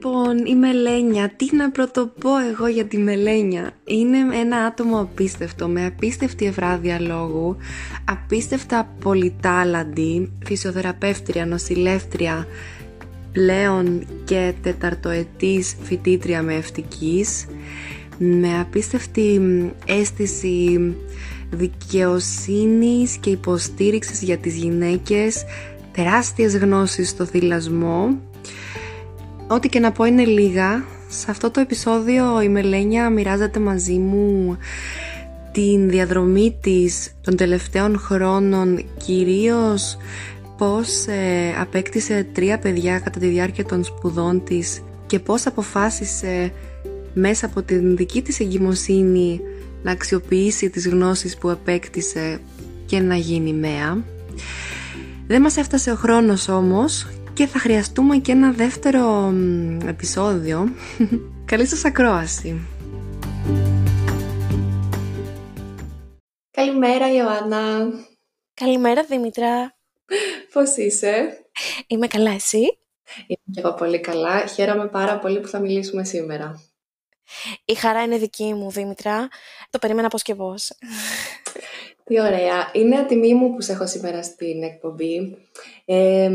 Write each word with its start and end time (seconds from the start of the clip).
Λοιπόν, 0.00 0.46
η 0.46 0.54
Μελένια, 0.54 1.32
τι 1.36 1.56
να 1.56 1.70
πρωτοπώ 1.70 2.30
εγώ 2.50 2.66
για 2.66 2.84
τη 2.84 2.98
Μελένια; 2.98 3.70
Είναι 3.84 4.18
ένα 4.40 4.56
άτομο 4.56 5.00
απίστευτο, 5.00 5.68
με 5.68 5.86
απίστευτη 5.86 6.46
ευράδια 6.46 7.00
λόγου, 7.00 7.56
απίστευτα 8.04 8.94
πολυτάλαντη, 9.00 10.32
φυσιοθεραπεύτρια, 10.44 11.46
νοσηλεύτρια, 11.46 12.46
πλέον 13.32 14.06
και 14.24 14.52
τεταρτοετής 14.62 15.76
φοιτήτρια 15.82 16.42
με 16.42 16.54
ευτικής, 16.54 17.46
με 18.18 18.60
απίστευτη 18.60 19.40
αίσθηση 19.86 20.94
δικαιοσύνης 21.50 23.16
και 23.16 23.30
υποστήριξης 23.30 24.22
για 24.22 24.36
τις 24.36 24.56
γυναίκες, 24.56 25.44
τεράστιες 25.92 26.56
γνώσεις 26.56 27.08
στο 27.08 27.24
θυλασμό 27.24 28.18
Ό,τι 29.50 29.68
και 29.68 29.80
να 29.80 29.92
πω 29.92 30.04
είναι 30.04 30.24
λίγα. 30.24 30.84
Σε 31.08 31.30
αυτό 31.30 31.50
το 31.50 31.60
επεισόδιο 31.60 32.42
η 32.42 32.48
Μελένια 32.48 33.10
μοιράζεται 33.10 33.60
μαζί 33.60 33.98
μου 33.98 34.58
την 35.52 35.88
διαδρομή 35.88 36.58
της 36.60 37.12
των 37.20 37.36
τελευταίων 37.36 37.98
χρόνων 37.98 38.84
κυρίως 39.04 39.96
πώς 40.58 41.06
ε, 41.06 41.54
απέκτησε 41.60 42.26
τρία 42.32 42.58
παιδιά 42.58 42.98
κατά 42.98 43.20
τη 43.20 43.26
διάρκεια 43.26 43.64
των 43.64 43.84
σπουδών 43.84 44.44
της 44.44 44.82
και 45.06 45.18
πώς 45.18 45.46
αποφάσισε 45.46 46.52
μέσα 47.14 47.46
από 47.46 47.62
την 47.62 47.96
δική 47.96 48.22
της 48.22 48.40
εγκυμοσύνη 48.40 49.40
να 49.82 49.90
αξιοποιήσει 49.90 50.70
τις 50.70 50.88
γνώσεις 50.88 51.36
που 51.36 51.50
απέκτησε 51.50 52.40
και 52.86 53.00
να 53.00 53.14
γίνει 53.16 53.52
μέα. 53.52 54.04
Δεν 55.26 55.40
μας 55.40 55.56
έφτασε 55.56 55.90
ο 55.90 55.94
χρόνος 55.94 56.48
όμως 56.48 57.06
και 57.38 57.46
θα 57.46 57.58
χρειαστούμε 57.58 58.18
και 58.18 58.32
ένα 58.32 58.52
δεύτερο 58.52 59.32
επεισόδιο. 59.86 60.68
Καλή 61.50 61.66
σας 61.66 61.84
ακρόαση. 61.84 62.66
Καλημέρα 66.50 67.12
Ιωάννα. 67.12 67.90
Καλημέρα 68.54 69.04
Δήμητρα. 69.04 69.76
Πώς 70.52 70.76
είσαι; 70.76 71.44
Είμαι 71.86 72.06
καλά 72.06 72.30
εσύ; 72.30 72.78
Είμαι 73.26 73.40
και 73.52 73.60
εγώ 73.60 73.74
πολύ 73.74 74.00
καλά. 74.00 74.46
Χαίρομαι 74.46 74.86
πάρα 74.86 75.18
πολύ 75.18 75.40
που 75.40 75.48
θα 75.48 75.58
μιλήσουμε 75.58 76.04
σήμερα. 76.04 76.62
Η 77.64 77.74
χαρά 77.74 78.02
είναι 78.02 78.18
δική 78.18 78.54
μου 78.54 78.70
Δήμητρα. 78.70 79.28
Το 79.70 79.78
περίμενα 79.78 80.08
πώς 80.08 80.22
και 80.22 80.34
πώς. 80.34 80.72
Τι 82.04 82.20
ωραία. 82.20 82.70
Είναι 82.72 83.04
τιμή 83.04 83.34
μου 83.34 83.54
που 83.54 83.60
σε 83.60 83.72
έχω 83.72 83.86
σήμερα 83.86 84.22
στην 84.22 84.62
εκπομπή. 84.62 85.36
Ε, 85.84 86.30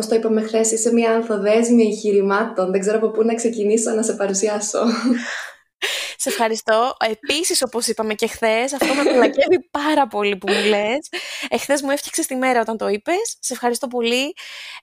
Πώς 0.00 0.08
το 0.08 0.14
είπαμε 0.14 0.42
χθες, 0.42 0.70
είσαι 0.72 0.92
μια 0.92 1.10
ανθοδέσμια 1.10 1.84
εγχειρημάτων. 1.84 2.70
Δεν 2.70 2.80
ξέρω 2.80 2.96
από 2.96 3.10
πού 3.10 3.24
να 3.24 3.34
ξεκινήσω 3.34 3.90
να 3.90 4.02
σε 4.02 4.12
παρουσιάσω. 4.12 4.78
Σε 6.22 6.28
ευχαριστώ. 6.28 6.96
Επίσης, 7.10 7.62
όπως 7.62 7.86
είπαμε 7.86 8.14
και 8.14 8.26
χθες, 8.26 8.72
αυτό 8.72 8.94
με 8.94 9.02
πλακεύει 9.02 9.68
πάρα 9.70 10.06
πολύ 10.06 10.36
που 10.36 10.52
μου 10.52 10.68
λες. 10.68 11.08
Εχθέ 11.48 11.78
μου 11.82 11.90
έφτιαξες 11.90 12.26
τη 12.26 12.36
μέρα 12.36 12.60
όταν 12.60 12.76
το 12.76 12.88
είπες. 12.88 13.36
Σε 13.40 13.52
ευχαριστώ 13.52 13.86
πολύ. 13.86 14.34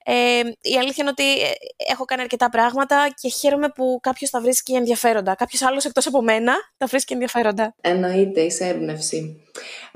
Ε, 0.05 0.39
η 0.61 0.77
αλήθεια 0.77 0.95
είναι 0.97 1.09
ότι 1.09 1.41
ε, 1.41 1.51
έχω 1.91 2.05
κάνει 2.05 2.21
αρκετά 2.21 2.49
πράγματα 2.49 3.13
και 3.21 3.29
χαίρομαι 3.29 3.69
που 3.69 3.99
κάποιος 4.01 4.29
τα 4.29 4.41
βρίσκει 4.41 4.73
ενδιαφέροντα. 4.73 5.35
Κάποιος 5.35 5.61
άλλος 5.61 5.85
εκτός 5.85 6.07
από 6.07 6.21
μένα 6.21 6.53
τα 6.77 6.85
βρίσκει 6.85 7.13
ενδιαφέροντα. 7.13 7.75
Εννοείται, 7.81 8.41
είσαι 8.41 8.65
έμπνευση. 8.65 9.41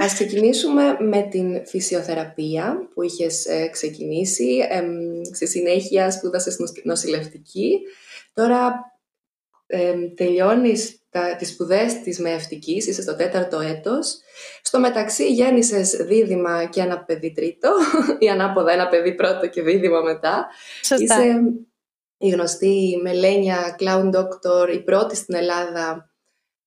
Α 0.03 0.06
ξεκινήσουμε 0.06 0.97
με 1.00 1.22
την 1.22 1.67
φυσιοθεραπεία 1.67 2.89
που 2.94 3.02
είχες 3.02 3.45
ε, 3.45 3.67
ξεκινήσει. 3.67 4.67
Ε, 4.69 4.84
στη 5.34 5.47
συνέχεια 5.47 6.12
σπούδασες 6.12 6.58
νοσηλευτική. 6.84 7.80
Τώρα 8.34 8.73
ε, 9.67 9.94
τελειώνεις 10.16 11.00
τα, 11.12 11.36
τις 11.36 11.50
σπουδές 11.50 12.02
της 12.02 12.20
μεευτικής, 12.20 12.88
είσαι 12.88 13.02
στο 13.02 13.16
τέταρτο 13.16 13.60
έτος. 13.60 14.20
Στο 14.62 14.80
μεταξύ 14.80 15.34
γέννησες 15.34 15.90
δίδυμα 15.90 16.66
και 16.66 16.82
ένα 16.82 17.04
παιδί 17.04 17.32
τρίτο, 17.32 17.70
ή 18.20 18.30
ανάποδα 18.30 18.72
ένα 18.72 18.88
παιδί 18.88 19.16
πρώτο 19.16 19.48
και 19.48 19.62
δίδυμα 19.62 20.02
μετά. 20.02 20.48
Σωστά. 20.84 21.04
Είσαι 21.04 21.42
η 22.18 22.30
γνωστή 22.30 23.00
Μελένια 23.02 23.76
Clown 23.80 24.12
Doctor, 24.16 24.74
η 24.74 24.80
πρώτη 24.80 25.16
στην 25.16 25.36
Ελλάδα 25.36 26.11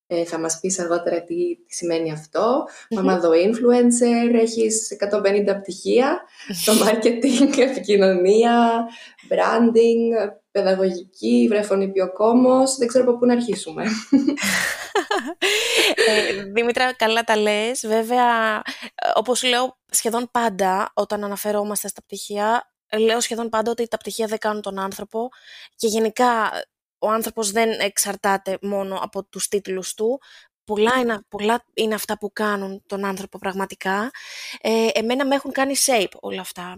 ε, 0.07 0.25
θα 0.25 0.39
μας 0.39 0.59
πεις 0.59 0.79
αργότερα 0.79 1.23
τι, 1.23 1.35
τι 1.67 1.73
σημαίνει 1.73 2.11
αυτό. 2.11 2.63
Mm-hmm. 2.63 2.95
Μαμαδο 2.95 3.29
influencer, 3.31 4.33
έχεις 4.33 4.97
150 5.45 5.55
πτυχία 5.61 6.21
στο 6.53 6.73
marketing, 6.73 7.57
επικοινωνία, 7.71 8.85
branding, 9.29 10.29
παιδαγωγική, 10.51 11.45
βρεφονιπιοκόμος. 11.49 12.75
Δεν 12.75 12.87
ξέρω 12.87 13.03
από 13.03 13.17
πού 13.17 13.25
να 13.25 13.33
αρχίσουμε. 13.33 13.83
ε, 16.07 16.43
Δήμητρα, 16.43 16.93
καλά 16.93 17.23
τα 17.23 17.37
λες. 17.37 17.85
Βέβαια, 17.87 18.61
όπως 19.15 19.43
λέω 19.43 19.77
σχεδόν 19.89 20.29
πάντα 20.31 20.91
όταν 20.93 21.23
αναφερόμαστε 21.23 21.87
στα 21.87 22.01
πτυχία, 22.01 22.71
λέω 22.97 23.19
σχεδόν 23.19 23.49
πάντα 23.49 23.71
ότι 23.71 23.87
τα 23.87 23.97
πτυχία 23.97 24.27
δεν 24.27 24.37
κάνουν 24.37 24.61
τον 24.61 24.79
άνθρωπο 24.79 25.29
και 25.75 25.87
γενικά 25.87 26.51
ο 26.99 27.09
άνθρωπος 27.09 27.51
δεν 27.51 27.79
εξαρτάται 27.79 28.57
μόνο 28.61 28.99
από 29.01 29.23
τους 29.23 29.47
τίτλους 29.47 29.93
του. 29.93 30.21
Πολλά 30.63 30.91
είναι, 31.01 31.19
πολλά 31.27 31.65
είναι 31.73 31.93
αυτά 31.93 32.17
που 32.17 32.31
κάνουν 32.33 32.83
τον 32.85 33.05
άνθρωπο 33.05 33.37
πραγματικά. 33.37 34.11
Ε, 34.61 34.87
εμένα 34.93 35.25
με 35.25 35.35
έχουν 35.35 35.51
κάνει 35.51 35.73
shape 35.85 36.11
όλα 36.19 36.41
αυτά. 36.41 36.73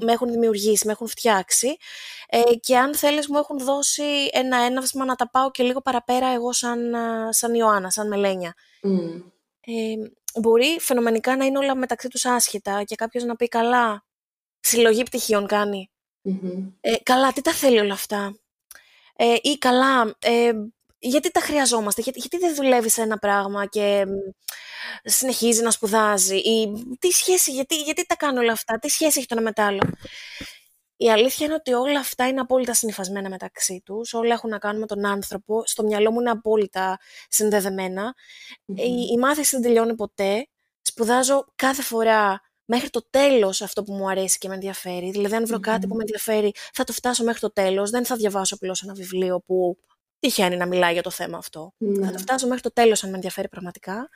Με 0.00 0.12
έχουν 0.12 0.30
δημιουργήσει, 0.30 0.86
με 0.86 0.92
έχουν 0.92 1.08
φτιάξει. 1.08 1.76
Ε, 2.28 2.54
και 2.60 2.76
αν 2.78 2.94
θέλεις 2.94 3.28
μου 3.28 3.38
έχουν 3.38 3.58
δώσει 3.58 4.28
ένα 4.32 4.56
έναυσμα 4.56 5.04
να 5.04 5.14
τα 5.14 5.30
πάω 5.30 5.50
και 5.50 5.62
λίγο 5.62 5.80
παραπέρα 5.80 6.26
εγώ 6.26 6.52
σαν, 6.52 6.94
σαν 7.30 7.54
Ιωάννα, 7.54 7.90
σαν 7.90 8.08
Μελένια. 8.08 8.54
Ε, 9.60 9.94
μπορεί 10.40 10.76
φαινομενικά 10.80 11.36
να 11.36 11.44
είναι 11.44 11.58
όλα 11.58 11.74
μεταξύ 11.74 12.08
τους 12.08 12.24
άσχετα 12.24 12.82
και 12.84 12.94
κάποιος 12.94 13.24
να 13.24 13.36
πει 13.36 13.48
καλά, 13.48 14.04
συλλογή 14.60 15.02
πτυχίων 15.02 15.46
κάνει. 15.46 15.90
Ε, 16.80 16.94
καλά, 17.02 17.32
τι 17.32 17.40
τα 17.42 17.52
θέλει 17.52 17.78
όλα 17.78 17.92
αυτά; 17.92 18.36
Ε, 19.16 19.34
ή 19.42 19.58
καλά, 19.58 20.14
ε, 20.18 20.52
γιατί 20.98 21.30
τα 21.30 21.40
χρειαζόμαστε, 21.40 22.00
γιατί, 22.00 22.18
γιατί 22.18 22.38
δεν 22.38 22.54
δουλεύει 22.54 22.88
σε 22.90 23.02
ένα 23.02 23.18
πράγμα 23.18 23.66
και 23.66 24.04
συνεχίζει 25.04 25.62
να 25.62 25.70
σπουδάζει 25.70 26.36
ή 26.36 26.72
τι 26.98 27.10
σχέση, 27.10 27.52
γιατί, 27.52 27.82
γιατί 27.82 28.06
τα 28.06 28.16
κάνω 28.16 28.40
όλα 28.40 28.52
αυτά, 28.52 28.78
τι 28.78 28.88
σχέση 28.88 29.18
έχει 29.18 29.26
το 29.26 29.34
ένα 29.34 29.42
με 29.42 29.52
το 29.52 29.62
άλλο. 29.62 29.80
Η 30.96 31.10
αλήθεια 31.10 31.46
είναι 31.46 31.54
ότι 31.54 31.72
όλα 31.72 31.98
αυτά 31.98 32.28
είναι 32.28 32.40
απόλυτα 32.40 32.74
συνειφασμένα 32.74 33.28
μεταξύ 33.28 33.82
τους, 33.84 34.14
όλα 34.14 34.34
έχουν 34.34 34.50
να 34.50 34.58
κάνουν 34.58 34.80
με 34.80 34.86
τον 34.86 35.06
άνθρωπο, 35.06 35.62
στο 35.66 35.82
μυαλό 35.82 36.10
μου 36.10 36.20
είναι 36.20 36.30
απόλυτα 36.30 36.98
συνδεδεμένα. 37.28 38.14
Η, 38.66 38.92
η 39.12 39.18
μάθηση 39.18 39.56
δεν 39.56 39.64
τελειώνει 39.64 39.94
ποτέ, 39.94 40.48
σπουδάζω 40.82 41.44
κάθε 41.56 41.82
φορά 41.82 42.40
μέχρι 42.74 42.90
το 42.90 43.06
τέλος 43.10 43.62
αυτό 43.62 43.82
που 43.82 43.92
μου 43.92 44.10
αρέσει 44.10 44.38
και 44.38 44.48
με 44.48 44.54
ενδιαφέρει. 44.54 45.10
Δηλαδή, 45.10 45.34
αν 45.34 45.46
βρω 45.46 45.60
κάτι 45.60 45.86
που 45.86 45.94
με 45.94 46.00
ενδιαφέρει, 46.00 46.52
θα 46.72 46.84
το 46.84 46.92
φτάσω 46.92 47.24
μέχρι 47.24 47.40
το 47.40 47.52
τέλος. 47.52 47.90
Δεν 47.90 48.04
θα 48.04 48.16
διαβάσω 48.16 48.54
απλώς 48.54 48.82
ένα 48.82 48.94
βιβλίο 48.94 49.40
που 49.46 49.76
τυχαίνει 50.18 50.56
να 50.56 50.66
μιλάει 50.66 50.92
για 50.92 51.02
το 51.02 51.10
θέμα 51.10 51.38
αυτό. 51.38 51.74
Θα 52.04 52.10
το 52.10 52.18
φτάσω 52.18 52.46
μέχρι 52.46 52.62
το 52.62 52.72
τέλος, 52.72 53.04
αν 53.04 53.10
με 53.10 53.14
ενδιαφέρει 53.14 53.48
πραγματικά. 53.48 54.08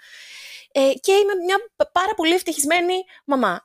Ε, 0.72 0.93
και 1.00 1.12
είμαι 1.12 1.34
μια 1.45 1.56
πάρα 1.93 2.15
πολύ 2.16 2.34
ευτυχισμένη 2.34 2.95
μαμά. 3.25 3.62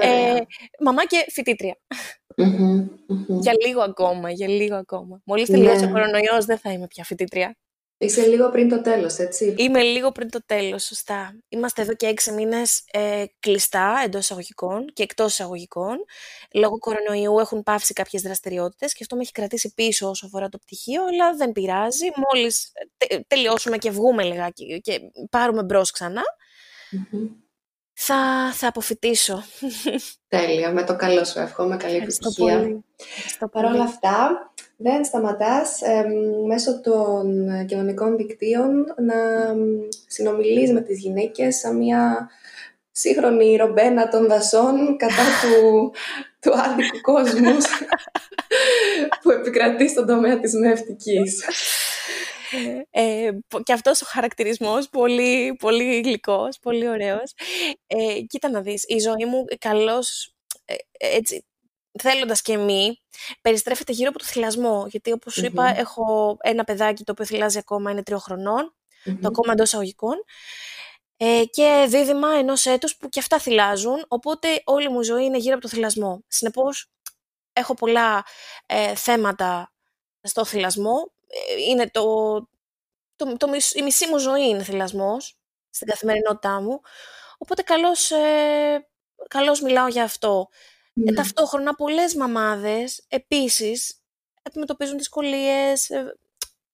Ε, 0.00 0.40
μαμά 0.80 1.04
και 1.06 1.26
φοιτήτρια. 1.28 1.78
Για 3.26 3.52
λίγο 3.66 3.80
ακόμα, 3.80 4.30
για 4.30 4.48
λίγο 4.48 4.76
ακόμα. 4.76 5.20
Μόλις 5.24 5.48
τελειώσει 5.48 5.84
ο 5.84 5.90
κορονοϊός 5.90 6.44
δεν 6.44 6.58
θα 6.58 6.72
είμαι 6.72 6.86
πια 6.86 7.04
φοιτήτρια. 7.04 7.56
Είσαι 8.00 8.26
λίγο 8.26 8.50
πριν 8.50 8.68
το 8.68 8.80
τέλος, 8.80 9.16
έτσι. 9.16 9.54
Είμαι 9.58 9.82
λίγο 9.82 10.12
πριν 10.12 10.30
το 10.30 10.40
τέλος, 10.46 10.84
σωστά. 10.84 11.38
Είμαστε 11.48 11.82
εδώ 11.82 11.94
και 11.94 12.06
έξι 12.06 12.32
μήνες 12.32 12.82
ε, 12.90 13.24
κλειστά 13.40 14.00
εντός 14.04 14.20
εισαγωγικών 14.20 14.86
και 14.92 15.02
εκτός 15.02 15.32
εισαγωγικών. 15.32 15.96
Λόγω 16.52 16.78
κορονοϊού 16.78 17.38
έχουν 17.38 17.62
πάυσει 17.62 17.92
κάποιες 17.92 18.22
δραστηριότητες 18.22 18.92
και 18.92 18.98
αυτό 19.00 19.16
με 19.16 19.22
έχει 19.22 19.32
κρατήσει 19.32 19.74
πίσω 19.74 20.08
όσο 20.08 20.26
αφορά 20.26 20.48
το 20.48 20.58
πτυχίο, 20.58 21.04
αλλά 21.04 21.34
δεν 21.34 21.52
πειράζει. 21.52 22.06
Μόλις 22.16 22.72
τε, 22.96 23.20
τελειώσουμε 23.26 23.78
και 23.78 23.90
βγούμε 23.90 24.22
λιγάκι 24.22 24.80
και 24.80 25.00
πάρουμε 25.30 25.62
μπρος 25.62 25.90
ξανά, 25.90 26.22
θα, 27.92 28.52
θα 28.52 28.68
αποφυτίσω. 28.68 29.44
Τέλεια, 30.28 30.72
με 30.72 30.84
το 30.84 30.96
καλό 30.96 31.24
σου 31.24 31.38
εύχομαι, 31.38 31.76
καλή 31.76 31.96
επιτυχία. 31.96 32.82
Παρ' 33.52 33.64
όλα 33.64 33.82
αυτά, 33.82 34.52
δεν 34.80 35.04
σταματάς 35.04 35.80
μέσω 36.46 36.80
των 36.80 37.46
κοινωνικών 37.66 38.16
δικτύων 38.16 38.94
να 38.96 39.16
συνομιλείς 40.06 40.72
με 40.72 40.80
τις 40.80 40.98
γυναίκες 40.98 41.56
σαν 41.56 41.76
μια 41.76 42.30
σύγχρονη 42.90 43.56
ρομπένα 43.56 44.08
των 44.08 44.26
δασών 44.26 44.96
κατά 44.96 45.24
του, 45.42 45.92
του 46.40 46.52
άδικου 46.60 47.00
κόσμου 47.00 47.56
που 49.22 49.30
επικρατεί 49.30 49.88
στον 49.88 50.06
τομέα 50.06 50.40
της 50.40 50.54
μευτικής. 50.54 51.44
Ε, 52.90 53.30
και 53.62 53.72
αυτός 53.72 54.02
ο 54.02 54.06
χαρακτηρισμός 54.08 54.88
πολύ, 54.88 55.56
πολύ 55.58 56.00
γλυκός, 56.00 56.58
πολύ 56.58 56.88
ωραίος. 56.88 57.34
Ε, 57.86 58.20
κοίτα 58.20 58.50
να 58.50 58.60
δεις, 58.60 58.84
η 58.86 58.98
ζωή 58.98 59.24
μου 59.24 59.44
καλώς 59.58 60.34
ε, 60.64 60.74
έτσι, 61.16 61.44
θέλοντας 62.00 62.42
και 62.42 62.56
μη, 62.56 63.02
περιστρέφεται 63.40 63.92
γύρω 63.92 64.08
από 64.08 64.18
το 64.18 64.24
θυλασμό. 64.24 64.86
Γιατί 64.88 65.12
όπως 65.12 65.32
σου 65.32 65.44
είπα, 65.44 65.78
έχω 65.78 66.36
ένα 66.40 66.64
παιδάκι 66.64 67.04
το 67.04 67.12
οποίο 67.12 67.24
θυλάζει 67.24 67.58
ακόμα, 67.58 67.90
είναι 67.90 68.02
τριών 68.02 68.20
χρονών, 68.20 68.74
το 69.04 69.28
ακόμα 69.28 69.52
εντός 69.52 69.74
αγωγικών, 69.74 70.14
ε, 71.16 71.42
και 71.50 71.86
δίδυμα 71.88 72.28
ενός 72.28 72.66
έτους 72.66 72.96
που 72.96 73.08
και 73.08 73.20
αυτά 73.20 73.38
θυλάζουν, 73.38 74.04
οπότε 74.08 74.62
όλη 74.64 74.88
μου 74.88 75.00
η 75.00 75.04
ζωή 75.04 75.24
είναι 75.24 75.38
γύρω 75.38 75.54
από 75.54 75.62
το 75.62 75.68
θυλασμό. 75.68 76.24
Συνεπώς, 76.28 76.90
έχω 77.52 77.74
πολλά 77.74 78.24
ε, 78.66 78.94
θέματα 78.94 79.72
στο 80.22 80.44
θυλασμό. 80.44 81.12
Ε, 81.26 81.62
είναι 81.68 81.90
το, 81.90 82.02
το, 83.16 83.36
το, 83.36 83.48
η 83.74 83.82
μισή 83.82 84.06
μου 84.08 84.18
ζωή 84.18 84.48
είναι 84.48 84.62
θυλασμός 84.62 85.36
στην 85.70 85.86
καθημερινότητά 85.86 86.60
μου. 86.60 86.80
Οπότε 87.38 87.62
καλώς, 87.62 88.10
ε, 88.10 88.88
καλώς 89.28 89.60
μιλάω 89.60 89.86
για 89.86 90.04
αυτό. 90.04 90.48
Ε, 91.06 91.10
ναι. 91.10 91.16
ταυτόχρονα 91.16 91.74
πολλές 91.74 92.14
μαμάδες 92.14 93.04
επίσης 93.08 94.02
αντιμετωπίζουν 94.42 94.98
δυσκολίες, 94.98 95.90
ε, 95.90 96.18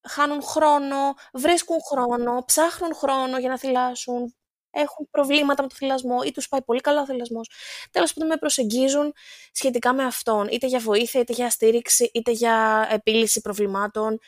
χάνουν 0.09 0.43
χρόνο, 0.43 1.15
βρίσκουν 1.33 1.77
χρόνο, 1.91 2.45
ψάχνουν 2.47 2.95
χρόνο 2.95 3.39
για 3.39 3.49
να 3.49 3.59
θυλάσουν, 3.59 4.35
έχουν 4.71 5.09
προβλήματα 5.11 5.63
με 5.63 5.69
το 5.69 5.75
θυλασμό 5.75 6.19
ή 6.25 6.31
τους 6.31 6.49
πάει 6.49 6.63
πολύ 6.63 6.81
καλά 6.81 7.01
ο 7.01 7.05
θυλασμός. 7.07 7.51
Τέλος 7.91 8.13
πάντων 8.13 8.29
με 8.29 8.37
προσεγγίζουν 8.37 9.13
σχετικά 9.53 9.93
με 9.93 10.05
αυτόν, 10.05 10.49
είτε 10.49 10.67
για 10.67 10.79
βοήθεια, 10.79 11.21
είτε 11.21 11.33
για 11.33 11.51
στήριξη, 11.51 12.11
είτε 12.15 12.31
για 12.31 12.89
επίλυση 12.91 13.41
προβλημάτων, 13.41 14.19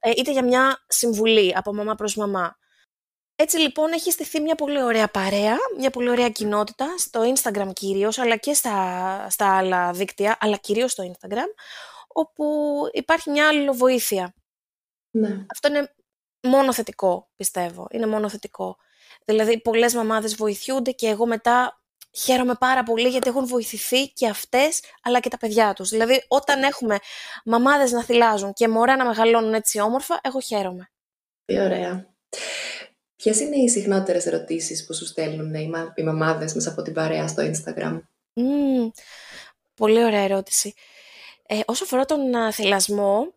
ε, 0.00 0.10
είτε 0.10 0.32
για 0.32 0.44
μια 0.44 0.84
συμβουλή 0.88 1.52
από 1.56 1.74
μαμά 1.74 1.94
προς 1.94 2.16
μαμά. 2.16 2.56
Έτσι 3.36 3.58
λοιπόν 3.58 3.92
έχει 3.92 4.10
στηθεί 4.10 4.40
μια 4.40 4.54
πολύ 4.54 4.82
ωραία 4.82 5.08
παρέα, 5.08 5.56
μια 5.78 5.90
πολύ 5.90 6.08
ωραία 6.08 6.28
κοινότητα, 6.28 6.94
στο 6.98 7.32
Instagram 7.34 7.70
κυρίως, 7.72 8.18
αλλά 8.18 8.36
και 8.36 8.54
στα, 8.54 9.26
στα 9.30 9.56
άλλα 9.56 9.92
δίκτυα, 9.92 10.36
αλλά 10.40 10.56
κυρίως 10.56 10.92
στο 10.92 11.12
Instagram, 11.12 11.48
όπου 12.08 12.44
υπάρχει 12.92 13.30
μια 13.30 13.48
αλληλοβοήθεια. 13.48 14.34
Ναι. 15.10 15.44
Αυτό 15.50 15.68
είναι 15.68 15.94
μόνο 16.42 16.72
θετικό, 16.72 17.28
πιστεύω. 17.36 17.86
Είναι 17.90 18.06
μόνο 18.06 18.28
θετικό. 18.28 18.76
Δηλαδή, 19.24 19.60
πολλές 19.60 19.94
μαμάδες 19.94 20.34
βοηθιούνται 20.34 20.90
και 20.90 21.08
εγώ 21.08 21.26
μετά 21.26 21.78
χαίρομαι 22.16 22.54
πάρα 22.54 22.82
πολύ 22.82 23.08
γιατί 23.08 23.28
έχουν 23.28 23.46
βοηθηθεί 23.46 24.08
και 24.08 24.28
αυτές 24.28 24.80
αλλά 25.02 25.20
και 25.20 25.28
τα 25.28 25.36
παιδιά 25.36 25.72
τους. 25.72 25.88
Δηλαδή, 25.88 26.24
όταν 26.28 26.62
έχουμε 26.62 26.98
μαμάδες 27.44 27.92
να 27.92 28.04
θυλάζουν 28.04 28.52
και 28.52 28.68
μωρά 28.68 28.96
να 28.96 29.04
μεγαλώνουν 29.04 29.54
έτσι 29.54 29.80
όμορφα, 29.80 30.20
εγώ 30.22 30.40
χαίρομαι. 30.40 30.90
Τι 31.44 31.60
ωραία. 31.60 32.14
Ποιες 33.24 33.40
είναι 33.40 33.56
οι 33.56 33.68
συχνότερες 33.68 34.26
ερωτήσεις 34.26 34.86
που 34.86 34.94
σου 34.94 35.06
στέλνουν 35.06 35.54
οι, 35.54 35.68
μα... 35.68 35.92
οι 35.96 36.02
μαμάδες 36.02 36.54
μέσα 36.54 36.70
από 36.70 36.82
την 36.82 36.92
παρέα 36.92 37.28
στο 37.28 37.42
Instagram? 37.42 38.00
Mm, 38.34 38.90
πολύ 39.74 40.04
ωραία 40.04 40.20
ερώτηση. 40.20 40.74
Ε, 41.46 41.60
όσο 41.66 41.84
αφορά 41.84 42.04
τον 42.04 42.52
θυλασμό, 42.52 43.34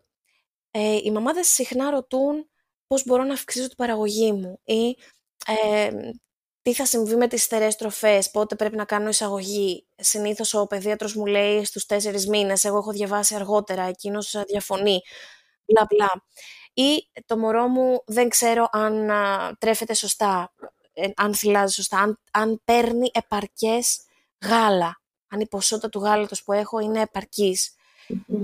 ε, 0.70 0.96
οι 1.02 1.10
μαμάδες 1.10 1.48
συχνά 1.48 1.90
ρωτούν 1.90 2.48
πώς 2.86 3.04
μπορώ 3.06 3.22
να 3.22 3.32
αυξήσω 3.32 3.66
την 3.66 3.76
παραγωγή 3.76 4.32
μου 4.32 4.60
ή 4.64 4.96
ε, 5.46 5.90
τι 6.62 6.74
θα 6.74 6.86
συμβεί 6.86 7.16
με 7.16 7.28
τις 7.28 7.42
στερεές 7.42 7.76
τροφές, 7.76 8.30
πότε 8.30 8.54
πρέπει 8.54 8.76
να 8.76 8.84
κάνω 8.84 9.08
εισαγωγή. 9.08 9.86
Συνήθως 9.96 10.54
ο 10.54 10.66
παιδίατρος 10.66 11.14
μου 11.14 11.26
λέει 11.26 11.64
στους 11.64 11.86
τέσσερις 11.86 12.26
μήνες, 12.28 12.64
εγώ 12.64 12.76
έχω 12.78 12.90
διαβάσει 12.90 13.34
αργότερα, 13.34 13.82
εκείνος 13.82 14.42
διαφωνεί, 14.46 15.00
μπλα 15.64 15.86
μπλα 15.90 16.24
ή 16.80 17.08
το 17.26 17.38
μωρό 17.38 17.68
μου 17.68 18.02
δεν 18.06 18.28
ξέρω 18.28 18.68
αν 18.72 19.10
τρέφεται 19.58 19.94
σωστά, 19.94 20.52
ε, 20.92 21.08
αν 21.16 21.34
θυλάζει 21.34 21.74
σωστά, 21.74 21.98
αν, 21.98 22.18
αν 22.30 22.60
παίρνει 22.64 23.10
επαρκές 23.12 24.00
γάλα, 24.46 25.00
αν 25.28 25.40
η 25.40 25.46
ποσότητα 25.46 25.88
του 25.88 26.00
γάλατος 26.00 26.42
που 26.42 26.52
έχω 26.52 26.78
είναι 26.78 27.06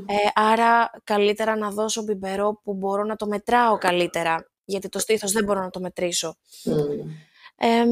Ε, 0.07 0.15
άρα 0.35 0.91
καλύτερα 1.05 1.57
να 1.57 1.71
δώσω 1.71 2.03
μπιμπερό 2.03 2.61
που 2.65 2.75
μπορώ 2.75 3.05
να 3.05 3.17
το 3.17 3.27
μετράω 3.27 3.79
καλύτερα, 3.79 4.51
γιατί 4.65 4.89
το 4.89 4.99
στήθος 4.99 5.33
δεν 5.33 5.45
μπορώ 5.45 5.61
να 5.61 5.71
το 5.71 5.81
μετρήσω. 5.81 6.37
Ε, 7.57 7.85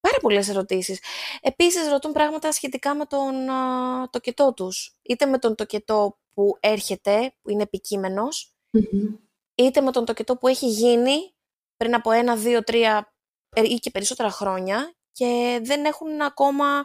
πάρα 0.00 0.18
πολλές 0.20 0.48
ερωτήσεις. 0.48 1.00
Επίσης 1.40 1.88
ρωτούν 1.88 2.12
πράγματα 2.12 2.52
σχετικά 2.52 2.94
με 2.94 3.04
τον 3.04 3.48
α, 3.48 4.08
τοκετό 4.10 4.52
τους. 4.52 4.96
Είτε 5.02 5.26
με 5.26 5.38
τον 5.38 5.54
τοκετό 5.54 6.18
που 6.34 6.56
έρχεται, 6.60 7.34
που 7.42 7.50
είναι 7.50 7.62
επικείμενος, 7.62 8.55
είτε 9.54 9.80
με 9.80 9.92
τον 9.92 10.04
τοκετό 10.04 10.36
που 10.36 10.48
έχει 10.48 10.68
γίνει 10.68 11.34
πριν 11.76 11.94
από 11.94 12.10
ένα, 12.10 12.36
δύο, 12.36 12.64
τρία 12.64 13.14
ε, 13.48 13.62
ή 13.62 13.74
και 13.78 13.90
περισσότερα 13.90 14.30
χρόνια 14.30 14.94
και 15.12 15.60
δεν 15.62 15.84
έχουν 15.84 16.20
ακόμα 16.20 16.84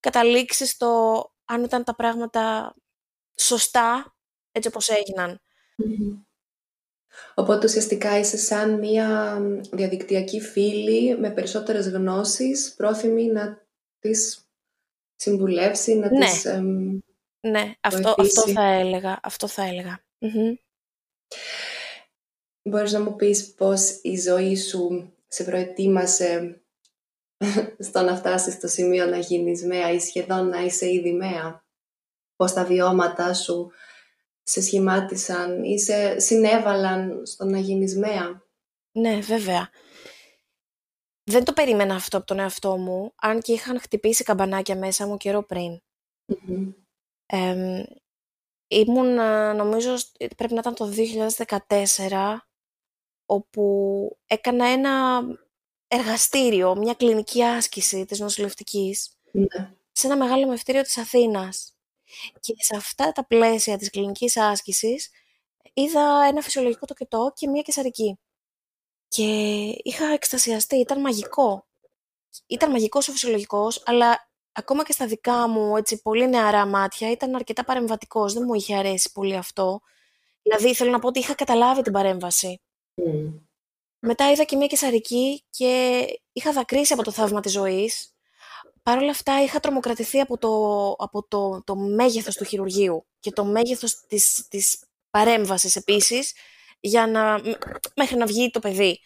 καταλήξει 0.00 0.66
στο 0.66 1.22
αν 1.44 1.62
ήταν 1.62 1.84
τα 1.84 1.94
πράγματα 1.94 2.74
σωστά 3.36 4.16
έτσι 4.52 4.68
όπως 4.68 4.88
Οπότε 7.34 7.66
ουσιαστικά 7.66 8.18
είσαι 8.18 8.36
σαν 8.36 8.78
μία 8.78 9.38
διαδικτυακή 9.72 10.40
φίλη 10.40 11.18
με 11.18 11.30
περισσότερες 11.30 11.88
γνώσεις, 11.88 12.74
πρόθυμη 12.76 13.24
να 13.26 13.66
τις 13.98 14.48
συμβουλεύσει, 15.16 15.94
να 15.94 16.10
ναι. 16.10 16.18
τις 16.18 16.44
Ναι, 17.40 17.72
αυτό, 17.80 18.14
αυτό 18.18 18.48
θα 18.48 18.64
έλεγα. 18.64 19.18
Αυτό 19.22 19.46
θα 19.46 19.64
ελεγα 19.64 20.04
Μπορείς 22.62 22.92
να 22.92 23.00
μου 23.00 23.16
πεις 23.16 23.54
πώς 23.54 23.98
η 24.02 24.16
ζωή 24.16 24.56
σου 24.56 25.12
σε 25.28 25.44
προετοίμασε 25.44 26.62
στο 27.88 28.00
να 28.00 28.16
φτάσεις 28.16 28.54
στο 28.54 28.68
σημείο 28.68 29.06
να 29.06 29.18
γίνεις 29.18 29.64
μέα 29.64 29.90
ή 29.90 30.00
σχεδόν 30.00 30.48
να 30.48 30.60
είσαι 30.60 30.92
ήδη 30.92 31.12
μέα; 31.12 31.64
Πώς 32.36 32.52
τα 32.52 32.64
βιώματά 32.64 33.34
σου 33.34 33.70
σε 34.42 34.60
σχημάτισαν 34.60 35.64
ή 35.64 35.80
σε 35.80 36.18
συνέβαλαν 36.18 37.26
στο 37.26 37.44
να 37.44 37.58
γίνεις 37.58 37.96
μέα; 37.96 38.42
Ναι, 38.92 39.20
βέβαια. 39.20 39.70
Δεν 41.30 41.44
το 41.44 41.52
περίμενα 41.52 41.94
αυτό 41.94 42.16
από 42.16 42.26
τον 42.26 42.38
εαυτό 42.38 42.76
μου, 42.76 43.12
αν 43.16 43.40
και 43.40 43.52
είχαν 43.52 43.80
χτυπήσει 43.80 44.24
καμπανάκια 44.24 44.76
μέσα 44.76 45.06
μου 45.06 45.16
καιρό 45.16 45.42
πριν. 45.42 45.82
Ήμουν, 48.68 49.14
νομίζω, 49.56 49.94
πρέπει 50.36 50.54
να 50.54 50.60
ήταν 50.60 50.74
το 50.74 50.92
2014, 52.06 52.36
όπου 53.26 54.18
έκανα 54.26 54.66
ένα 54.66 55.22
εργαστήριο, 55.88 56.76
μια 56.76 56.94
κλινική 56.94 57.44
άσκηση 57.44 58.04
της 58.04 58.18
νοσηλευτικής, 58.18 59.16
ναι. 59.32 59.74
σε 59.92 60.06
ένα 60.06 60.16
μεγάλο 60.16 60.46
μευτήριο 60.46 60.82
της 60.82 60.98
Αθήνας. 60.98 61.72
Και 62.40 62.54
σε 62.58 62.76
αυτά 62.76 63.12
τα 63.12 63.26
πλαίσια 63.26 63.78
της 63.78 63.90
κλινικής 63.90 64.36
άσκησης 64.36 65.10
είδα 65.72 66.24
ένα 66.28 66.40
φυσιολογικό 66.40 66.86
τοκετό 66.86 67.32
και 67.34 67.48
μία 67.48 67.62
κεσαρική. 67.62 68.18
Και 69.08 69.24
είχα 69.82 70.06
εκστασιαστεί, 70.06 70.76
ήταν 70.76 71.00
μαγικό. 71.00 71.66
Ήταν 72.46 72.70
μαγικός 72.70 73.08
ο 73.08 73.12
φυσιολογικός, 73.12 73.82
αλλά 73.86 74.27
ακόμα 74.58 74.84
και 74.84 74.92
στα 74.92 75.06
δικά 75.06 75.48
μου 75.48 75.76
έτσι, 75.76 76.02
πολύ 76.02 76.28
νεαρά 76.28 76.66
μάτια 76.66 77.10
ήταν 77.10 77.34
αρκετά 77.34 77.64
παρεμβατικός. 77.64 78.32
Δεν 78.32 78.42
μου 78.46 78.54
είχε 78.54 78.76
αρέσει 78.76 79.12
πολύ 79.12 79.36
αυτό. 79.36 79.80
Δηλαδή 80.42 80.74
θέλω 80.74 80.90
να 80.90 80.98
πω 80.98 81.08
ότι 81.08 81.18
είχα 81.18 81.34
καταλάβει 81.34 81.82
την 81.82 81.92
παρέμβαση. 81.92 82.60
Μετά 83.98 84.30
είδα 84.30 84.44
και 84.44 84.56
μία 84.56 84.66
κεσαρική 84.66 85.44
και 85.50 86.04
είχα 86.32 86.52
δακρύσει 86.52 86.92
από 86.92 87.02
το 87.02 87.10
θαύμα 87.10 87.40
της 87.40 87.52
ζωής 87.52 88.12
Παρ' 88.88 88.98
όλα 88.98 89.10
αυτά 89.10 89.42
είχα 89.42 89.60
τρομοκρατηθεί 89.60 90.20
από 90.20 90.38
το, 90.38 90.90
από 91.04 91.26
το, 91.28 91.62
το 91.64 91.76
μέγεθος 91.76 92.36
του 92.36 92.44
χειρουργείου 92.44 93.06
και 93.20 93.30
το 93.30 93.44
μέγεθος 93.44 94.06
της, 94.06 94.46
της 94.48 94.78
παρέμβασης 95.10 95.76
επίσης 95.76 96.32
για 96.80 97.06
να, 97.06 97.40
μέχρι 97.96 98.16
να 98.16 98.26
βγει 98.26 98.50
το 98.50 98.58
παιδί. 98.58 99.00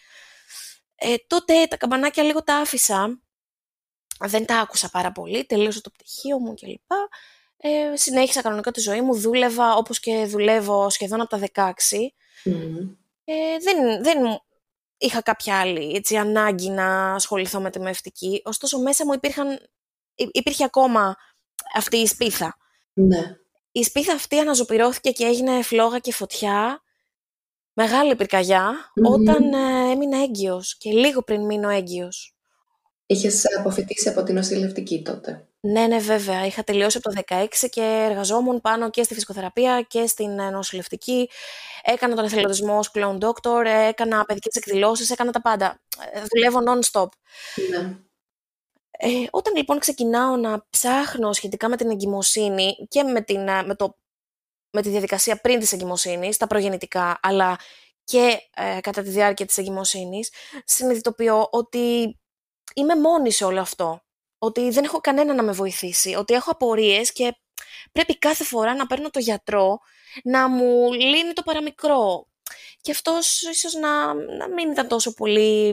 Ε, 0.94 1.14
τότε 1.26 1.66
τα 1.66 1.76
καμπανάκια 1.76 2.22
λίγο 2.22 2.42
τα 2.42 2.56
άφησα, 2.56 3.21
δεν 4.26 4.46
τα 4.46 4.58
άκουσα 4.58 4.88
πάρα 4.90 5.12
πολύ, 5.12 5.44
τελείωσα 5.44 5.80
το 5.80 5.90
πτυχίο 5.90 6.38
μου 6.38 6.54
κλπ. 6.54 6.90
Ε, 7.56 7.96
συνέχισα 7.96 8.42
κανονικά 8.42 8.70
τη 8.70 8.80
ζωή 8.80 9.00
μου, 9.00 9.14
δούλευα 9.14 9.74
όπως 9.74 10.00
και 10.00 10.24
δουλεύω 10.26 10.90
σχεδόν 10.90 11.20
από 11.20 11.30
τα 11.30 11.40
16. 11.54 11.72
Ε, 13.24 13.58
δεν, 13.62 14.02
δεν 14.02 14.40
είχα 14.98 15.20
κάποια 15.20 15.60
άλλη 15.60 15.94
έτσι, 15.94 16.16
ανάγκη 16.16 16.68
να 16.68 17.14
ασχοληθώ 17.14 17.60
με 17.60 17.70
τη 17.70 17.80
μευτική. 17.80 18.42
Ωστόσο, 18.44 18.78
μέσα 18.78 19.06
μου 19.06 19.12
υπήρχαν, 19.12 19.58
υπήρχε 20.14 20.64
ακόμα 20.64 21.16
αυτή 21.74 21.96
η 21.96 22.06
σπίθα. 22.06 22.56
Ναι. 22.92 23.36
Η 23.72 23.82
σπίθα 23.82 24.12
αυτή 24.12 24.38
αναζωπηρώθηκε 24.38 25.10
και 25.10 25.24
έγινε 25.24 25.62
φλόγα 25.62 25.98
και 25.98 26.12
φωτιά, 26.12 26.82
μεγάλη 27.72 28.16
όταν 29.02 29.52
ε, 29.52 29.90
έμεινα 29.90 30.22
έγκυος 30.22 30.76
και 30.78 30.90
λίγο 30.90 31.22
πριν 31.22 31.44
μείνω 31.44 31.68
έγκυος. 31.68 32.36
Είχες 33.12 33.44
αποφυτίσει 33.58 34.08
από 34.08 34.22
την 34.22 34.34
νοσηλευτική 34.34 35.02
τότε. 35.02 35.46
Ναι, 35.60 35.86
ναι, 35.86 35.98
βέβαια. 35.98 36.46
Είχα 36.46 36.62
τελειώσει 36.64 37.00
από 37.02 37.14
το 37.14 37.22
16 37.28 37.46
και 37.70 38.06
εργαζόμουν 38.10 38.60
πάνω 38.60 38.90
και 38.90 39.02
στη 39.02 39.14
φυσικοθεραπεία 39.14 39.86
και 39.88 40.06
στην 40.06 40.38
ε, 40.38 40.50
νοσηλευτική. 40.50 41.28
Έκανα 41.82 42.14
τον 42.14 42.24
εθελοντισμό 42.24 42.78
ως 42.78 42.90
clown 42.94 43.18
doctor, 43.18 43.64
έκανα 43.64 44.24
παιδικές 44.24 44.54
εκδηλώσεις, 44.54 45.10
έκανα 45.10 45.30
τα 45.30 45.40
πάντα. 45.40 45.80
Ε, 46.12 46.22
δουλεύω 46.32 46.58
non-stop. 46.66 47.08
Ναι. 47.70 47.96
Ε, 48.90 49.08
όταν 49.30 49.56
λοιπόν 49.56 49.78
ξεκινάω 49.78 50.36
να 50.36 50.66
ψάχνω 50.70 51.32
σχετικά 51.32 51.68
με 51.68 51.76
την 51.76 51.90
εγκυμοσύνη 51.90 52.86
και 52.88 53.02
με, 53.02 53.20
την, 53.20 53.42
με, 53.42 53.74
το, 53.76 53.98
με 54.70 54.82
τη 54.82 54.88
διαδικασία 54.88 55.36
πριν 55.36 55.58
της 55.58 55.72
εγκυμοσύνης, 55.72 56.36
τα 56.36 56.46
προγεννητικά, 56.46 57.18
αλλά 57.22 57.58
και 58.04 58.38
ε, 58.54 58.80
κατά 58.80 59.02
τη 59.02 59.08
διάρκεια 59.08 59.46
της 59.46 59.58
εγκυμοσύνης, 59.58 60.30
συνειδητοποιώ 60.64 61.48
ότι 61.50 62.16
είμαι 62.74 62.96
μόνη 62.96 63.32
σε 63.32 63.44
όλο 63.44 63.60
αυτό. 63.60 64.02
Ότι 64.38 64.70
δεν 64.70 64.84
έχω 64.84 65.00
κανένα 65.00 65.34
να 65.34 65.42
με 65.42 65.52
βοηθήσει, 65.52 66.14
ότι 66.14 66.34
έχω 66.34 66.50
απορίες 66.50 67.12
και 67.12 67.36
πρέπει 67.92 68.18
κάθε 68.18 68.44
φορά 68.44 68.74
να 68.74 68.86
παίρνω 68.86 69.10
το 69.10 69.18
γιατρό 69.18 69.78
να 70.24 70.48
μου 70.48 70.92
λύνει 70.92 71.32
το 71.32 71.42
παραμικρό. 71.42 72.26
Και 72.80 72.90
αυτός 72.90 73.42
ίσως 73.42 73.74
να, 73.74 74.14
να 74.14 74.48
μην 74.48 74.70
ήταν 74.70 74.88
τόσο 74.88 75.14
πολύ, 75.14 75.72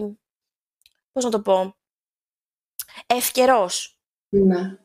πώς 1.12 1.24
να 1.24 1.30
το 1.30 1.42
πω, 1.42 1.78
ευκαιρός. 3.06 4.00
Ναι. 4.30 4.78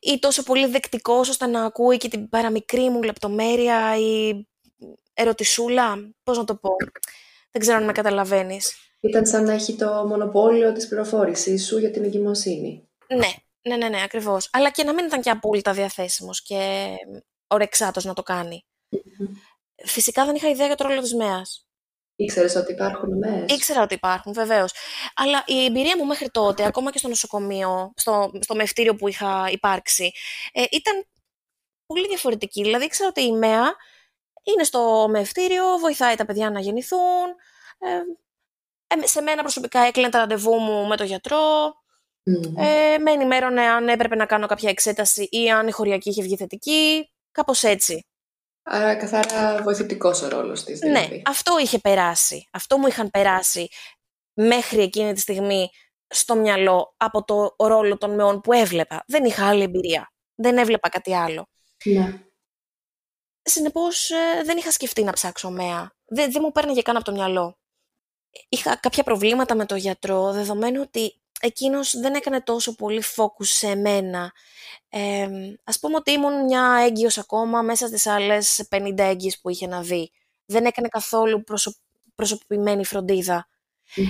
Ή 0.00 0.18
τόσο 0.18 0.42
πολύ 0.42 0.66
δεκτικός 0.66 1.28
ώστε 1.28 1.46
να 1.46 1.64
ακούει 1.64 1.96
και 1.96 2.08
την 2.08 2.28
παραμικρή 2.28 2.90
μου 2.90 3.02
λεπτομέρεια 3.02 3.96
ή 3.98 4.46
ερωτησούλα, 5.14 6.14
πώς 6.22 6.36
να 6.38 6.44
το 6.44 6.56
πω. 6.56 6.70
Δεν 7.50 7.60
ξέρω 7.60 7.76
αν 7.76 7.84
με 7.84 7.92
καταλαβαίνεις. 7.92 8.89
Ήταν 9.00 9.26
σαν 9.26 9.44
να 9.44 9.52
έχει 9.52 9.76
το 9.76 10.04
μονοπόλιο 10.06 10.72
της 10.72 10.88
πληροφόρησής 10.88 11.66
σου 11.66 11.78
για 11.78 11.90
την 11.90 12.04
εγκυμοσύνη. 12.04 12.88
Ναι, 13.08 13.28
ναι, 13.62 13.76
ναι, 13.76 13.88
ναι, 13.88 14.02
ακριβώς. 14.02 14.48
Αλλά 14.52 14.70
και 14.70 14.84
να 14.84 14.94
μην 14.94 15.04
ήταν 15.04 15.20
και 15.20 15.30
απόλυτα 15.30 15.72
διαθέσιμος 15.72 16.42
και 16.42 16.88
ορεξάτος 17.46 18.04
να 18.04 18.14
το 18.14 18.22
κάνει. 18.22 18.64
Φυσικά 19.84 20.24
δεν 20.24 20.34
είχα 20.34 20.48
ιδέα 20.48 20.66
για 20.66 20.76
το 20.76 20.86
ρόλο 20.86 21.00
της 21.00 21.14
ΜΕΑΣ. 21.14 21.64
Ήξερες 22.16 22.54
ότι 22.54 22.72
υπάρχουν 22.72 23.18
ΜΕΑΣ. 23.18 23.52
Ήξερα 23.52 23.82
ότι 23.82 23.94
υπάρχουν, 23.94 24.32
βεβαίως. 24.32 24.72
Αλλά 25.14 25.42
η 25.46 25.64
εμπειρία 25.64 25.96
μου 25.96 26.04
μέχρι 26.04 26.30
τότε, 26.30 26.66
ακόμα 26.66 26.90
και 26.90 26.98
στο 26.98 27.08
νοσοκομείο, 27.08 27.92
στο, 27.96 28.30
στο 28.40 28.54
μευτήριο 28.54 28.94
που 28.94 29.08
είχα 29.08 29.48
υπάρξει, 29.50 30.12
ε, 30.52 30.64
ήταν 30.70 31.06
πολύ 31.86 32.06
διαφορετική. 32.06 32.62
Δηλαδή, 32.62 32.84
ήξερα 32.84 33.08
ότι 33.08 33.20
η 33.22 33.32
ΜΕΑ 33.32 33.74
είναι 34.42 34.64
στο 34.64 35.06
μευτήριο, 35.10 35.64
βοηθάει 35.80 36.14
τα 36.14 36.24
παιδιά 36.24 36.50
να 36.50 36.60
γεννηθούν. 36.60 37.28
Ε, 37.78 38.00
ε 39.02 39.06
σε 39.06 39.20
μένα 39.20 39.42
προσωπικά 39.42 39.80
έκλεινε 39.80 40.08
τα 40.08 40.18
ραντεβού 40.18 40.54
μου 40.58 40.86
με 40.86 40.96
τον 40.96 41.06
γιατρό. 41.06 41.74
Mm. 42.30 42.62
Ε, 42.62 42.98
με 42.98 43.10
ενημέρωνε 43.10 43.62
αν 43.62 43.88
έπρεπε 43.88 44.14
να 44.14 44.26
κάνω 44.26 44.46
κάποια 44.46 44.70
εξέταση 44.70 45.28
ή 45.30 45.50
αν 45.50 45.68
η 45.68 45.70
χωριακή 45.70 46.08
είχε 46.08 46.22
βγει 46.22 46.36
θετική. 46.36 47.10
Κάπως 47.32 47.62
έτσι. 47.62 48.04
Άρα 48.62 48.96
καθαρά 48.96 49.62
βοηθητικός 49.62 50.22
ο 50.22 50.28
ρόλος 50.28 50.64
της. 50.64 50.80
Ναι, 50.80 50.88
δηλαδή. 50.88 51.22
αυτό 51.26 51.58
είχε 51.58 51.78
περάσει. 51.78 52.48
Αυτό 52.52 52.78
μου 52.78 52.86
είχαν 52.86 53.10
περάσει 53.10 53.68
μέχρι 54.32 54.82
εκείνη 54.82 55.12
τη 55.12 55.20
στιγμή 55.20 55.70
στο 56.06 56.36
μυαλό 56.36 56.94
από 56.96 57.24
το 57.24 57.54
ρόλο 57.58 57.98
των 57.98 58.14
μεών 58.14 58.40
που 58.40 58.52
έβλεπα. 58.52 59.04
Δεν 59.06 59.24
είχα 59.24 59.48
άλλη 59.48 59.62
εμπειρία. 59.62 60.12
Δεν 60.34 60.58
έβλεπα 60.58 60.88
κάτι 60.88 61.14
άλλο. 61.14 61.48
Ναι. 61.84 62.22
Συνεπώς 63.42 64.10
ε, 64.10 64.42
δεν 64.44 64.56
είχα 64.56 64.70
σκεφτεί 64.70 65.02
να 65.02 65.12
ψάξω 65.12 65.50
ΜΕΑ. 65.50 65.94
Δεν, 66.06 66.32
δεν 66.32 66.42
μου 66.44 66.52
παίρνει 66.52 66.82
καν 66.82 66.96
από 66.96 67.04
το 67.04 67.12
μυαλό. 67.12 67.59
Είχα 68.48 68.76
κάποια 68.76 69.02
προβλήματα 69.02 69.54
με 69.54 69.66
το 69.66 69.76
γιατρό, 69.76 70.32
δεδομένου 70.32 70.80
ότι 70.80 71.20
εκείνος 71.40 71.96
δεν 71.98 72.14
έκανε 72.14 72.40
τόσο 72.40 72.74
πολύ 72.74 73.02
focus 73.16 73.44
σε 73.44 73.74
μένα. 73.74 74.32
Ε, 74.88 75.28
ας 75.64 75.78
πούμε 75.78 75.96
ότι 75.96 76.10
ήμουν 76.10 76.44
μια 76.44 76.82
έγκυος 76.86 77.18
ακόμα 77.18 77.62
μέσα 77.62 77.86
στις 77.86 78.06
άλλες 78.06 78.66
50 78.70 78.98
έγκυες 78.98 79.40
που 79.40 79.48
είχε 79.48 79.66
να 79.66 79.82
δει. 79.82 80.10
Δεν 80.44 80.64
έκανε 80.64 80.88
καθόλου 80.88 81.42
προσω... 81.44 81.74
προσωπημένη 82.14 82.84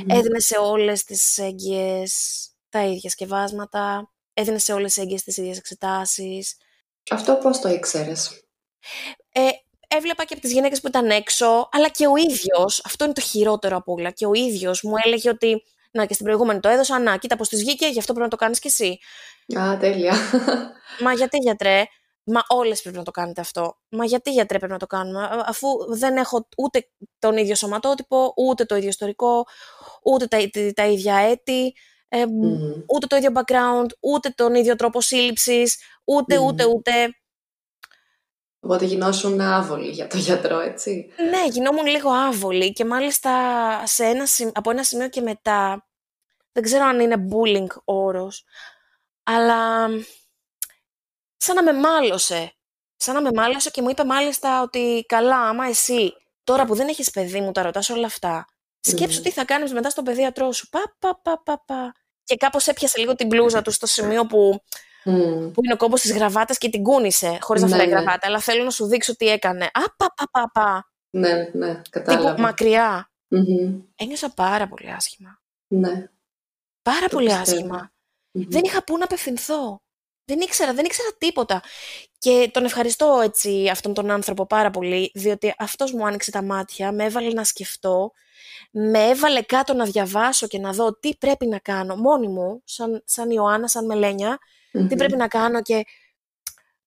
Έδινε 0.06 0.40
σε 0.40 0.58
όλες 0.58 1.04
τις 1.04 1.38
έγκυες 1.38 2.40
τα 2.68 2.84
ίδια 2.84 3.10
σκευάσματα, 3.10 4.12
έδινε 4.34 4.58
σε 4.58 4.72
όλες 4.72 4.94
τις 4.94 5.02
έγκυες 5.02 5.22
τις 5.22 5.36
ίδιες 5.36 5.58
εξετάσεις. 5.58 6.56
Αυτό 7.10 7.34
πώς 7.34 7.60
το 7.60 7.68
ήξερες; 7.68 8.44
Ε, 9.32 9.48
έβλεπα 9.96 10.24
και 10.24 10.32
από 10.32 10.42
τις 10.42 10.52
γυναίκες 10.52 10.80
που 10.80 10.88
ήταν 10.88 11.10
έξω, 11.10 11.68
αλλά 11.72 11.88
και 11.88 12.06
ο 12.06 12.16
ίδιος, 12.16 12.82
αυτό 12.84 13.04
είναι 13.04 13.12
το 13.12 13.20
χειρότερο 13.20 13.76
από 13.76 13.92
όλα, 13.92 14.10
και 14.10 14.26
ο 14.26 14.32
ίδιος 14.32 14.82
μου 14.82 14.94
έλεγε 15.04 15.28
ότι 15.28 15.62
να 15.90 16.06
και 16.06 16.14
στην 16.14 16.26
προηγούμενη 16.26 16.60
το 16.60 16.68
έδωσα, 16.68 16.98
να 16.98 17.16
κοίτα 17.16 17.36
πώς 17.36 17.48
της 17.48 17.60
βγήκε, 17.60 17.86
γι' 17.86 17.98
αυτό 17.98 18.12
πρέπει 18.12 18.30
να 18.30 18.36
το 18.36 18.44
κάνεις 18.44 18.58
κι 18.58 18.66
εσύ. 18.66 18.98
Α, 19.60 19.76
τέλεια. 19.76 20.14
Μα 21.04 21.12
γιατί 21.12 21.38
γιατρέ, 21.38 21.84
μα 22.24 22.42
όλες 22.48 22.82
πρέπει 22.82 22.96
να 22.96 23.02
το 23.02 23.10
κάνετε 23.10 23.40
αυτό. 23.40 23.76
Μα 23.88 24.04
γιατί 24.04 24.30
γιατρέ 24.30 24.58
πρέπει 24.58 24.72
να 24.72 24.78
το 24.78 24.86
κάνουμε, 24.86 25.28
αφού 25.46 25.68
δεν 25.88 26.16
έχω 26.16 26.48
ούτε 26.56 26.88
τον 27.18 27.36
ίδιο 27.36 27.54
σωματότυπο, 27.54 28.32
ούτε 28.36 28.64
το 28.64 28.76
ίδιο 28.76 28.88
ιστορικό, 28.88 29.46
ούτε 30.02 30.26
τα, 30.26 30.38
τα, 30.74 30.86
ίδια 30.86 31.16
έτη, 31.16 31.74
ε, 32.08 32.24
ούτε 32.86 33.06
το 33.06 33.16
ίδιο 33.16 33.30
background, 33.34 33.88
ούτε 34.00 34.28
τον 34.28 34.54
ίδιο 34.54 34.76
τρόπο 34.76 35.00
σύλληψης, 35.00 35.78
ούτε, 36.04 36.38
ούτε, 36.38 36.64
ούτε. 36.64 37.19
Οπότε 38.60 38.84
γινώσουν 38.84 39.40
άβολοι 39.40 39.90
για 39.90 40.06
το 40.06 40.16
γιατρό, 40.16 40.60
έτσι. 40.60 41.12
Ναι, 41.30 41.46
γινόμουν 41.50 41.86
λίγο 41.86 42.10
άβολη 42.10 42.72
και 42.72 42.84
μάλιστα 42.84 43.32
σε 43.86 44.04
ένα, 44.04 44.24
από 44.52 44.70
ένα 44.70 44.84
σημείο 44.84 45.08
και 45.08 45.20
μετά, 45.20 45.86
δεν 46.52 46.62
ξέρω 46.62 46.84
αν 46.84 47.00
είναι 47.00 47.28
bullying 47.30 47.66
όρος, 47.84 48.44
αλλά 49.22 49.88
σαν 51.36 51.54
να 51.54 51.62
με 51.62 51.72
μάλωσε. 51.72 52.54
Σαν 52.96 53.14
να 53.14 53.20
με 53.20 53.30
μάλωσε 53.34 53.70
και 53.70 53.82
μου 53.82 53.90
είπε 53.90 54.04
μάλιστα 54.04 54.62
ότι 54.62 55.04
καλά, 55.08 55.36
άμα 55.36 55.66
εσύ 55.66 56.14
τώρα 56.44 56.64
που 56.64 56.74
δεν 56.74 56.88
έχεις 56.88 57.10
παιδί 57.10 57.40
μου 57.40 57.52
τα 57.52 57.62
ρωτάς 57.62 57.90
όλα 57.90 58.06
αυτά, 58.06 58.46
σκέψου 58.80 59.20
τι 59.22 59.30
θα 59.30 59.44
κάνεις 59.44 59.72
μετά 59.72 59.90
στον 59.90 60.04
παιδίατρό 60.04 60.52
σου. 60.52 60.68
Πα, 60.68 60.96
πα, 60.98 61.20
πα, 61.22 61.42
πα, 61.42 61.62
πα. 61.66 61.94
Και 62.24 62.36
κάπως 62.36 62.66
έπιασε 62.66 62.98
λίγο 62.98 63.14
την 63.14 63.26
μπλούζα 63.26 63.62
του 63.62 63.70
στο 63.70 63.86
σημείο 63.86 64.26
που 64.26 64.62
Mm. 65.04 65.50
Που 65.52 65.64
είναι 65.64 65.72
ο 65.72 65.76
κόμπος 65.76 66.00
της 66.00 66.12
γραβάτας 66.12 66.58
και 66.58 66.68
την 66.68 66.82
κούνησε 66.82 67.38
χωρίς 67.40 67.62
να 67.62 67.68
ναι, 67.68 67.76
φέρει 67.76 67.88
ναι. 67.88 67.94
γραβάτα. 67.94 68.26
Αλλά 68.26 68.38
θέλω 68.38 68.64
να 68.64 68.70
σου 68.70 68.86
δείξω 68.86 69.16
τι 69.16 69.28
έκανε. 69.28 69.64
Α, 69.64 69.94
πα, 69.96 70.14
πα, 70.16 70.28
πα, 70.30 70.50
πα. 70.52 70.90
Ναι, 71.10 71.50
ναι, 71.52 71.80
κατάλαβα. 71.90 72.28
Τύπου 72.28 72.40
μακριά. 72.40 73.10
Mm-hmm. 73.30 73.80
Ένιωσα 73.96 74.30
πάρα 74.30 74.68
πολύ 74.68 74.90
άσχημα. 74.90 75.40
Ναι. 75.66 76.10
Πάρα 76.82 77.08
Το 77.08 77.16
πολύ 77.16 77.32
άσχημα. 77.32 77.90
Mm-hmm. 77.90 78.46
Δεν 78.48 78.62
είχα 78.64 78.84
πού 78.84 78.98
να 78.98 79.04
απευθυνθώ. 79.04 79.82
Δεν 80.24 80.40
ήξερα, 80.40 80.74
δεν 80.74 80.84
ήξερα 80.84 81.08
τίποτα. 81.18 81.62
Και 82.18 82.50
τον 82.52 82.64
ευχαριστώ 82.64 83.20
έτσι 83.22 83.68
αυτόν 83.68 83.94
τον 83.94 84.10
άνθρωπο 84.10 84.46
πάρα 84.46 84.70
πολύ, 84.70 85.10
διότι 85.14 85.54
αυτός 85.58 85.92
μου 85.92 86.06
άνοιξε 86.06 86.30
τα 86.30 86.42
μάτια, 86.42 86.92
με 86.92 87.04
έβαλε 87.04 87.32
να 87.32 87.44
σκεφτώ, 87.44 88.12
με 88.70 89.08
έβαλε 89.08 89.42
κάτω 89.42 89.74
να 89.74 89.84
διαβάσω 89.84 90.46
και 90.46 90.58
να 90.58 90.72
δω 90.72 90.98
τι 90.98 91.16
πρέπει 91.16 91.46
να 91.46 91.58
κάνω 91.58 91.96
μόνη 91.96 92.28
μου, 92.28 92.62
σαν, 92.64 93.02
σαν 93.06 93.30
Ιωάννα, 93.30 93.68
σαν 93.68 93.86
Μελένια, 93.86 94.38
τι 94.88 94.96
πρέπει 94.96 95.16
να 95.16 95.28
κάνω 95.28 95.62
και 95.62 95.84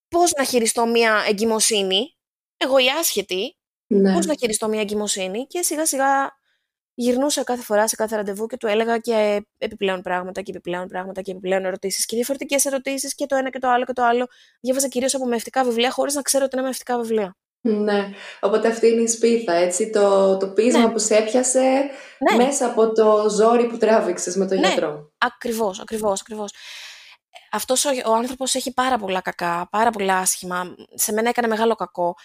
πώς 0.07 0.31
να 0.31 0.43
χειριστώ 0.43 0.85
μια 0.85 1.23
εγκυμοσύνη, 1.27 2.17
εγώ 2.57 2.77
η 2.77 2.85
άσχετη, 2.99 3.57
ναι. 3.87 4.13
πώς 4.13 4.25
να 4.25 4.35
χειριστώ 4.35 4.67
μια 4.67 4.81
εγκυμοσύνη 4.81 5.45
και 5.47 5.61
σιγά 5.61 5.85
σιγά 5.85 6.37
γυρνούσα 6.93 7.43
κάθε 7.43 7.61
φορά 7.61 7.87
σε 7.87 7.95
κάθε 7.95 8.15
ραντεβού 8.15 8.45
και 8.45 8.57
του 8.57 8.67
έλεγα 8.67 8.97
και 8.97 9.45
επιπλέον 9.57 10.01
πράγματα 10.01 10.41
και 10.41 10.51
επιπλέον 10.51 10.87
πράγματα 10.87 11.21
και 11.21 11.31
επιπλέον 11.31 11.65
ερωτήσεις 11.65 12.05
και 12.05 12.15
διαφορετικές 12.15 12.65
ερωτήσεις 12.65 13.15
και 13.15 13.25
το 13.25 13.35
ένα 13.35 13.49
και 13.49 13.59
το 13.59 13.69
άλλο 13.69 13.85
και 13.85 13.93
το 13.93 14.03
άλλο. 14.03 14.27
Διάβαζα 14.61 14.87
κυρίως 14.87 15.15
από 15.15 15.25
μευτικά 15.25 15.63
βιβλία 15.63 15.91
χωρίς 15.91 16.13
να 16.13 16.21
ξέρω 16.21 16.45
ότι 16.45 16.57
είναι 16.57 16.67
μευτικά 16.67 16.99
βιβλία. 16.99 17.37
Ναι, 17.65 18.09
οπότε 18.39 18.67
αυτή 18.67 18.87
είναι 18.87 19.01
η 19.01 19.07
σπίθα, 19.07 19.53
έτσι, 19.53 19.89
το, 19.89 20.37
το 20.37 20.47
πείσμα 20.47 20.85
ναι. 20.85 20.91
που 20.91 20.99
σε 20.99 21.15
έπιασε 21.15 21.89
ναι. 22.31 22.43
μέσα 22.43 22.65
από 22.65 22.91
το 22.91 23.29
ζόρι 23.29 23.67
που 23.67 23.77
τράβηξες 23.77 24.35
με 24.35 24.47
τον 24.47 24.59
ναι. 24.59 24.67
γιατρό. 24.67 25.11
Ακριβώς, 25.17 25.79
ακριβώς, 25.79 26.21
ακριβώς 26.21 26.51
αυτός 27.53 27.86
ο, 27.86 27.89
ο 28.05 28.13
άνθρωπος 28.13 28.55
έχει 28.55 28.74
πάρα 28.74 28.98
πολλά 28.98 29.22
κακά, 29.22 29.67
πάρα 29.72 29.89
πολλά 29.89 30.17
άσχημα. 30.17 30.75
Σε 30.93 31.12
μένα 31.12 31.29
έκανε 31.29 31.48
μεγάλο 31.48 31.75
κακό. 31.75 32.15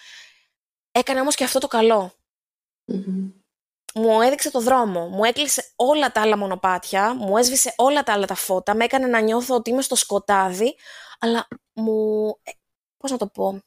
Έκανε 0.91 1.19
όμως 1.19 1.35
και 1.35 1.43
αυτό 1.43 1.59
το 1.59 1.67
καλο 1.67 2.13
Μου 3.93 4.21
έδειξε 4.21 4.51
το 4.51 4.59
δρόμο, 4.61 5.07
μου 5.07 5.23
έκλεισε 5.23 5.71
όλα 5.75 6.11
τα 6.11 6.21
άλλα 6.21 6.37
μονοπάτια, 6.37 7.13
μου 7.13 7.37
έσβησε 7.37 7.73
όλα 7.77 8.03
τα 8.03 8.13
άλλα 8.13 8.25
τα 8.25 8.35
φώτα, 8.35 8.75
με 8.75 8.83
έκανε 8.83 9.07
να 9.07 9.19
νιώθω 9.19 9.55
ότι 9.55 9.69
είμαι 9.69 9.81
στο 9.81 9.95
σκοτάδι, 9.95 10.75
αλλά 11.19 11.47
μου... 11.73 12.27
Ε, 12.43 12.51
πώς 12.97 13.11
να 13.11 13.17
το 13.17 13.27
πω... 13.27 13.61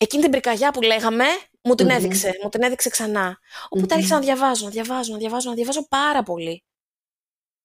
Εκείνη 0.00 0.22
την 0.22 0.30
πρικαγιά 0.30 0.70
που 0.70 0.82
λέγαμε, 0.82 1.24
μου 1.62 1.74
την 1.74 1.90
έδειξε, 1.90 2.38
μου 2.42 2.48
την 2.48 2.62
έδειξε 2.62 2.88
ξανά. 2.88 3.38
Οπότε 3.68 3.94
άρχισα 3.94 4.14
να 4.14 4.20
διαβάζω, 4.20 4.64
να 4.64 4.70
διαβάζω, 4.70 5.12
να 5.12 5.18
διαβάζω, 5.18 5.48
να 5.48 5.54
διαβάζω 5.54 5.88
πάρα 5.88 6.22
πολύ. 6.22 6.64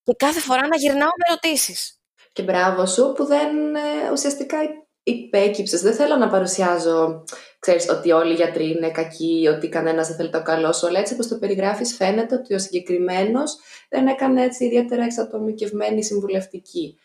Και 0.04 0.14
κάθε 0.18 0.40
φορά 0.40 0.68
να 0.68 0.78
γυρνάω 0.78 1.10
με 1.10 1.26
ερωτήσεις. 1.28 2.03
Και 2.34 2.44
μπράβο 2.44 2.86
σου 2.86 3.14
που 3.16 3.26
δεν 3.26 3.76
ε, 3.76 4.12
ουσιαστικά 4.12 4.58
υπέκυψες. 5.04 5.82
Δεν 5.82 5.94
θέλω 5.94 6.16
να 6.16 6.30
παρουσιάζω, 6.30 7.24
ξέρεις, 7.60 7.90
ότι 7.90 8.12
όλοι 8.12 8.32
οι 8.32 8.36
γιατροί 8.36 8.70
είναι 8.70 8.92
κακοί, 8.92 9.48
ότι 9.48 9.70
κανένας 9.70 10.08
δεν 10.08 10.16
θέλει 10.16 10.30
το 10.30 10.42
καλό 10.42 10.74
σου, 10.74 10.88
αλλά 10.88 11.00
έτσι 11.00 11.14
όπως 11.14 11.28
το 11.28 11.38
περιγράφεις 11.38 11.96
φαίνεται 11.96 12.36
ότι 12.36 12.54
ο 12.54 12.60
συγκεκριμένος 12.60 13.58
δεν 13.90 14.08
έκανε 14.08 14.44
έτσι 14.44 14.66
ιδιαίτερα 14.66 15.04
εξατομικευμένη 15.04 16.04
συμβουλευτική. 16.04 16.98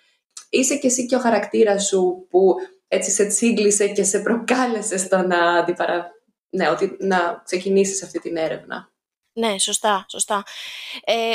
Είσαι 0.51 0.77
και 0.77 0.87
εσύ 0.87 1.07
και 1.07 1.17
ο 1.17 1.19
χαρακτήρας 1.19 1.87
σου 1.87 2.27
που 2.31 2.55
έτσι 2.89 3.11
σε 3.11 3.27
τσίγκλισε 3.27 3.89
και 3.89 4.05
σε 4.05 4.19
προκάλεσε 4.21 4.99
στο 4.99 5.17
να, 5.17 5.53
αντιπαρα... 5.53 6.11
ναι, 6.49 6.69
ότι 6.69 6.97
να 7.01 7.43
ξεκινήσεις 7.45 8.03
αυτή 8.03 8.19
την 8.19 8.37
έρευνα. 8.37 8.93
Ναι, 9.33 9.59
σωστά, 9.59 10.07
σωστά. 10.09 10.43
Ε, 11.05 11.35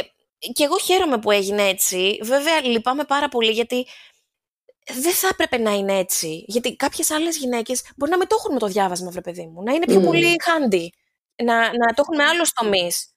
και 0.53 0.63
εγώ 0.63 0.77
χαίρομαι 0.77 1.19
που 1.19 1.31
έγινε 1.31 1.67
έτσι. 1.67 2.19
Βέβαια, 2.21 2.61
λυπάμαι 2.61 3.03
πάρα 3.03 3.29
πολύ 3.29 3.51
γιατί 3.51 3.87
δεν 4.87 5.13
θα 5.13 5.27
έπρεπε 5.31 5.57
να 5.57 5.71
είναι 5.71 5.97
έτσι. 5.97 6.43
Γιατί 6.47 6.75
κάποιες 6.75 7.11
άλλες 7.11 7.37
γυναίκες 7.37 7.91
μπορεί 7.95 8.11
να 8.11 8.17
μην 8.17 8.27
το 8.27 8.35
έχουν 8.39 8.53
με 8.53 8.59
το 8.59 8.67
διάβασμα, 8.67 9.09
βρε 9.11 9.21
παιδί 9.21 9.47
μου. 9.47 9.63
Να 9.63 9.73
είναι 9.73 9.85
πιο 9.85 10.01
πολύ 10.01 10.35
handy. 10.45 10.87
Να, 11.43 11.55
να 11.55 11.93
το 11.93 11.95
έχουν 11.97 12.15
με 12.15 12.23
άλλους 12.23 12.53
τομείς. 12.53 13.07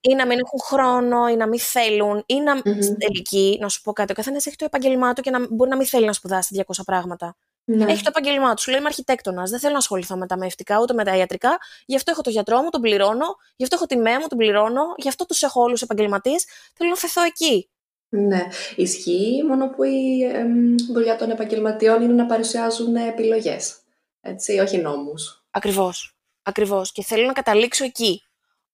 Ή 0.00 0.14
να 0.14 0.26
μην 0.26 0.38
έχουν 0.38 0.60
χρόνο, 0.60 1.28
ή 1.28 1.36
να 1.36 1.48
μην 1.48 1.60
θέλουν, 1.60 2.22
ή 2.26 2.34
να 2.34 2.58
mm-hmm. 2.58 2.82
στην 2.82 2.98
τελική, 2.98 3.58
να 3.60 3.68
σου 3.68 3.80
πω 3.82 3.92
κάτι, 3.92 4.12
ο 4.12 4.14
καθένας 4.14 4.46
έχει 4.46 4.56
το 4.56 4.64
επάγγελμά 4.64 5.12
του 5.12 5.22
και 5.22 5.30
να, 5.30 5.46
μπορεί 5.50 5.70
να 5.70 5.76
μην 5.76 5.86
θέλει 5.86 6.06
να 6.06 6.12
σπουδάσει 6.12 6.64
200 6.66 6.80
πράγματα. 6.84 7.36
Ναι. 7.70 7.92
Έχει 7.92 8.02
το 8.02 8.10
επάγγελμά 8.16 8.54
του. 8.54 8.62
Σου 8.62 8.70
λέει 8.70 8.78
Είμαι 8.78 8.88
αρχιτέκτονας. 8.88 9.50
Δεν 9.50 9.58
θέλω 9.58 9.72
να 9.72 9.78
ασχοληθώ 9.78 10.16
με 10.16 10.26
τα 10.26 10.36
μευτικά 10.36 10.80
ούτε 10.80 10.92
με 10.92 11.04
τα 11.04 11.16
ιατρικά. 11.16 11.58
Γι' 11.86 11.96
αυτό 11.96 12.10
έχω 12.10 12.20
το 12.20 12.30
γιατρό 12.30 12.62
μου, 12.62 12.70
τον 12.70 12.80
πληρώνω. 12.80 13.26
Γι' 13.56 13.62
αυτό 13.62 13.76
έχω 13.76 13.86
τη 13.86 13.96
ΜΕ 13.96 14.18
μου, 14.18 14.26
τον 14.28 14.38
πληρώνω. 14.38 14.82
Γι' 14.96 15.08
αυτό 15.08 15.26
τους 15.26 15.42
έχω 15.42 15.62
όλους 15.62 15.82
επαγγελματίες. 15.82 16.44
Θέλω 16.74 16.90
να 16.90 16.96
φεθώ 16.96 17.22
εκεί. 17.22 17.70
Ναι. 18.08 18.46
Ισχύει 18.76 19.42
μόνο 19.48 19.68
που 19.68 19.82
η 19.82 20.22
ε, 20.22 20.44
δουλειά 20.92 21.16
των 21.16 21.30
επαγγελματιών 21.30 22.02
είναι 22.02 22.12
να 22.12 22.26
παρουσιάζουν 22.26 22.96
επιλογές. 22.96 23.76
Έτσι, 24.20 24.58
όχι 24.58 24.78
νόμους. 24.78 25.44
Ακριβώς. 25.50 26.16
Ακριβώς. 26.42 26.92
Και 26.92 27.02
θέλω 27.02 27.26
να 27.26 27.32
καταλήξω 27.32 27.84
εκεί. 27.84 28.22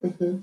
Mm-hmm. 0.02 0.40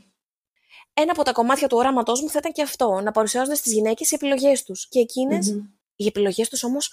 Ένα 0.93 1.11
από 1.11 1.23
τα 1.23 1.31
κομμάτια 1.31 1.67
του 1.67 1.77
οράματός 1.77 2.21
μου 2.21 2.29
θα 2.29 2.37
ήταν 2.39 2.51
και 2.51 2.61
αυτό. 2.61 2.99
Να 3.03 3.11
παρουσιάζονται 3.11 3.55
στις 3.55 3.73
γυναίκες 3.73 4.11
οι 4.11 4.15
επιλογές 4.15 4.63
τους. 4.63 4.87
Και 4.89 4.99
εκείνες, 4.99 5.53
mm-hmm. 5.53 5.69
οι 5.95 6.05
επιλογές 6.05 6.49
τους 6.49 6.63
όμως 6.63 6.91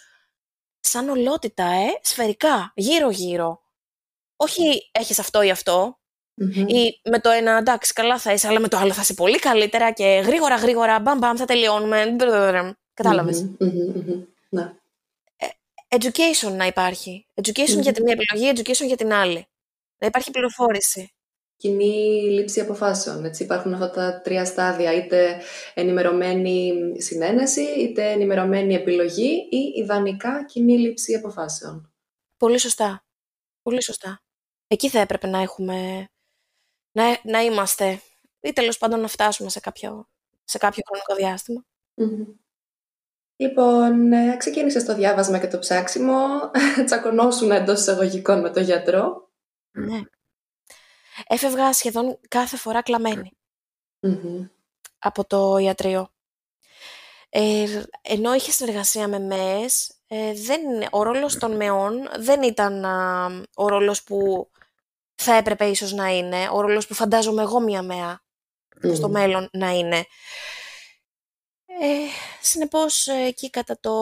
σαν 0.80 1.08
ολότητα, 1.08 1.64
ε, 1.64 1.86
σφαιρικά, 2.02 2.72
γύρω-γύρω. 2.74 3.60
Όχι 4.36 4.90
έχεις 4.92 5.18
αυτό 5.18 5.42
ή 5.42 5.50
ή 6.66 7.00
με 7.10 7.20
το 7.20 7.30
ένα 7.30 7.56
εντάξει 7.56 7.92
καλά 7.92 8.18
θα 8.18 8.32
είσαι, 8.32 8.48
αλλά 8.48 8.60
με 8.60 8.68
το 8.68 8.76
άλλο 8.76 8.92
θα 8.92 9.00
είσαι 9.00 9.14
πολύ 9.14 9.38
καλύτερα 9.38 9.92
και 9.92 10.04
γρήγορα 10.04 10.56
γρήγορα, 10.56 11.00
μπαμ 11.00 11.18
μπαμ 11.18 11.36
θα 11.36 11.44
τελειώνουμε. 11.44 12.16
Κατάλαβες. 12.94 13.46
Ναι. 14.48 14.72
Ε, 15.36 15.46
education 15.88 16.52
να 16.52 16.66
υπάρχει. 16.66 17.26
Education 17.34 17.80
για 17.80 17.92
τη 17.92 18.02
μία 18.02 18.16
επιλογή, 18.18 18.52
education 18.56 18.86
για 18.86 18.96
την 18.96 19.12
άλλη. 19.12 19.46
Να 19.98 20.06
υπάρχει 20.06 20.30
πληροφόρηση 20.30 21.12
κοινή 21.58 22.30
λήψη 22.30 22.60
αποφάσεων. 22.60 23.24
Έτσι, 23.24 23.42
υπάρχουν 23.42 23.74
αυτά 23.74 23.90
τα 23.90 24.20
τρία 24.20 24.44
στάδια, 24.44 24.92
είτε 24.94 25.40
ενημερωμένη 25.74 26.72
συνένεση, 26.96 27.62
είτε 27.62 28.10
ενημερωμένη 28.10 28.74
επιλογή 28.74 29.48
ή 29.50 29.72
ιδανικά 29.76 30.44
κοινή 30.44 30.78
λήψη 30.78 31.14
αποφάσεων. 31.14 31.92
Πολύ 32.36 32.58
σωστά. 32.58 33.04
Πολύ 33.62 33.82
σωστά. 33.82 34.22
Εκεί 34.66 34.88
θα 34.88 34.98
έπρεπε 35.00 35.26
να 35.26 35.38
έχουμε, 35.38 36.08
να, 36.92 37.20
να 37.24 37.42
είμαστε 37.42 38.02
ή 38.40 38.52
τέλος 38.52 38.78
πάντων 38.78 39.00
να 39.00 39.08
φτάσουμε 39.08 39.50
σε 39.50 39.60
κάποιο, 39.60 40.08
σε 40.44 40.58
κάποιο 40.58 40.82
χρονικό 40.86 41.14
Λοιπόν, 43.36 44.12
ε, 44.12 44.36
ξεκίνησε 44.36 44.84
το 44.84 44.94
διάβασμα 44.94 45.38
και 45.38 45.48
το 45.48 45.58
ψάξιμο, 45.58 46.16
τσακωνώσουν 46.86 47.50
εντός 47.50 47.80
εισαγωγικών 47.80 48.40
με 48.40 48.50
τον 48.50 48.62
γιατρό. 48.62 49.30
Ναι 49.70 50.00
έφευγα 51.26 51.72
σχεδόν 51.72 52.18
κάθε 52.28 52.56
φορά 52.56 52.82
από 54.98 55.24
το 55.24 55.56
ιατρείο. 55.56 56.10
Ε, 57.30 57.82
ενώ 58.02 58.34
είχε 58.34 58.50
συνεργασία 58.50 59.08
με 59.08 59.18
ΜΕΕΣ, 59.18 59.92
ε, 60.06 60.32
δεν, 60.32 60.60
ο 60.90 61.02
ρόλος 61.02 61.38
των 61.38 61.56
ΜΕΟΝ 61.56 62.08
δεν 62.18 62.42
ήταν 62.42 62.84
ο 63.54 63.68
ρόλος 63.68 64.02
που 64.02 64.50
θα 65.14 65.34
έπρεπε 65.34 65.64
ίσως 65.64 65.92
να 65.92 66.08
είναι, 66.08 66.48
ο 66.52 66.60
ρόλος 66.60 66.86
που 66.86 66.94
φαντάζομαι 66.94 67.42
εγώ 67.42 67.60
μία 67.60 67.82
ΜΕΑ 67.82 68.22
στο 68.94 69.08
μέλλον 69.08 69.48
να 69.52 69.70
είναι. 69.70 70.06
Ε, 71.80 72.06
συνεπώς, 72.40 73.06
εκεί 73.06 73.50
κατά, 73.50 73.78
το, 73.80 73.92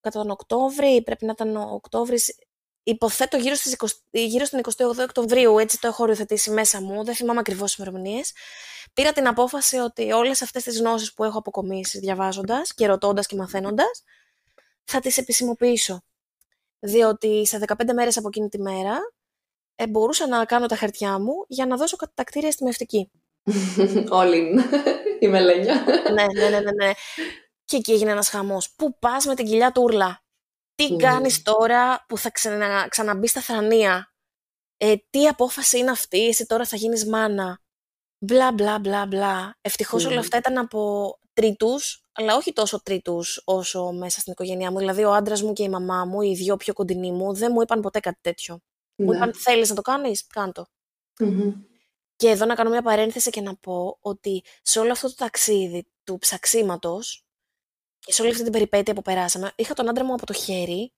κατά 0.00 0.18
τον 0.18 0.30
Οκτώβρη, 0.30 1.02
πρέπει 1.02 1.24
να 1.24 1.32
ήταν 1.32 1.56
ο 1.56 1.70
Οκτώβρης, 1.72 2.38
υποθέτω 2.82 3.36
γύρω, 3.36 3.54
στις 3.54 3.76
20, 3.78 3.86
γύρω 4.10 4.44
στην 4.44 4.60
28 4.76 5.02
Οκτωβρίου, 5.02 5.58
έτσι 5.58 5.80
το 5.80 5.86
έχω 5.86 6.02
οριοθετήσει 6.02 6.50
μέσα 6.50 6.80
μου, 6.82 7.04
δεν 7.04 7.14
θυμάμαι 7.14 7.40
ακριβώς 7.40 7.74
τις 7.74 7.74
ημερομηνίες. 7.74 8.32
Πήρα 8.94 9.12
την 9.12 9.26
απόφαση 9.26 9.76
ότι 9.76 10.12
όλες 10.12 10.42
αυτές 10.42 10.62
τις 10.62 10.78
γνώσεις 10.78 11.14
που 11.14 11.24
έχω 11.24 11.38
αποκομίσει 11.38 11.98
διαβάζοντας 11.98 12.74
και 12.74 12.86
ρωτώντας 12.86 13.26
και 13.26 13.36
μαθαίνοντας, 13.36 14.02
θα 14.84 15.00
τις 15.00 15.18
επισημοποιήσω. 15.18 16.02
Διότι 16.78 17.46
σε 17.46 17.58
15 17.58 17.92
μέρες 17.94 18.16
από 18.16 18.28
εκείνη 18.28 18.48
τη 18.48 18.60
μέρα 18.60 18.98
ε, 19.74 19.86
μπορούσα 19.86 20.26
να 20.26 20.44
κάνω 20.44 20.66
τα 20.66 20.76
χαρτιά 20.76 21.18
μου 21.18 21.44
για 21.48 21.66
να 21.66 21.76
δώσω 21.76 21.96
τα 22.14 22.24
κτίρια 22.24 22.50
στη 22.50 22.64
μευτική. 22.64 23.10
Όλη 24.08 24.54
η 25.20 25.28
μελένια. 25.28 25.84
ναι, 26.14 26.24
ναι, 26.40 26.48
ναι, 26.48 26.60
ναι, 26.60 26.70
ναι. 26.70 26.92
Και 27.64 27.76
εκεί 27.76 27.92
έγινε 27.92 28.10
ένας 28.10 28.28
χαμός. 28.28 28.70
Πού 28.76 28.98
πας 28.98 29.26
με 29.26 29.34
την 29.34 29.46
κοιλιά 29.46 29.72
τούρλα 29.72 30.22
τι 30.80 30.94
mm. 30.94 30.98
κάνεις 30.98 31.42
τώρα 31.42 32.04
που 32.08 32.18
θα 32.18 32.30
ξανα, 32.30 32.88
ξαναμπεί 32.88 33.26
στα 33.26 33.40
θρανία; 33.40 34.12
Ε, 34.76 34.94
τι 35.10 35.26
απόφαση 35.26 35.78
είναι 35.78 35.90
αυτή, 35.90 36.26
εσύ 36.26 36.46
τώρα 36.46 36.64
θα 36.64 36.76
γίνεις 36.76 37.06
μάνα. 37.06 37.60
Μπλα 38.18 38.52
μπλα 38.52 38.78
μπλα 38.78 39.06
μπλα. 39.06 39.56
Ευτυχώς 39.60 40.04
όλα 40.04 40.20
αυτά 40.20 40.36
ήταν 40.36 40.58
από 40.58 41.12
τρίτους, 41.32 42.04
αλλά 42.12 42.36
όχι 42.36 42.52
τόσο 42.52 42.82
τρίτους 42.82 43.42
όσο 43.44 43.92
μέσα 43.92 44.20
στην 44.20 44.32
οικογένειά 44.32 44.70
μου. 44.70 44.78
Δηλαδή 44.78 45.04
ο 45.04 45.12
άντρας 45.12 45.42
μου 45.42 45.52
και 45.52 45.62
η 45.62 45.68
μαμά 45.68 46.04
μου, 46.04 46.22
οι 46.22 46.34
δυο 46.34 46.56
πιο 46.56 46.72
κοντινοί 46.72 47.12
μου, 47.12 47.34
δεν 47.34 47.50
μου 47.54 47.62
είπαν 47.62 47.80
ποτέ 47.80 48.00
κάτι 48.00 48.18
τέτοιο. 48.20 48.60
Μου 48.94 49.12
είπαν 49.12 49.34
θέλεις 49.34 49.68
να 49.68 49.74
το 49.74 49.82
κάνεις, 49.82 50.26
κάντο. 50.26 50.66
Mm-hmm. 51.18 51.54
Και 52.16 52.28
εδώ 52.28 52.44
να 52.44 52.54
κάνω 52.54 52.70
μια 52.70 52.82
παρένθεση 52.82 53.30
και 53.30 53.40
να 53.40 53.56
πω 53.56 53.98
ότι 54.00 54.44
σε 54.62 54.78
όλο 54.78 54.92
αυτό 54.92 55.08
το 55.08 55.14
ταξίδι 55.14 55.86
του 56.04 56.18
ψαξίματος, 56.18 57.24
και 58.00 58.12
σε 58.12 58.22
όλη 58.22 58.30
αυτή 58.30 58.42
την 58.42 58.52
περιπέτεια 58.52 58.94
που 58.94 59.02
περάσαμε, 59.02 59.52
είχα 59.56 59.74
τον 59.74 59.88
άντρα 59.88 60.04
μου 60.04 60.12
από 60.12 60.26
το 60.26 60.32
χέρι 60.32 60.92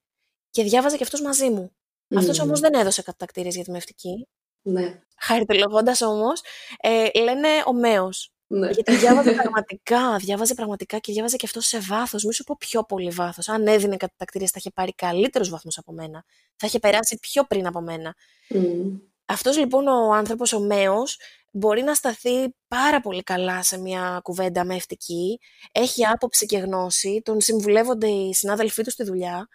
και 0.49 0.63
διάβαζε 0.63 0.97
και 0.97 1.03
αυτός 1.03 1.21
μαζί 1.21 1.49
μου. 1.49 1.71
Mm. 2.07 2.17
Αυτός 2.17 2.39
όμως 2.39 2.59
δεν 2.59 2.73
έδωσε 2.73 3.01
κατακτήρες 3.01 3.55
για 3.55 3.63
τη 3.63 3.71
μευτική. 3.71 4.27
Ναι. 4.61 5.01
Χαριτολογώντα 5.19 5.95
όμως, 6.01 6.41
ε, 6.77 7.21
λένε 7.21 7.47
ομαίο. 7.65 8.09
Ναι. 8.47 8.69
Γιατί 8.69 8.95
διάβαζε 8.95 9.31
πραγματικά, 9.31 10.17
διάβαζε 10.17 10.53
πραγματικά 10.53 10.99
και 10.99 11.11
διάβαζε 11.11 11.35
και 11.35 11.45
αυτός 11.45 11.65
σε 11.65 11.79
βάθος. 11.79 12.23
Μη 12.23 12.33
σου 12.33 12.43
πω 12.43 12.55
πιο 12.59 12.83
πολύ 12.83 13.09
βάθος. 13.09 13.49
Αν 13.49 13.67
έδινε 13.67 13.97
κατακτήρες, 13.97 14.49
θα 14.49 14.55
είχε 14.59 14.71
πάρει 14.71 14.93
καλύτερους 14.93 15.49
βαθμούς 15.49 15.77
από 15.77 15.91
μένα. 15.91 16.23
Θα 16.55 16.67
είχε 16.67 16.79
περάσει 16.79 17.19
πιο 17.19 17.43
πριν 17.43 17.67
από 17.67 17.81
μένα. 17.81 18.15
Mm. 18.49 18.99
Αυτός 19.25 19.57
λοιπόν 19.57 19.87
ο 19.87 20.13
άνθρωπος, 20.13 20.53
ο 20.53 20.59
Μέος, 20.59 21.19
μπορεί 21.53 21.81
να 21.81 21.93
σταθεί 21.93 22.55
πάρα 22.67 23.01
πολύ 23.01 23.23
καλά 23.23 23.63
σε 23.63 23.79
μια 23.79 24.19
κουβέντα 24.23 24.65
με 24.65 24.75
ευτική, 24.75 25.39
έχει 25.71 26.05
άποψη 26.05 26.45
και 26.45 26.57
γνώση, 26.57 27.21
τον 27.23 27.41
συμβουλεύονται 27.41 28.07
οι 28.07 28.33
συνάδελφοί 28.33 28.83
του 28.83 28.91
στη 28.91 29.03
δουλειά 29.03 29.47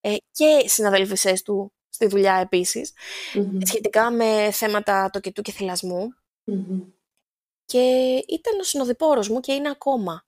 ε, 0.00 0.16
και 0.30 0.44
οι 0.64 0.68
συναδελφισές 0.68 1.42
του 1.42 1.72
στη 1.88 2.06
δουλειά 2.06 2.48
σχετικά 3.62 4.10
με 4.10 4.50
θέματα 4.52 5.10
τοκετού 5.12 5.42
και 5.42 5.52
θυλασμού. 5.52 6.08
Και 7.64 7.78
ήταν 8.28 8.60
ο 8.60 8.62
συνοδοιπόρος 8.62 9.28
μου 9.28 9.40
και 9.40 9.52
είναι 9.52 9.70
ακόμα. 9.70 10.26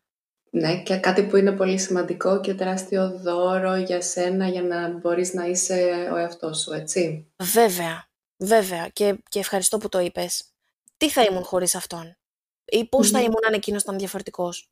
Ναι, 0.50 0.82
και 0.82 0.96
κάτι 0.96 1.22
που 1.22 1.36
είναι 1.36 1.52
πολύ 1.52 1.78
σημαντικό 1.78 2.40
και 2.40 2.54
τεράστιο 2.54 3.18
δώρο 3.18 3.76
για 3.76 4.00
σένα 4.00 4.48
για 4.48 4.62
να 4.62 4.88
μπορείς 4.88 5.34
να 5.34 5.46
είσαι 5.46 6.08
ο 6.12 6.16
εαυτός 6.16 6.60
σου, 6.60 6.72
έτσι. 6.72 7.30
Βέβαια, 7.42 8.08
βέβαια. 8.36 8.88
Και, 8.88 9.18
και 9.28 9.38
ευχαριστώ 9.38 9.78
που 9.78 9.88
το 9.88 9.98
είπες 9.98 10.55
τι 10.96 11.10
θα 11.10 11.22
ήμουν 11.22 11.44
χωρίς 11.44 11.74
αυτόν; 11.74 12.16
Ή 12.64 12.88
πώς 12.88 13.10
θα 13.10 13.20
ήμουν 13.20 13.44
αν 13.46 13.52
εκείνος 13.52 13.82
ήταν 13.82 13.98
διαφορετικός; 13.98 14.70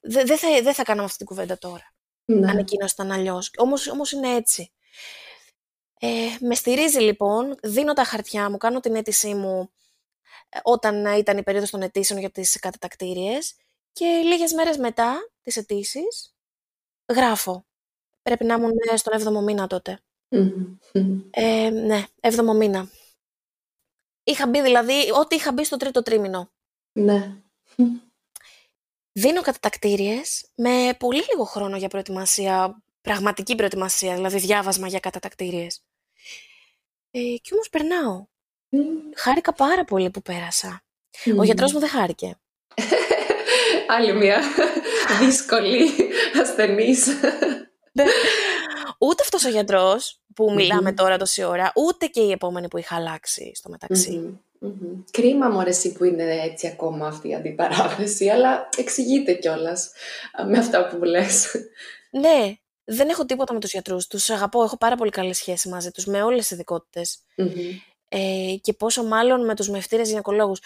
Δεν 0.00 0.38
θα, 0.38 0.62
δε 0.62 0.72
θα 0.72 0.82
κάναμε 0.82 1.04
αυτή 1.04 1.16
την 1.16 1.26
κουβέντα 1.26 1.58
τώρα, 1.58 1.94
ναι. 2.24 2.50
αν 2.50 2.58
εκείνος 2.58 2.92
ήταν 2.92 3.12
αλλιώς. 3.12 3.50
Όμως, 3.56 3.88
όμως 3.88 4.12
είναι 4.12 4.34
έτσι. 4.34 4.72
Ε, 5.98 6.36
με 6.40 6.54
στηρίζει 6.54 6.98
λοιπόν, 6.98 7.54
δίνω 7.62 7.92
τα 7.92 8.04
χαρτιά 8.04 8.50
μου, 8.50 8.56
κάνω 8.56 8.80
την 8.80 8.94
αίτησή 8.94 9.34
μου 9.34 9.70
ε, 10.48 10.58
όταν 10.62 11.16
ήταν 11.16 11.38
η 11.38 11.42
περίοδος 11.42 11.70
των 11.70 11.82
αιτήσεων 11.82 12.20
για 12.20 12.30
τις 12.30 12.58
κατατακτήριες 12.58 13.54
και 13.92 14.04
λίγες 14.04 14.52
μέρες 14.52 14.76
μετά 14.76 15.30
τις 15.42 15.56
αιτήσεις, 15.56 16.34
γράφω. 17.14 17.66
Πρέπει 18.22 18.44
να 18.44 18.54
ήμουν 18.54 18.72
στον 18.94 19.38
7ο 19.38 19.42
μήνα 19.42 19.66
τότε. 19.66 20.00
Ε, 21.30 21.70
ναι, 21.70 22.04
7ο 22.20 22.54
μήνα. 22.56 22.88
Είχα 24.24 24.46
μπει 24.46 24.62
δηλαδή, 24.62 25.10
ό,τι 25.20 25.36
είχα 25.36 25.52
μπει 25.52 25.64
στο 25.64 25.76
τρίτο 25.76 26.02
τρίμηνο. 26.02 26.50
Ναι. 26.92 27.36
Δίνω 29.12 29.40
κατατακτήριες 29.40 30.46
με 30.54 30.96
πολύ 30.98 31.24
λίγο 31.30 31.44
χρόνο 31.44 31.76
για 31.76 31.88
προετοιμασία, 31.88 32.82
πραγματική 33.00 33.54
προετοιμασία, 33.54 34.14
δηλαδή 34.14 34.38
διάβασμα 34.38 34.86
για 34.88 35.00
κατατακτήριες. 35.00 35.84
Ε, 37.10 37.20
και 37.20 37.54
όμως 37.54 37.68
περνάω. 37.68 38.26
Χάρηκα 39.16 39.52
πάρα 39.52 39.84
πολύ 39.84 40.10
που 40.10 40.22
πέρασα. 40.22 40.82
Ο 41.38 41.42
γιατρός 41.42 41.72
μου 41.72 41.78
δεν 41.78 41.88
χάρηκε. 41.88 42.38
Άλλη 43.96 44.12
μια 44.12 44.42
δύσκολη 45.20 45.90
ασθενής. 46.42 47.06
Ναι. 49.04 49.08
Ούτε 49.08 49.22
αυτός 49.22 49.44
ο 49.44 49.48
γιατρός 49.48 50.20
που 50.34 50.52
μιλάμε 50.52 50.92
τώρα 50.92 51.16
τόση 51.16 51.44
ώρα, 51.44 51.72
ούτε 51.74 52.06
και 52.06 52.20
η 52.20 52.30
επόμενη 52.30 52.68
που 52.68 52.78
είχα 52.78 52.96
αλλάξει 52.96 53.52
στο 53.54 53.70
μεταξυ 53.70 54.38
Κρίμα 55.10 55.48
μου 55.48 55.58
αρέσει 55.58 55.92
που 55.92 56.04
είναι 56.04 56.42
έτσι 56.42 56.66
ακόμα 56.66 57.06
αυτή 57.06 57.28
η 57.28 57.34
αντιπαράθεση, 57.34 58.28
αλλά 58.28 58.68
εξηγείται 58.76 59.32
κιόλας 59.32 59.90
με 60.46 60.58
αυτά 60.58 60.86
που 60.86 61.04
λες. 61.04 61.54
Ναι, 62.10 62.54
δεν 62.84 63.08
έχω 63.08 63.24
τίποτα 63.24 63.52
με 63.52 63.60
τους 63.60 63.70
γιατρούς. 63.70 64.06
Τους 64.06 64.30
αγαπώ, 64.30 64.62
έχω 64.62 64.76
πάρα 64.76 64.96
πολύ 64.96 65.10
καλή 65.10 65.34
σχέση 65.34 65.68
μαζί 65.68 65.90
τους, 65.90 66.04
με 66.04 66.22
όλες 66.22 66.40
τις 66.40 66.50
ειδικοτητες 66.50 67.18
Ε, 68.08 68.54
και 68.60 68.72
πόσο 68.72 69.04
μάλλον 69.04 69.44
με 69.44 69.54
τους 69.54 69.68
μευτήρες 69.68 70.08
γυναικολόγους. 70.08 70.60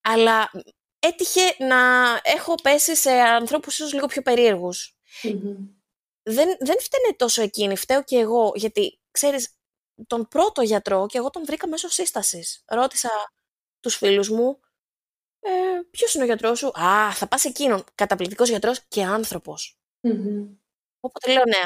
Αλλά 0.00 0.50
έτυχε 0.98 1.40
να 1.58 1.76
έχω 2.22 2.54
πέσει 2.62 2.96
σε 2.96 3.10
ανθρώπους 3.10 3.78
ίσως 3.78 3.92
λίγο 3.92 4.06
πιο 4.06 4.22
περίεργους. 4.22 4.96
Δεν, 6.22 6.56
δεν 6.60 6.76
φταίνε 6.80 7.14
τόσο 7.16 7.42
εκείνη, 7.42 7.76
φταίω 7.76 8.02
και 8.04 8.16
εγώ, 8.18 8.52
γιατί 8.54 9.00
ξέρεις, 9.10 9.54
τον 10.06 10.28
πρώτο 10.28 10.62
γιατρό 10.62 11.06
και 11.06 11.18
εγώ 11.18 11.30
τον 11.30 11.44
βρήκα 11.44 11.68
μέσω 11.68 11.88
σύστασης. 11.88 12.62
Ρώτησα 12.66 13.10
τους 13.80 13.96
φίλους 13.96 14.28
μου, 14.30 14.60
ε, 15.40 15.50
ποιος 15.90 16.14
είναι 16.14 16.22
ο 16.22 16.26
γιατρός 16.26 16.58
σου; 16.58 16.66
Α, 16.80 17.12
θα 17.12 17.28
πας 17.28 17.44
εκείνον. 17.44 17.84
Καταπληκτικός 17.94 18.48
γιατρός 18.48 18.80
και 18.88 19.04
άνθρωπος. 19.04 19.78
Οπότε 21.00 21.32
λέω 21.32 21.42
ναι. 21.48 21.64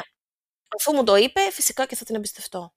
Αφού 0.79 0.93
μου 0.95 1.03
το 1.03 1.15
είπε, 1.15 1.41
φυσικά 1.51 1.85
και 1.85 1.95
θα 1.95 2.05
την 2.05 2.15
εμπιστευτω 2.15 2.73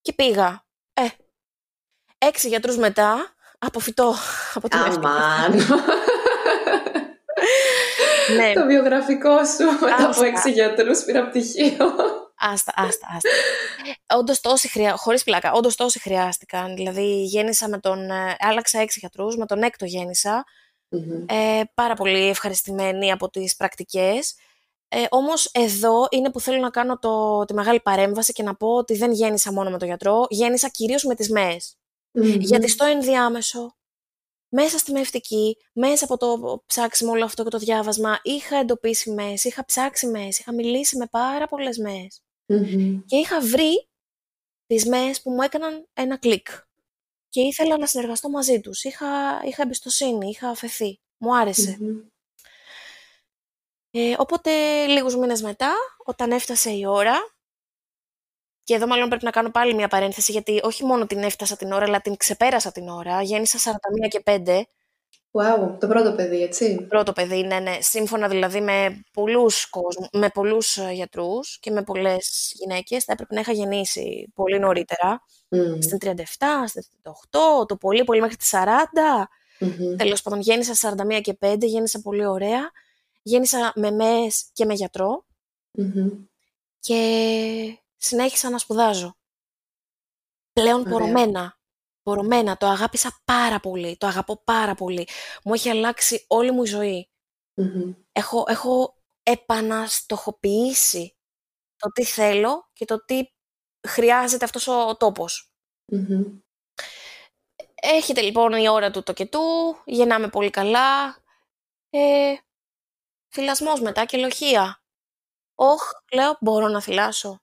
Και 0.00 0.12
πήγα. 0.12 0.66
Ε, 0.92 1.08
έξι 2.18 2.48
γιατρούς 2.48 2.76
μετά, 2.76 3.34
αποφυτώ 3.58 4.14
από 4.54 4.68
την 4.68 4.78
Αμάν. 4.78 5.52
Ναι. 8.36 8.52
Το 8.52 8.66
βιογραφικό 8.66 9.44
σου 9.44 9.64
μετά 9.80 10.04
από 10.10 10.24
έξι 10.24 10.50
γιατρούς 10.50 11.04
πήρα 11.04 11.28
πτυχίο. 11.28 11.94
Άστα, 12.38 12.72
άστα, 12.76 13.06
άστα. 13.16 13.30
Όντως 14.18 14.40
τόσοι 14.40 14.68
χρειά... 14.68 14.96
χωρίς 14.96 15.24
πλάκα, 15.24 15.52
όντως 15.52 15.76
τόσοι 15.76 16.00
χρειάστηκαν. 16.00 16.74
Δηλαδή 16.74 17.22
γέννησα 17.22 17.68
με 17.68 17.78
τον, 17.78 18.10
ε, 18.10 18.36
άλλαξα 18.38 18.80
έξι 18.80 18.98
γιατρούς, 18.98 19.36
με 19.36 19.46
τον 19.46 19.62
έκτο 19.62 19.84
γέννησα. 19.84 20.44
Ε, 21.26 21.62
πάρα 21.74 21.94
πολύ 21.94 22.28
ευχαριστημένη 22.28 23.12
από 23.12 23.30
τις 23.30 23.56
πρακτικές. 23.56 24.34
Ε, 24.88 25.04
όμως 25.08 25.50
εδώ 25.52 26.06
είναι 26.10 26.30
που 26.30 26.40
θέλω 26.40 26.58
να 26.58 26.70
κάνω 26.70 26.98
το, 26.98 27.44
τη 27.44 27.54
μεγάλη 27.54 27.80
παρέμβαση 27.80 28.32
και 28.32 28.42
να 28.42 28.54
πω 28.54 28.68
ότι 28.68 28.96
δεν 28.96 29.12
γέννησα 29.12 29.52
μόνο 29.52 29.70
με 29.70 29.78
τον 29.78 29.88
γιατρό, 29.88 30.26
γέννησα 30.28 30.68
κυρίως 30.68 31.04
με 31.04 31.14
τις 31.14 31.30
μεες 31.30 31.76
Γιατί 32.38 32.68
στο 32.68 32.84
ενδιάμεσο, 32.84 33.75
μέσα 34.58 34.78
στη 34.78 34.92
μευτική, 34.92 35.56
μέσα 35.72 36.04
από 36.04 36.16
το 36.16 36.62
ψάξιμο 36.66 37.10
όλο 37.12 37.24
αυτό 37.24 37.42
και 37.42 37.50
το 37.50 37.58
διάβασμα, 37.58 38.18
είχα 38.22 38.56
εντοπίσει 38.56 39.10
μες, 39.10 39.44
είχα 39.44 39.64
ψάξει 39.64 40.06
μες, 40.06 40.38
είχα 40.38 40.54
μιλήσει 40.54 40.96
με 40.96 41.06
πάρα 41.06 41.46
πολλές 41.46 41.78
μες. 41.78 42.22
Και 43.06 43.16
είχα 43.16 43.40
βρει 43.40 43.88
τις 44.66 44.86
μες 44.86 45.22
που 45.22 45.30
μου 45.30 45.42
έκαναν 45.42 45.88
ένα 45.92 46.18
κλικ. 46.18 46.48
Και 47.28 47.40
ήθελα 47.40 47.78
να 47.78 47.86
συνεργαστώ 47.86 48.28
μαζί 48.30 48.60
τους. 48.60 48.84
Είχα, 48.84 49.40
είχα 49.44 49.62
εμπιστοσύνη, 49.62 50.28
είχα 50.28 50.48
αφαιθεί. 50.48 51.00
Μου 51.16 51.36
άρεσε. 51.36 51.78
Ε, 53.90 54.14
οπότε 54.18 54.50
λίγους 54.86 55.16
μήνες 55.16 55.42
μετά, 55.42 55.74
όταν 56.04 56.30
έφτασε 56.30 56.70
η 56.70 56.86
ώρα, 56.86 57.35
και 58.66 58.74
εδώ 58.74 58.86
μάλλον 58.86 59.08
πρέπει 59.08 59.24
να 59.24 59.30
κάνω 59.30 59.50
πάλι 59.50 59.74
μια 59.74 59.88
παρένθεση, 59.88 60.32
γιατί 60.32 60.60
όχι 60.62 60.84
μόνο 60.84 61.06
την 61.06 61.22
έφτασα 61.22 61.56
την 61.56 61.72
ώρα, 61.72 61.84
αλλά 61.84 62.00
την 62.00 62.16
ξεπέρασα 62.16 62.72
την 62.72 62.88
ώρα. 62.88 63.22
Γέννησα 63.22 63.58
41 63.58 64.08
και 64.08 64.22
5. 64.24 64.62
Wow, 65.30 65.76
το 65.80 65.86
πρώτο 65.86 66.12
παιδί, 66.12 66.42
έτσι. 66.42 66.74
Το 66.74 66.82
πρώτο 66.82 67.12
παιδί, 67.12 67.42
ναι, 67.42 67.58
ναι. 67.58 67.76
Σύμφωνα 67.80 68.28
δηλαδή 68.28 68.60
με 68.60 69.04
πολλούς, 69.12 69.66
κόσμου, 69.66 70.08
με 70.12 70.28
πολλούς 70.28 70.76
ε, 70.76 70.90
γιατρούς 70.92 71.58
και 71.60 71.70
με 71.70 71.82
πολλές 71.82 72.52
γυναίκες, 72.54 73.04
θα 73.04 73.12
έπρεπε 73.12 73.34
να 73.34 73.40
είχα 73.40 73.52
γεννήσει 73.52 74.32
πολύ 74.34 74.58
νωρίτερα. 74.58 75.22
Mm. 75.50 75.82
Στην 75.82 75.98
37, 76.00 76.16
στην 76.66 76.82
38, 77.02 77.66
το 77.66 77.76
πολύ, 77.76 78.04
πολύ 78.04 78.20
μέχρι 78.20 78.36
τις 78.36 78.50
40. 78.54 78.56
Mm-hmm. 79.60 79.96
Τέλος 79.96 80.22
πάντων, 80.22 80.40
γέννησα 80.40 80.92
41 81.16 81.20
και 81.20 81.38
5, 81.40 81.56
γέννησα 81.60 82.00
πολύ 82.00 82.26
ωραία. 82.26 82.70
Γέννησα 83.22 83.72
με 83.74 83.90
ΜΕΣ 83.90 84.50
και 84.52 84.64
με 84.64 84.74
γιατρο 84.74 85.24
και 86.80 87.78
συνέχισα 88.06 88.50
να 88.50 88.58
σπουδάζω. 88.58 89.16
Πλέον 90.52 90.84
πορωμένα. 90.84 91.58
Πορωμένα. 92.02 92.56
Το 92.56 92.66
αγάπησα 92.66 93.20
πάρα 93.24 93.60
πολύ. 93.60 93.96
Το 93.96 94.06
αγαπώ 94.06 94.42
πάρα 94.44 94.74
πολύ. 94.74 95.08
Μου 95.44 95.54
έχει 95.54 95.68
αλλάξει 95.68 96.24
όλη 96.28 96.50
μου 96.50 96.62
η 96.62 96.66
ζωη 96.66 97.10
Έχω, 98.12 98.44
έχω 98.48 99.02
επαναστοχοποιήσει 99.22 101.16
το 101.76 101.92
τι 101.92 102.04
θέλω 102.04 102.70
και 102.72 102.84
το 102.84 103.04
τι 103.04 103.32
χρειάζεται 103.88 104.44
αυτός 104.44 104.66
ο 104.66 104.96
τοπος 104.96 105.52
Έχετε 107.74 108.20
λοιπόν 108.20 108.52
η 108.52 108.68
ώρα 108.68 108.90
του 108.90 109.02
το 109.02 109.12
και 109.12 109.26
του, 109.26 109.40
γεννάμε 109.84 110.28
πολύ 110.28 110.50
καλά. 110.50 111.16
Ε, 111.90 112.34
Θυλασμός 113.34 113.80
μετά 113.80 114.04
και 114.04 114.18
λοχεία. 114.18 114.82
Όχ, 115.54 115.82
λέω, 116.12 116.36
μπορώ 116.40 116.68
να 116.68 116.82
θυλάσω. 116.82 117.40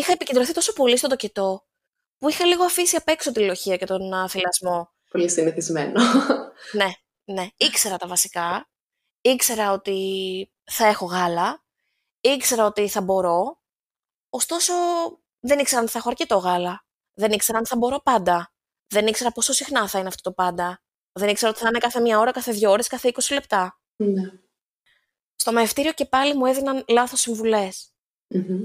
Είχα 0.00 0.12
επικεντρωθεί 0.12 0.52
τόσο 0.52 0.72
πολύ 0.72 0.96
στο 0.96 1.08
τοκετό, 1.08 1.66
που 2.18 2.28
είχα 2.28 2.44
λίγο 2.46 2.64
αφήσει 2.64 2.96
απ' 2.96 3.08
έξω 3.08 3.32
τη 3.32 3.44
λοχεία 3.44 3.76
και 3.76 3.86
τον 3.86 4.00
uh, 4.14 4.28
θυλασμό. 4.28 4.92
Πολύ 5.10 5.30
συνηθισμένο. 5.30 6.00
ναι, 6.72 6.92
ναι. 7.24 7.48
Ήξερα 7.56 7.96
τα 7.96 8.06
βασικά. 8.06 8.68
Ήξερα 9.20 9.72
ότι 9.72 10.52
θα 10.64 10.86
έχω 10.86 11.04
γάλα. 11.04 11.64
Ήξερα 12.20 12.66
ότι 12.66 12.88
θα 12.88 13.00
μπορώ. 13.00 13.60
Ωστόσο, 14.30 14.72
δεν 15.40 15.58
ήξερα 15.58 15.80
αν 15.80 15.88
θα 15.88 15.98
έχω 15.98 16.08
αρκετό 16.08 16.36
γάλα. 16.36 16.84
Δεν 17.14 17.32
ήξερα 17.32 17.58
αν 17.58 17.66
θα 17.66 17.76
μπορώ 17.76 18.00
πάντα. 18.00 18.52
Δεν 18.86 19.06
ήξερα 19.06 19.32
πόσο 19.32 19.52
συχνά 19.52 19.88
θα 19.88 19.98
είναι 19.98 20.08
αυτό 20.08 20.22
το 20.22 20.32
πάντα. 20.32 20.82
Δεν 21.12 21.28
ήξερα 21.28 21.50
ότι 21.50 21.60
θα 21.60 21.68
είναι 21.68 21.78
κάθε 21.78 22.00
μία 22.00 22.18
ώρα, 22.18 22.30
κάθε 22.30 22.52
δύο 22.52 22.70
ώρες, 22.70 22.86
κάθε 22.86 23.12
20 23.14 23.32
λεπτά. 23.32 23.80
Ναι. 23.96 24.30
Στο 25.34 25.52
μευτήριο 25.52 25.92
και 25.92 26.04
πάλι 26.04 26.36
μου 26.36 26.46
έδιναν 26.46 26.84
λάθος 26.88 27.20
συμβουλές. 27.20 27.90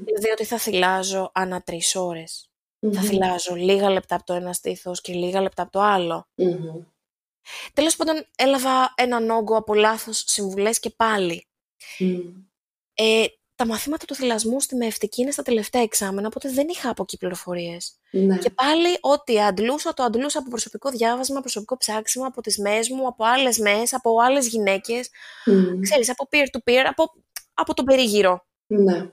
Δηλαδή 0.03 0.29
ότι 0.31 0.45
θα 0.45 0.57
θυλάζω 0.57 1.31
ανά 1.33 1.61
τρεις 1.61 1.95
ώρες. 1.95 2.49
Θα 2.93 3.01
θυλάζω 3.01 3.55
λίγα 3.55 3.89
λεπτά 3.89 4.15
από 4.15 4.25
το 4.25 4.33
ένα 4.33 4.53
στήθος 4.53 5.01
και 5.01 5.13
λίγα 5.13 5.41
λεπτά 5.41 5.61
από 5.61 5.71
το 5.71 5.79
άλλο. 5.81 6.27
mm 6.37 6.85
Τέλος 7.73 7.95
πάντων 7.95 8.25
έλαβα 8.37 8.93
έναν 8.95 9.29
όγκο 9.29 9.57
από 9.57 9.73
λάθος 9.73 10.23
συμβουλές 10.27 10.79
και 10.79 10.89
πάλι. 10.89 11.47
Ε, 12.93 13.25
τα 13.55 13.67
μαθήματα 13.67 14.05
του 14.05 14.15
θυλασμού 14.15 14.59
στη 14.59 14.75
μευτική 14.75 15.21
είναι 15.21 15.31
στα 15.31 15.43
τελευταία 15.43 15.81
εξάμενα, 15.81 16.27
οπότε 16.27 16.49
δεν 16.49 16.67
είχα 16.67 16.89
από 16.89 17.01
εκεί 17.03 17.17
πληροφορίες. 17.17 17.99
Ναι. 18.11 18.37
Και 18.37 18.49
πάλι 18.49 18.97
ό,τι 19.01 19.41
αντλούσα, 19.41 19.93
το 19.93 20.03
αντλούσα 20.03 20.39
από 20.39 20.49
προσωπικό 20.49 20.89
διάβασμα, 20.89 21.39
προσωπικό 21.39 21.77
ψάξιμο, 21.77 22.27
από 22.27 22.41
τις 22.41 22.59
ΜΕΣ 22.59 22.89
μου, 22.89 23.07
από 23.07 23.25
άλλες 23.25 23.57
ΜΕΣ, 23.57 23.93
από 23.93 24.19
άλλες 24.21 24.47
γυναίκες. 24.47 25.09
Mm. 25.45 25.79
Ξέρεις, 25.81 26.09
από 26.09 26.27
peer-to-peer, 26.31 26.83
από, 26.85 27.11
από 27.53 27.73
τον 27.73 27.85
περίγυρο. 27.85 28.45
Ναι. 28.67 29.11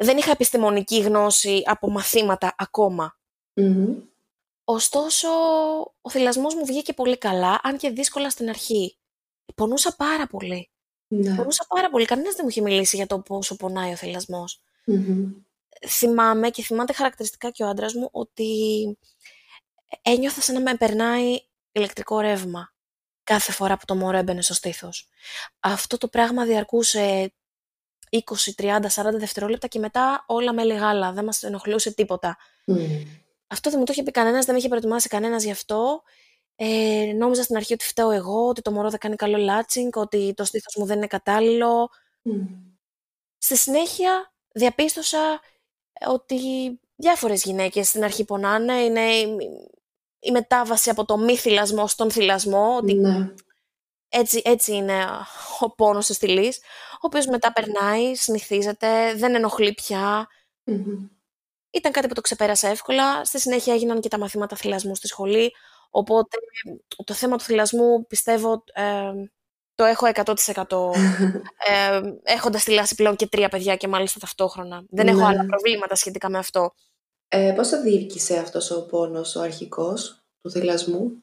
Δεν 0.00 0.16
είχα 0.16 0.30
επιστημονική 0.30 1.00
γνώση 1.00 1.62
από 1.66 1.90
μαθήματα 1.90 2.54
Ωστόσο, 4.64 5.28
ο 6.00 6.10
θυλασμός 6.10 6.54
μου 6.54 6.66
βγήκε 6.66 6.92
πολύ 6.92 7.18
καλά, 7.18 7.60
αν 7.62 7.76
και 7.76 7.90
δύσκολα 7.90 8.30
στην 8.30 8.48
αρχή. 8.48 8.98
Πονούσα 9.54 9.94
πάρα 9.96 10.26
πολύ. 10.26 10.70
Ναι. 11.06 11.30
Μπορούσα 11.30 11.64
πάρα 11.68 11.90
πολύ. 11.90 12.04
Κανένας 12.04 12.34
δεν 12.34 12.40
μου 12.42 12.50
είχε 12.50 12.60
μιλήσει 12.60 12.96
για 12.96 13.06
το 13.06 13.18
πόσο 13.18 13.56
πονάει 13.56 13.92
ο 13.92 13.96
θυλασμός. 13.96 14.62
Θυμάμαι 15.88 16.50
και 16.50 16.62
θυμάται 16.62 16.92
χαρακτηριστικά 16.92 17.50
και 17.50 17.62
ο 17.62 17.68
άντρας 17.68 17.94
μου 17.94 18.08
ότι 18.12 18.98
ένιωθα 20.02 20.40
σαν 20.40 20.54
να 20.54 20.60
με 20.60 20.76
περνάει 20.76 21.38
ηλεκτρικό 21.72 22.20
ρεύμα 22.20 22.72
κάθε 23.24 23.52
φορά 23.52 23.76
που 23.76 23.84
το 23.84 23.94
μωρό 23.94 24.16
έμπαινε 24.16 24.42
στο 24.42 24.54
στήθος. 24.54 25.08
Αυτό 25.60 25.98
το 25.98 26.08
πράγμα 26.08 26.44
διαρκούσε 26.44 27.32
20, 28.10 28.18
30, 28.56 28.88
40 28.88 29.18
δευτερόλεπτα 29.18 29.66
και 29.66 29.78
μετά 29.78 30.24
όλα 30.26 30.52
με 30.52 30.62
γάλα. 30.62 31.12
Δεν 31.12 31.24
μας 31.24 31.42
ενοχλούσε 31.42 31.94
τίποτα. 31.94 32.36
Αυτό 33.46 33.70
δεν 33.70 33.78
μου 33.78 33.84
το 33.84 33.92
είχε 33.92 34.02
πει 34.02 34.10
κανένας, 34.10 34.44
δεν 34.44 34.54
με 34.54 34.60
είχε 34.60 34.68
προετοιμάσει 34.68 35.08
κανένας 35.08 35.44
γι' 35.44 35.50
αυτό. 35.50 36.02
Ε, 36.56 37.12
νόμιζα 37.16 37.42
στην 37.42 37.56
αρχή 37.56 37.72
ότι 37.72 37.84
φταίω 37.84 38.10
εγώ, 38.10 38.48
ότι 38.48 38.62
το 38.62 38.70
μωρό 38.70 38.90
δεν 38.90 38.98
κάνει 38.98 39.16
καλό 39.16 39.36
λάτσινγκ, 39.36 39.96
ότι 39.96 40.32
το 40.36 40.44
στήθος 40.44 40.74
μου 40.76 40.84
δεν 40.84 40.96
είναι 40.96 41.06
κατάλληλο. 41.06 41.90
Στη 43.38 43.56
συνέχεια 43.56 44.32
διαπίστωσα 44.52 45.40
ότι 46.06 46.40
διάφορες 46.96 47.42
γυναίκες 47.42 47.88
στην 47.88 48.04
αρχή 48.04 48.24
πονάνε, 48.24 48.74
είναι 48.74 49.00
η, 50.20 50.30
μετάβαση 50.30 50.90
από 50.90 51.04
το 51.04 51.18
μη 51.18 51.36
θυλασμό 51.36 51.86
στον 51.86 52.10
θυλασμό, 52.10 52.76
ότι 52.76 52.94
ναι. 52.94 53.34
Έτσι, 54.08 54.42
έτσι 54.44 54.74
είναι 54.74 55.04
ο 55.60 55.74
πόνος 55.74 56.06
της 56.06 56.16
στυλής, 56.16 56.58
ο 56.92 57.00
οποίος 57.00 57.26
μετά 57.26 57.52
περνάει, 57.52 58.14
συνηθίζεται, 58.14 59.14
δεν 59.14 59.34
ενοχλεί 59.34 59.74
πια. 59.74 60.28
Ήταν 61.70 61.92
κάτι 61.92 62.08
που 62.08 62.14
το 62.14 62.20
ξεπέρασα 62.20 62.68
εύκολα. 62.68 63.24
Στη 63.24 63.40
συνέχεια 63.40 63.74
έγιναν 63.74 64.00
και 64.00 64.08
τα 64.08 64.18
μαθήματα 64.18 64.56
θυλασμού 64.56 64.94
στη 64.94 65.06
σχολή, 65.06 65.52
Οπότε 65.90 66.36
το 67.04 67.14
θέμα 67.14 67.36
του 67.36 67.44
θυλασμού 67.44 68.06
πιστεύω 68.06 68.64
ε, 68.72 69.12
το 69.74 69.84
έχω 69.84 70.06
100% 70.14 70.34
ε, 71.68 72.00
έχοντας 72.22 72.62
θυλάσει 72.62 72.94
πλέον 72.94 73.16
και 73.16 73.26
τρία 73.26 73.48
παιδιά 73.48 73.76
και 73.76 73.88
μάλιστα 73.88 74.18
ταυτόχρονα. 74.20 74.84
Δεν 74.90 75.08
έχω 75.08 75.24
άλλα 75.24 75.42
ναι. 75.42 75.48
προβλήματα 75.48 75.94
σχετικά 75.94 76.28
με 76.28 76.38
αυτό. 76.38 76.74
Ε, 77.28 77.52
πώς 77.56 77.68
θα 77.68 77.80
διήρκησε 77.80 78.38
αυτός 78.38 78.70
ο 78.70 78.86
πόνος 78.86 79.36
ο 79.36 79.40
αρχικός 79.40 80.08
του 80.08 80.22
του 80.40 80.50
θυλασμού; 80.50 81.22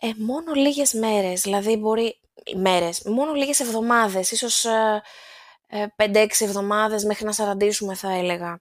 Ε, 0.00 0.10
μόνο 0.16 0.52
λίγες 0.54 0.92
μέρες, 0.92 1.40
δηλαδή 1.40 1.76
μπορεί... 1.76 2.20
Μέρες, 2.56 3.02
μόνο 3.04 3.32
λίγες 3.32 3.60
εβδομάδες, 3.60 4.30
ίσως 4.30 4.64
ε, 4.64 5.02
ε, 5.66 5.86
5-6 5.96 6.26
εβδομάδες 6.40 7.04
μέχρι 7.04 7.24
να 7.24 7.32
σαραντήσουμε 7.32 7.94
θα 7.94 8.12
έλεγα. 8.12 8.60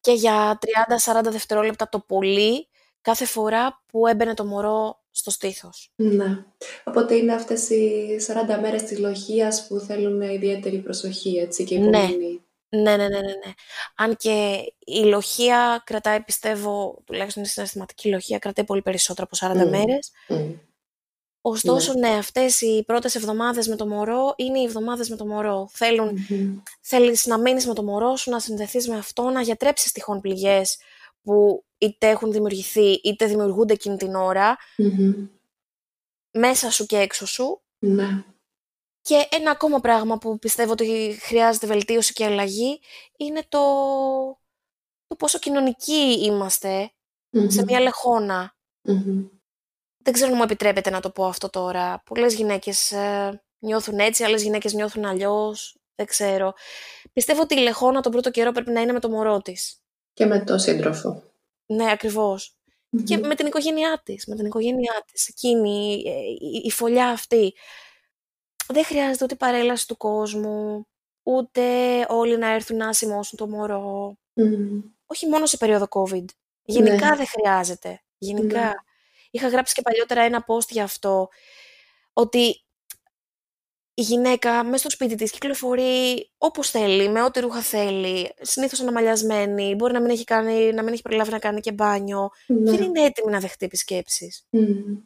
Και 0.00 0.12
για 0.12 0.58
30-40 1.04 1.20
δευτερόλεπτα 1.30 1.88
το 1.88 1.98
πολύ, 1.98 2.68
κάθε 3.00 3.24
φορά 3.24 3.82
που 3.86 4.06
έμπαινε 4.06 4.34
το 4.34 4.44
μωρό 4.44 5.02
στο 5.10 5.30
στήθος. 5.30 5.92
Ναι. 5.96 6.44
Οπότε 6.84 7.14
είναι 7.14 7.32
αυτές 7.34 7.68
οι 7.70 8.16
40 8.26 8.58
μέρες 8.60 8.82
της 8.82 8.98
λοχείας 8.98 9.66
που 9.66 9.78
θέλουν 9.78 10.20
ιδιαίτερη 10.20 10.78
προσοχή, 10.78 11.36
έτσι, 11.36 11.64
και 11.64 11.78
Ναι. 11.78 11.84
υπομονή. 11.84 12.16
Ναι, 12.16 12.38
ναι, 12.82 12.96
ναι, 12.96 13.08
ναι, 13.08 13.20
ναι. 13.20 13.52
Αν 13.96 14.16
και 14.16 14.56
η 14.78 14.98
λοχεία 15.04 15.82
κρατάει, 15.86 16.20
πιστεύω, 16.22 17.02
τουλάχιστον 17.04 17.42
η 17.42 17.46
συναισθηματική 17.46 18.08
λοχεία, 18.08 18.38
κρατάει 18.38 18.64
πολύ 18.64 18.82
περισσότερο 18.82 19.28
από 19.30 19.52
40 19.52 19.64
Μμμ. 19.64 19.68
μέρες. 19.70 20.10
Μμ. 20.28 20.52
Ωστόσο, 21.40 21.92
ναι, 21.94 22.08
αυτές 22.08 22.60
οι 22.60 22.84
πρώτες 22.86 23.14
εβδομάδες 23.14 23.68
με 23.68 23.76
το 23.76 23.86
μωρό 23.86 24.34
είναι 24.36 24.58
οι 24.58 24.64
εβδομάδες 24.64 25.08
με 25.08 25.16
το 25.16 25.26
μωρό. 25.26 25.68
Θέλουν, 25.72 26.18
Μμμ. 26.28 26.58
θέλεις 26.80 27.26
να 27.26 27.38
μείνεις 27.38 27.66
με 27.66 27.74
το 27.74 27.82
μωρό 27.82 28.16
σου, 28.16 28.30
να 28.30 28.40
συνδεθείς 28.40 28.88
με 28.88 28.96
αυτό, 28.96 29.22
να 29.22 29.40
γιατρέψεις 29.40 29.92
τυχόν 29.92 30.20
πληγές 30.20 30.78
που 31.22 31.64
είτε 31.78 32.08
έχουν 32.08 32.32
δημιουργηθεί, 32.32 32.90
είτε 32.92 33.26
δημιουργούνται 33.26 33.72
εκείνη 33.72 33.96
την 33.96 34.14
ώρα, 34.14 34.56
Μμμ. 34.76 35.12
μέσα 36.30 36.70
σου 36.70 36.86
και 36.86 36.96
έξω 36.98 37.26
σου. 37.26 37.60
Ναι. 37.78 38.24
Και 39.06 39.28
ένα 39.30 39.50
ακόμα 39.50 39.80
πράγμα 39.80 40.18
που 40.18 40.38
πιστεύω 40.38 40.72
ότι 40.72 41.18
χρειάζεται 41.20 41.66
βελτίωση 41.66 42.12
και 42.12 42.24
αλλαγή 42.24 42.80
είναι 43.16 43.42
το, 43.48 43.58
το 45.06 45.16
πόσο 45.16 45.38
κοινωνικοί 45.38 46.18
είμαστε 46.22 46.92
σε 47.30 47.60
Μμμ. 47.60 47.64
μια 47.66 47.80
λεχόνα. 47.80 48.56
Μμμ. 48.82 49.24
Δεν 49.96 50.12
ξέρω 50.12 50.30
αν 50.30 50.36
μου 50.36 50.42
επιτρέπετε 50.42 50.90
να 50.90 51.00
το 51.00 51.10
πω 51.10 51.26
αυτό 51.26 51.50
τώρα. 51.50 52.02
Πολλές 52.04 52.34
γυναίκες 52.34 52.92
ε, 52.92 53.42
νιώθουν 53.58 53.98
έτσι, 53.98 54.24
άλλες 54.24 54.42
γυναίκες 54.42 54.72
νιώθουν 54.72 55.04
αλλιώς. 55.04 55.76
Δεν 55.94 56.06
ξέρω. 56.06 56.54
Πιστεύω 57.12 57.40
ότι 57.40 57.54
η 57.54 57.58
λεχόνα 57.58 58.00
τον 58.00 58.12
πρώτο 58.12 58.30
καιρό 58.30 58.52
πρέπει 58.52 58.70
να 58.70 58.80
είναι 58.80 58.92
με 58.92 59.00
το 59.00 59.08
μωρό 59.08 59.40
της. 59.40 59.82
Και 60.12 60.26
με 60.26 60.44
το 60.44 60.58
σύντροφο. 60.58 61.22
Ναι, 61.66 61.90
ακριβώς. 61.90 62.56
Και 63.04 63.16
Μμμ. 63.16 63.26
με 63.26 63.34
την 63.34 63.46
οικογένειά 63.46 64.00
της. 64.04 64.26
Με 64.26 64.34
την 64.34 64.46
οικογένειά 64.46 65.04
της. 65.12 65.28
Εκείνη, 65.28 66.02
ε, 66.06 66.10
η, 66.20 66.62
η 66.64 66.70
φωλιά 66.70 67.08
αυτή. 67.08 67.54
Δεν 68.68 68.84
χρειάζεται 68.84 69.24
ούτε 69.24 69.34
η 69.34 69.36
παρέλαση 69.36 69.86
του 69.88 69.96
κόσμου, 69.96 70.86
ούτε 71.22 71.62
όλοι 72.08 72.38
να 72.38 72.48
έρθουν 72.52 72.76
να 72.76 72.92
σημώσουν 72.92 73.38
το 73.38 73.48
μωρό. 73.48 74.16
Μμμ. 74.32 74.80
Όχι 75.06 75.28
μόνο 75.28 75.46
σε 75.46 75.56
περίοδο 75.56 75.86
COVID. 75.90 76.24
Γενικά 76.62 77.10
Ναι. 77.10 77.16
δεν 77.16 77.26
χρειάζεται. 77.26 78.00
Γενικά. 78.18 78.60
Ναι. 78.60 78.72
Είχα 79.30 79.48
γράψει 79.48 79.74
και 79.74 79.82
παλιότερα 79.82 80.22
ένα 80.22 80.44
post 80.48 80.68
για 80.68 80.84
αυτό, 80.84 81.28
ότι 82.12 82.60
η 83.94 84.02
γυναίκα 84.02 84.64
μέσα 84.64 84.76
στο 84.76 84.90
σπίτι 84.90 85.14
της 85.14 85.30
κυκλοφορεί 85.30 86.30
όπως 86.38 86.70
θέλει, 86.70 87.08
με 87.08 87.22
ό,τι 87.22 87.40
ρούχα 87.40 87.60
θέλει, 87.60 88.34
συνήθως 88.40 88.80
αναμαλιασμένη, 88.80 89.74
μπορεί 89.74 89.92
να 89.92 90.00
μην 90.00 90.10
έχει, 90.10 90.24
κάνει, 90.24 90.72
να 90.72 90.82
μην 90.82 90.92
έχει 90.92 91.02
προλάβει 91.02 91.30
να 91.30 91.38
κάνει 91.38 91.60
και 91.60 91.72
μπάνιο. 91.72 92.30
Ναι. 92.46 92.70
Δεν 92.70 92.82
είναι 92.82 93.02
έτοιμη 93.04 93.32
να 93.32 93.40
δεχτεί 93.40 93.64
επισκέψεις. 93.64 94.46
Μμμ. 94.50 94.96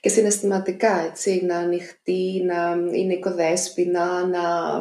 Και 0.00 0.08
συναισθηματικά, 0.08 1.00
έτσι, 1.00 1.44
να 1.44 1.56
ανοιχτεί, 1.58 2.42
να 2.44 2.70
είναι 2.92 3.12
οικοδέσποινα, 3.14 4.26
να 4.26 4.40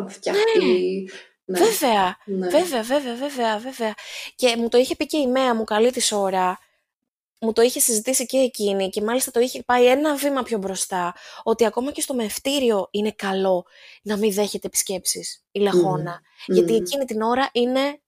φτιαχτεί. 0.10 1.10
Ναι. 1.46 1.60
Βέβαια, 1.60 2.18
Ναι. 2.26 2.48
βέβαια, 2.48 2.82
βέβαια, 2.84 3.16
βέβαια, 3.16 3.58
βέβαια. 3.60 3.94
Και 4.36 4.56
μου 4.58 4.68
το 4.70 4.78
είχε 4.78 4.96
πει 4.96 5.06
και 5.06 5.18
η 5.18 5.28
Μέα 5.28 5.56
μου 5.56 5.64
καλή 5.64 5.92
της 5.92 6.12
ώρα, 6.12 6.60
μου 7.42 7.54
το 7.54 7.62
είχε 7.62 7.80
συζητήσει 7.80 8.26
και 8.26 8.38
εκείνη 8.38 8.90
και 8.90 9.02
μάλιστα 9.02 9.32
το 9.32 9.40
είχε 9.40 9.64
πάει 9.64 9.86
ένα 9.86 10.16
βήμα 10.16 10.44
πιο 10.44 10.58
μπροστά, 10.58 11.14
ότι 11.44 11.66
ακόμα 11.66 11.92
και 11.92 12.02
στο 12.02 12.14
μευτήριο 12.14 12.88
είναι 12.92 13.12
καλό 13.12 13.66
να 14.02 14.18
μην 14.18 14.34
δέχεται 14.34 14.68
επισκέψεις 14.68 15.44
η 15.52 15.60
λαχώνα. 15.60 16.22
Γιατί 16.46 16.72
Μμ. 16.72 16.76
εκείνη 16.76 17.06
την 17.06 17.22
ώρα 17.22 17.50
είναι 17.52 18.02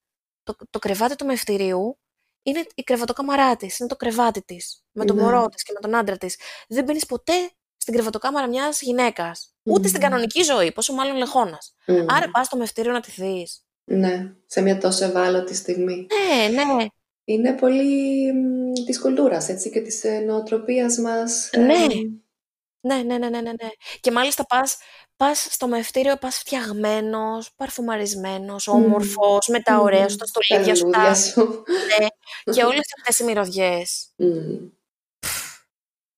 το, 0.43 0.55
το 0.69 0.79
κρεβάτι 0.79 1.15
του 1.15 1.25
μευτηρίου, 1.25 1.99
είναι 2.43 2.65
η 2.75 2.83
κρεβατοκάμαρά 2.83 3.55
της, 3.55 3.79
είναι 3.79 3.89
το 3.89 3.95
κρεβάτι 3.95 4.41
της, 4.41 4.83
με 4.91 5.05
το 5.05 5.13
Ναι. 5.13 5.21
μωρό 5.21 5.45
της 5.47 5.63
και 5.63 5.71
με 5.73 5.79
τον 5.79 5.95
άντρα 5.95 6.17
της. 6.17 6.37
Δεν 6.67 6.83
μπαίνεις 6.83 7.05
ποτέ 7.05 7.33
στην 7.77 7.93
κρεβατοκάμαρα 7.93 8.47
μιας 8.47 8.81
γυναίκας, 8.81 9.53
ούτε 9.63 9.87
στην 9.87 9.99
Μμμ. 10.01 10.09
κανονική 10.09 10.41
ζωή, 10.41 10.71
πόσο 10.71 10.93
μάλλον 10.93 11.15
λεχώνας. 11.17 11.73
Μμ. 11.87 12.05
Άρα 12.07 12.29
πας 12.31 12.45
στο 12.45 12.57
μευτήριο 12.57 12.91
να 12.91 12.99
τη 12.99 13.11
δεις. 13.11 13.65
Ναι, 13.83 14.33
σε 14.45 14.61
μια 14.61 14.77
τόσο 14.77 15.05
ευάλωτη 15.05 15.55
στιγμή. 15.55 16.07
Ναι, 16.51 16.63
ναι, 16.63 16.85
Είναι 17.23 17.53
πολύ 17.53 18.33
μ, 18.33 18.73
της 18.85 18.99
κουλτούρας, 18.99 19.49
έτσι, 19.49 19.69
και 19.69 19.81
της 19.81 20.03
ε, 20.03 20.19
νοοτροπίας 20.19 20.97
μας. 20.97 21.49
ε, 21.51 21.59
ναι. 22.81 22.95
Ναι, 22.95 23.03
ναι, 23.03 23.17
ναι, 23.17 23.29
ναι, 23.29 23.41
ναι, 23.41 23.51
ναι. 23.51 23.69
Και 23.99 24.11
μάλιστα 24.11 24.45
πας, 24.45 24.77
πας 25.15 25.47
στο 25.51 25.67
μευτήριο, 25.67 26.17
πας 26.17 26.37
φτιαγμένος, 26.37 27.53
παρφουμαρισμένος, 27.55 28.67
μμ. 28.67 28.73
όμορφος, 28.73 29.47
με 29.47 29.61
τα 29.61 29.79
ωραία 29.79 30.09
σου, 30.09 30.15
Μμ. 30.15 30.17
τα 30.17 30.25
Τα 30.25 30.25
στολίδια 30.25 30.75
σου, 30.75 30.85
λουλούδια 30.85 31.09
τα... 31.09 31.15
σου. 31.15 31.63
Ναι. 31.99 32.07
Και 32.53 32.63
όλες 32.63 32.93
αυτές 32.97 33.19
οι 33.19 33.23
μυρωδιές. 33.23 34.09
Μμ. 34.15 34.69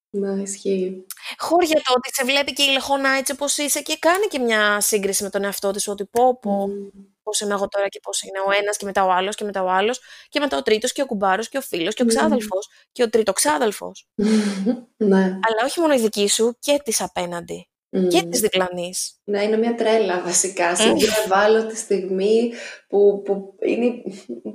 Ναι, 0.10 0.42
ισχύει. 0.42 1.06
Χώρια 1.38 1.76
το 1.84 1.94
ότι 1.98 2.14
σε 2.14 2.24
βλέπει 2.26 2.54
και 2.54 2.64
η 2.64 2.72
λεχόνα 2.72 3.10
έτσι 3.10 3.32
όπως 3.32 3.58
είσαι 3.58 3.82
και 3.82 3.98
κάνει 4.00 4.28
και 4.28 4.40
μια 4.40 4.82
σύγκριση 4.82 5.24
με 5.24 5.30
τον 5.30 5.44
εαυτό 5.44 5.72
της, 5.72 5.88
ότι 5.88 6.06
πω 6.06 6.40
πω, 6.40 6.68
Μμ. 6.68 6.90
Πώς 7.24 7.40
είμαι 7.40 7.54
εγώ 7.54 7.68
τώρα 7.68 7.88
και 7.88 8.00
πώς 8.02 8.22
είναι 8.22 8.40
ο 8.48 8.52
ένας 8.62 8.78
και 8.78 8.86
μετά 8.86 9.06
ο 9.06 9.12
άλλος 9.12 9.36
και 9.36 9.44
μετά 9.44 9.64
ο 9.64 9.70
άλλος 9.70 10.02
και 10.30 10.40
μετά 10.40 10.58
ο 10.58 10.62
τρίτος 10.62 10.92
και 10.92 11.02
ο 11.02 11.06
κουμπάρος 11.06 11.50
και 11.50 11.58
ο 11.58 11.62
φίλος 11.62 11.94
και 11.94 12.02
ο 12.02 12.06
Μμ. 12.06 12.08
ξάδελφος 12.08 12.70
και 12.92 13.04
ο 13.04 13.10
τριτοξάδελφος. 13.10 14.08
Ναι. 14.98 15.24
Αλλά 15.24 15.64
όχι 15.66 15.80
μόνο 15.80 15.94
η 15.94 16.00
δική 16.00 16.28
σου 16.28 16.56
και 16.60 16.82
της 16.84 17.02
απέναντι 17.02 17.68
και 18.10 18.22
Μμ. 18.26 18.30
της 18.30 18.40
διπλανής. 18.40 19.16
Ναι, 19.24 19.44
είναι 19.44 19.58
μια 19.58 19.76
τρέλα 19.76 20.22
βασικά 20.22 20.76
σε 20.76 20.88
Μμ. 20.90 20.94
μια 20.94 21.14
ευάλωτη 21.26 21.76
στιγμή 21.78 22.54
που, 22.88 23.22
που, 23.26 23.56
είναι, 23.66 23.94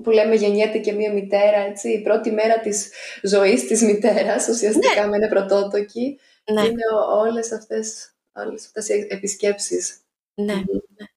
που 0.03 0.11
λέμε 0.11 0.35
γεννιέται 0.35 0.79
και 0.79 0.93
μια 0.93 1.13
μητέρα, 1.13 1.57
έτσι, 1.59 1.89
η 1.93 2.03
πρώτη 2.03 2.31
μέρα 2.31 2.61
της 2.61 2.91
ζωής 3.23 3.67
της 3.67 3.83
μητέρας, 3.83 4.49
ουσιαστικά 4.49 5.07
με 5.09 5.17
είναι 5.17 5.29
πρωτότοκη, 5.29 6.19
Ναι, 6.53 6.61
είναι 6.65 6.83
ο- 6.95 7.19
όλες 7.19 7.53
αυτές, 7.53 8.15
όλες 8.33 8.65
αυτές 8.67 8.89
οι 8.89 9.07
επισκέψεις. 9.11 10.01
ναι, 10.35 10.55
Μμμ. 10.55 10.65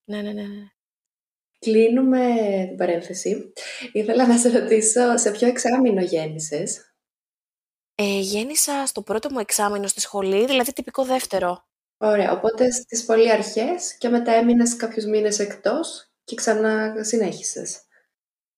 ναι, 0.05 0.21
ναι, 0.21 0.31
ναι, 0.31 0.41
ναι. 0.41 0.63
Κλείνουμε 1.65 2.35
την 2.67 2.77
παρένθεση. 2.77 3.53
Ήθελα 3.91 4.27
να 4.27 4.37
σε 4.37 4.59
ρωτήσω 4.59 5.17
σε 5.17 5.31
ποιο 5.31 5.47
εξάμεινο 5.47 6.01
γέννησες; 6.01 6.93
Ε, 7.95 8.19
γέννησα 8.19 8.85
στο 8.85 9.01
πρώτο 9.01 9.29
μου 9.31 9.39
εξάμεινο 9.39 9.87
στη 9.87 9.99
σχολή, 9.99 10.45
δηλαδή 10.45 10.73
τυπικό 10.73 11.03
δεύτερο. 11.03 11.65
Ωραία, 11.97 12.31
οπότε 12.31 12.71
στις 12.71 13.05
πολύ 13.05 13.31
αρχές 13.31 13.97
και 13.97 14.09
μετά 14.09 14.31
έμεινες 14.31 14.75
κάποιους 14.75 15.05
μήνες 15.05 15.39
εκτός 15.39 16.11
και 16.23 16.35
ξανά 16.35 17.03
συνέχισες. 17.03 17.81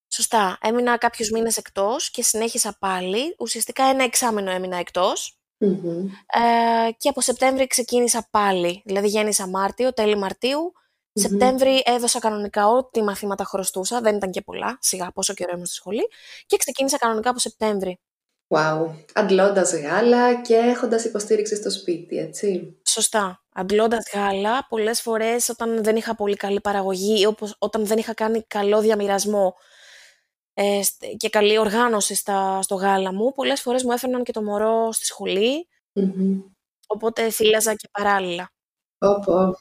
Σωστά. 0.07 0.57
Έμεινα 0.61 0.97
κάποιους 0.97 1.29
μήνες 1.29 1.57
εκτός 1.57 2.11
και 2.11 2.23
συνέχισα 2.23 2.77
πάλι. 2.79 3.35
Ουσιαστικά 3.39 3.83
ένα 3.83 4.03
εξάμεινο 4.03 4.51
έμεινα 4.51 4.77
εκτός. 4.77 5.37
Μμμ. 5.57 6.05
Ε, 6.07 6.91
και 6.97 7.09
από 7.09 7.21
Σεπτέμβρη 7.21 7.67
ξεκίνησα 7.67 8.27
πάλι. 8.31 8.81
Δηλαδή 8.85 9.07
γέννησα 9.07 9.47
Μάρτιο, 9.47 9.93
τέλη 9.93 10.17
Μαρτίου. 10.17 10.73
Μμμ. 11.15 11.23
Σεπτέμβρη 11.25 11.81
έδωσα 11.85 12.19
κανονικά 12.19 12.67
ό,τι 12.67 13.03
μαθήματα 13.03 13.43
χρωστούσα. 13.43 14.01
Δεν 14.01 14.15
ήταν 14.15 14.31
και 14.31 14.41
πολλά, 14.41 14.77
σιγά 14.81 15.11
πόσο 15.11 15.33
καιρό 15.33 15.51
ήμουν 15.53 15.65
στη 15.65 15.75
σχολή. 15.75 16.07
Και 16.45 16.57
ξεκίνησα 16.57 16.97
κανονικά 16.97 17.29
από 17.29 17.39
Σεπτέμβρη. 17.39 17.99
Wow. 18.47 18.89
Αντλώντας 19.13 19.73
γάλα 19.75 20.41
και 20.41 20.55
έχοντας 20.55 21.05
υποστήριξη 21.05 21.55
στο 21.55 21.69
σπίτι, 21.71 22.17
έτσι. 22.17 22.77
Σωστά. 22.87 23.43
Αντλώντας 23.53 24.03
γάλα, 24.13 24.65
πολλές 24.69 25.01
φορές 25.01 25.49
όταν 25.49 25.83
δεν 25.83 25.95
είχα 25.95 26.15
πολύ 26.15 26.35
καλή 26.35 26.61
παραγωγή 26.61 27.21
ή 27.21 27.25
όπως, 27.25 27.55
όταν 27.59 27.85
δεν 27.85 27.97
είχα 27.97 28.13
κάνει 28.13 28.41
καλό 28.47 28.81
διαμοιρασμό 28.81 29.55
ε, 30.53 30.83
στ- 30.83 31.05
και 31.17 31.29
καλή 31.29 31.57
οργάνωση 31.57 32.15
στα, 32.15 32.61
στο 32.61 32.75
γάλα 32.75 33.13
μου, 33.13 33.31
πολλές 33.31 33.61
φορές 33.61 33.83
μου 33.83 33.91
έφερναν 33.91 34.23
και 34.23 34.31
το 34.31 34.43
μωρό 34.43 34.91
στη 34.91 35.05
σχολή, 35.05 35.67
Μμμ. 35.93 36.39
οπότε 36.87 37.29
θύλαζα 37.29 37.75
και 37.75 37.89
παράλληλα. 37.91 38.51
Πω, 38.97 39.19
πω. 39.25 39.57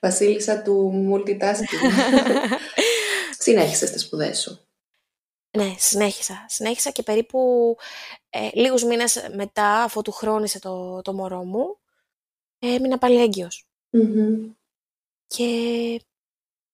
Βασίλισσα 0.00 0.62
του 0.62 0.92
multitasking. 1.12 1.90
Συνέχισες 3.38 3.90
τις 3.90 4.02
σπουδές 4.02 4.40
σου. 4.40 4.66
ναι, 5.56 5.74
συνέχισα. 5.78 6.44
Συνέχισα 6.48 6.90
και 6.90 7.02
περίπου 7.02 7.76
ε, 8.30 8.48
λίγους 8.52 8.84
μήνες 8.84 9.28
μετά, 9.34 9.82
αφού 9.82 10.02
του 10.02 10.12
χρόνισε 10.12 10.58
το, 10.58 11.02
το 11.02 11.12
μωρό 11.12 11.44
μου, 11.44 11.78
ε, 12.58 12.74
έμεινα 12.74 12.98
πάλι 12.98 13.20
έγκυος. 13.20 13.66
Μμμ. 13.90 14.50
Και, 15.26 15.44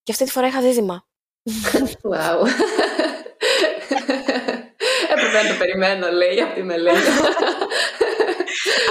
και 0.02 0.12
αυτή 0.12 0.24
τη 0.24 0.30
φορά 0.30 0.46
είχα 0.46 0.60
δίδυμα. 0.60 1.06
Wow. 2.02 2.46
Έπρεπε 5.12 5.42
να 5.42 5.48
το 5.48 5.58
περιμένω, 5.58 6.10
λέει, 6.10 6.40
από 6.40 6.54
τη 6.54 6.62
Μελένα. 6.62 7.00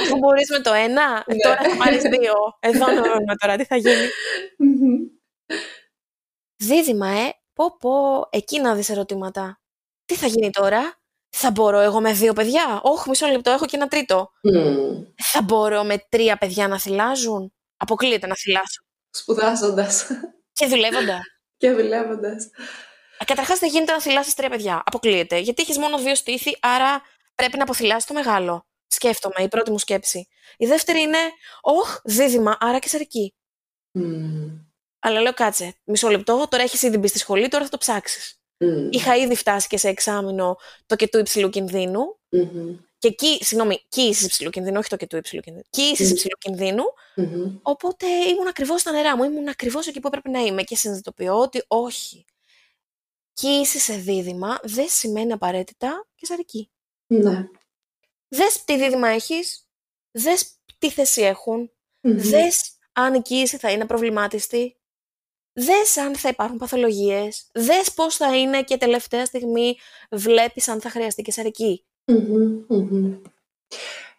Αφού 0.01 0.17
μπορείς 0.17 0.49
με 0.49 0.59
το 0.59 0.73
ένα, 0.73 1.23
Ναι. 1.27 1.35
τώρα 1.43 1.55
θα 1.69 1.77
πάρεις 1.77 2.01
δύο. 2.01 2.33
Εδώ 2.59 2.85
να 2.91 3.01
δούμε 3.01 3.35
τώρα 3.41 3.55
τι 3.55 3.65
θα 3.65 3.75
γίνει. 3.75 4.07
Μμμ. 4.57 4.97
Δίδυμα, 6.55 7.07
ε. 7.07 7.31
Πω 7.53 7.77
πω, 7.77 8.27
εκεί 8.29 8.59
να 8.59 8.73
δεις 8.75 8.89
ερωτήματα. 8.89 9.59
Τι 10.05 10.15
θα 10.15 10.27
γίνει 10.27 10.49
τώρα, 10.49 10.99
Θα 11.29 11.51
μπορώ 11.51 11.79
εγώ 11.79 12.01
με 12.01 12.13
δύο 12.13 12.33
παιδιά; 12.33 12.79
Όχι, 12.83 13.09
μισό 13.09 13.27
λεπτό, 13.27 13.51
έχω 13.51 13.65
και 13.65 13.75
ένα 13.75 13.87
τρίτο. 13.87 14.29
Μμμ. 14.41 15.03
Θα 15.23 15.41
μπορώ 15.41 15.83
με 15.83 15.97
τρία 16.09 16.37
παιδιά 16.37 16.67
να 16.67 16.79
θυλάζουν; 16.79 17.53
Αποκλείεται 17.77 18.27
να 18.27 18.35
θυλάσω. 18.35 18.81
Σπουδάζοντας 19.09 20.07
Και 20.53 20.65
δουλεύοντας. 20.67 21.19
και 21.57 21.71
δουλεύοντας. 21.71 22.49
Καταρχάς, 23.25 23.59
δεν 23.59 23.69
γίνεται 23.69 23.91
να 23.91 24.01
θυλάσεις 24.01 24.33
τρία 24.33 24.49
παιδιά. 24.49 24.81
Αποκλείεται. 24.85 25.37
Γιατί 25.37 25.61
έχεις 25.61 25.77
μόνο 25.77 25.97
δύο 25.97 26.15
στήθη, 26.15 26.57
άρα 26.61 27.01
πρέπει 27.35 27.57
να 27.57 27.63
αποθυλάσεις 27.63 28.05
το 28.05 28.13
μεγάλο. 28.13 28.67
Σκέφτομαι, 28.87 29.43
η 29.43 29.47
πρώτη 29.47 29.71
μου 29.71 29.77
σκέψη. 29.79 30.27
Η 30.57 30.65
δεύτερη 30.65 31.01
είναι, 31.01 31.17
Ωχ, 31.61 31.99
δίδυμα, 32.03 32.57
άρα 32.59 32.79
και 32.79 32.87
σαρική. 32.87 33.35
Μμμ. 33.91 34.65
Αλλά 34.99 35.21
λέω, 35.21 35.33
κάτσε, 35.33 35.75
μισό 35.83 36.09
λεπτό, 36.09 36.47
τώρα 36.49 36.63
έχεις 36.63 36.81
ήδη 36.81 36.97
μπει 36.97 37.07
στη 37.07 37.17
σχολή, 37.19 37.47
τώρα 37.47 37.63
θα 37.63 37.69
το 37.69 37.77
ψάξεις. 37.77 38.41
Μμμ. 38.57 38.87
Είχα 38.91 39.15
ήδη 39.15 39.35
φτάσει 39.35 39.67
και 39.67 39.77
σε 39.77 39.87
εξάμεινο 39.87 40.57
το 40.85 40.95
και 40.95 41.07
του 41.07 41.17
υψηλού 41.17 41.49
κινδύνου. 41.49 42.17
Μμμ. 42.29 42.75
Και 42.97 43.07
εκεί, 43.07 43.43
συγγνώμη, 43.43 43.85
κοίηση 43.89 44.25
υψηλού 44.25 44.49
κινδύνου, 44.49 44.77
όχι 44.79 44.89
το 44.89 44.95
και 44.95 45.07
του 45.07 45.17
υψηλού 45.17 45.41
κινδύνου. 45.41 45.65
Κοίηση 45.69 46.03
Μμ. 46.03 46.09
υψηλού 46.09 46.37
κινδύνου. 46.39 46.83
Μμμ. 47.15 47.57
Οπότε 47.61 48.07
ήμουν 48.07 48.47
ακριβώς 48.47 48.81
στα 48.81 48.91
νερά 48.91 49.17
μου, 49.17 49.23
ήμουν 49.23 49.47
ακριβώς 49.47 49.87
εκεί 49.87 49.99
που 49.99 50.07
έπρεπε 50.07 50.29
να 50.29 50.39
είμαι. 50.39 50.63
Και 50.63 50.75
συνειδητοποιώ 50.75 51.39
ότι 51.39 51.63
όχι. 51.67 52.25
Κοίηση 53.33 53.79
σε 53.79 53.93
δίδυμα 53.93 54.59
δεν 54.63 54.85
σημαίνει 54.89 55.31
απαραίτητα 55.31 56.07
και 56.15 56.25
σαρική. 56.25 56.71
Ναι. 57.07 57.47
Δες 58.27 58.63
τι 58.63 58.77
δίδυμα 58.77 59.07
έχεις, 59.07 59.67
δες 60.11 60.57
τι 60.77 60.91
θέση 60.91 61.21
έχουν, 61.21 61.71
Μμμ. 62.01 62.17
δες 62.17 62.77
αν 62.93 63.13
η 63.13 63.21
κοίηση 63.21 63.57
θα 63.57 63.71
είναι 63.71 63.85
προβλημάτιστη, 63.85 64.77
δες 65.53 65.97
αν 65.97 66.15
θα 66.15 66.29
υπάρχουν 66.29 66.57
παθολογίες, 66.57 67.49
δες 67.53 67.93
πώς 67.93 68.15
θα 68.15 68.37
είναι 68.37 68.63
και 68.63 68.77
τελευταία 68.77 69.25
στιγμή 69.25 69.77
βλέπεις 70.11 70.67
αν 70.67 70.81
θα 70.81 70.89
χρειαστεί 70.89 71.21
και 71.21 71.31
σαρική. 71.31 71.85
Μμμ. 72.05 72.65
Μμμ. 72.67 73.21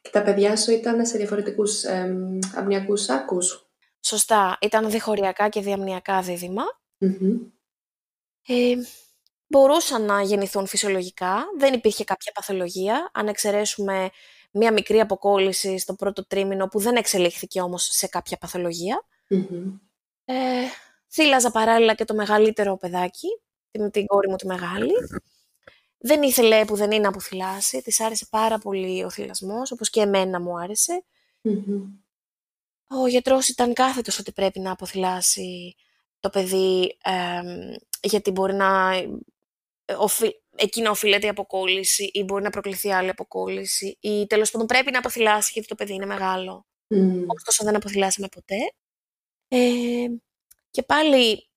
Και 0.03 0.11
τα 0.11 0.23
παιδιά 0.23 0.57
σου 0.57 0.71
ήταν 0.71 1.07
σε 1.07 1.17
διαφορετικούς 1.19 1.85
εμ, 1.85 2.39
αμνιακούς 2.55 3.03
σάκους. 3.03 3.67
Σωστά, 4.01 4.59
ήταν 4.61 4.91
διχωριακά 4.91 5.49
και 5.49 5.61
διαμνιακά 5.61 6.23
δίδυμα. 6.23 6.65
Μμμ. 6.99 7.39
Ε, 8.47 8.75
μπορούσαν 9.49 10.05
να 10.05 10.23
γεννηθούν 10.23 10.67
φυσιολογικά, 10.67 11.45
δεν 11.59 11.75
υπήρχε 11.75 12.05
κάποια 12.05 12.33
παθολογία, 12.33 13.11
αν 13.13 13.29
εξαιρέσουμε 13.29 14.11
μία 14.51 14.73
μικρή 14.73 15.01
αποκόλληση 15.01 15.79
στο 15.79 15.95
πρώτο 15.95 16.27
τρίμηνο 16.27 16.67
που 16.67 16.79
δεν 16.79 16.97
εξελίχθηκε 16.97 17.61
όμως 17.61 17.89
σε 17.91 18.07
κάποια 18.07 18.37
παθολογία. 18.37 19.05
Μμμ. 19.29 19.73
Ε, 20.25 20.35
θύλαζα 21.11 21.51
παράλληλα 21.51 21.95
και 21.95 22.05
το 22.05 22.15
μεγαλύτερο 22.15 22.77
παιδάκι, 22.77 23.29
την, 23.71 23.91
την 23.91 24.07
κόρη 24.07 24.29
μου 24.29 24.37
τη 24.37 24.47
μεγάλη. 24.47 24.93
Δεν 25.99 26.23
ήθελε 26.23 26.65
που 26.65 26.77
δεν 26.77 26.91
είναι 26.91 27.03
να 27.03 27.09
αποθυλάσει, 27.09 27.83
της 27.83 28.01
άρεσε 28.01 28.27
πάρα 28.31 28.59
πολύ 28.59 29.05
ο 29.05 29.11
θυλασμός, 29.11 29.71
όπως 29.71 29.91
και 29.91 30.01
εμένα 30.01 30.41
μου 30.41 30.59
άρεσε. 30.59 31.05
Μμμ. 31.41 31.83
Ο 32.91 33.07
γιατρός 33.07 33.49
ήταν 33.49 33.73
κάθετος 33.73 34.19
ότι 34.19 34.33
πρέπει 34.33 34.61
να 34.61 34.71
αποθυλάσει 34.71 35.77
το 36.21 36.31
παιδί, 36.31 36.97
εμ, 37.03 37.75
γιατί 38.03 38.31
μπορεί 38.31 38.55
να... 38.55 38.91
ε, 39.89 39.95
οφει- 39.99 40.37
εκεί 40.57 40.81
να 40.81 40.91
οφείλεται 40.91 41.27
η 41.27 41.29
αποκόλληση 41.29 42.11
ή 42.13 42.23
μπορεί 42.25 42.43
να 42.43 42.51
προκληθεί 42.51 42.93
άλλη 42.93 43.09
αποκόλληση 43.09 43.99
ή 44.01 44.27
τέλος 44.27 44.51
πάντων 44.51 44.67
πρέπει 44.67 44.91
να 44.91 44.99
αποθυλάσει 44.99 45.51
γιατί 45.53 45.69
το 45.69 45.75
παιδί 45.75 45.95
είναι 45.95 46.07
μεγάλο. 46.07 46.67
Μμ. 46.87 47.23
Ωστόσο 47.27 47.65
δεν 47.65 47.77
αποθυλάσαμε 47.77 48.29
ποτέ. 48.29 48.57
Ε, 49.49 50.07
και 50.71 50.83
πάλι 50.83 51.49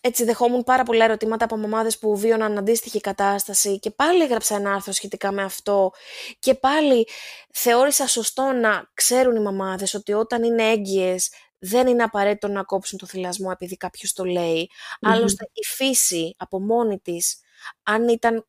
έτσι 0.00 0.24
δεχόμουν 0.24 0.64
πάρα 0.64 0.82
πολλά 0.82 1.04
ερωτήματα 1.04 1.44
από 1.44 1.56
μαμάδες 1.56 1.98
που 1.98 2.16
βίωναν 2.16 2.58
αντίστοιχη 2.58 3.00
κατάσταση 3.00 3.78
και 3.78 3.90
πάλι 3.90 4.22
έγραψα 4.22 4.56
ένα 4.56 4.74
άρθρο 4.74 4.92
σχετικά 4.92 5.32
με 5.32 5.42
αυτό 5.42 5.90
και 6.38 6.54
πάλι 6.54 7.08
θεώρησα 7.52 8.06
σωστό 8.06 8.42
να 8.52 8.90
ξέρουν 8.94 9.36
οι 9.36 9.40
μαμάδες 9.40 9.94
ότι 9.94 10.12
όταν 10.12 10.42
είναι 10.42 10.70
έγκυες 10.70 11.32
δεν 11.60 11.86
είναι 11.86 12.02
απαραίτητο 12.02 12.48
να 12.48 12.62
κόψουν 12.62 12.98
το 12.98 13.06
θυλασμό 13.06 13.48
επειδή 13.52 13.76
κάποιος 13.76 14.12
το 14.12 14.24
λέει. 14.24 14.70
Μμμ. 15.00 15.12
Άλλωστε 15.12 15.50
η 15.52 15.64
φύση 15.64 16.34
από 16.38 16.60
μόνη 16.60 16.98
της, 16.98 17.40
αν 17.82 18.08
ήταν 18.08 18.46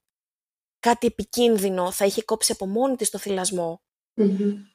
κάτι 0.80 1.08
επικίνδυνο, 1.08 1.92
θα 1.92 2.06
είχε 2.06 2.24
κόψει 2.24 2.52
από 2.52 2.66
μόνη 2.68 2.96
της 2.96 3.10
το 3.10 3.18
θυλασμό. 3.18 3.82
Μμμ. 4.14 4.70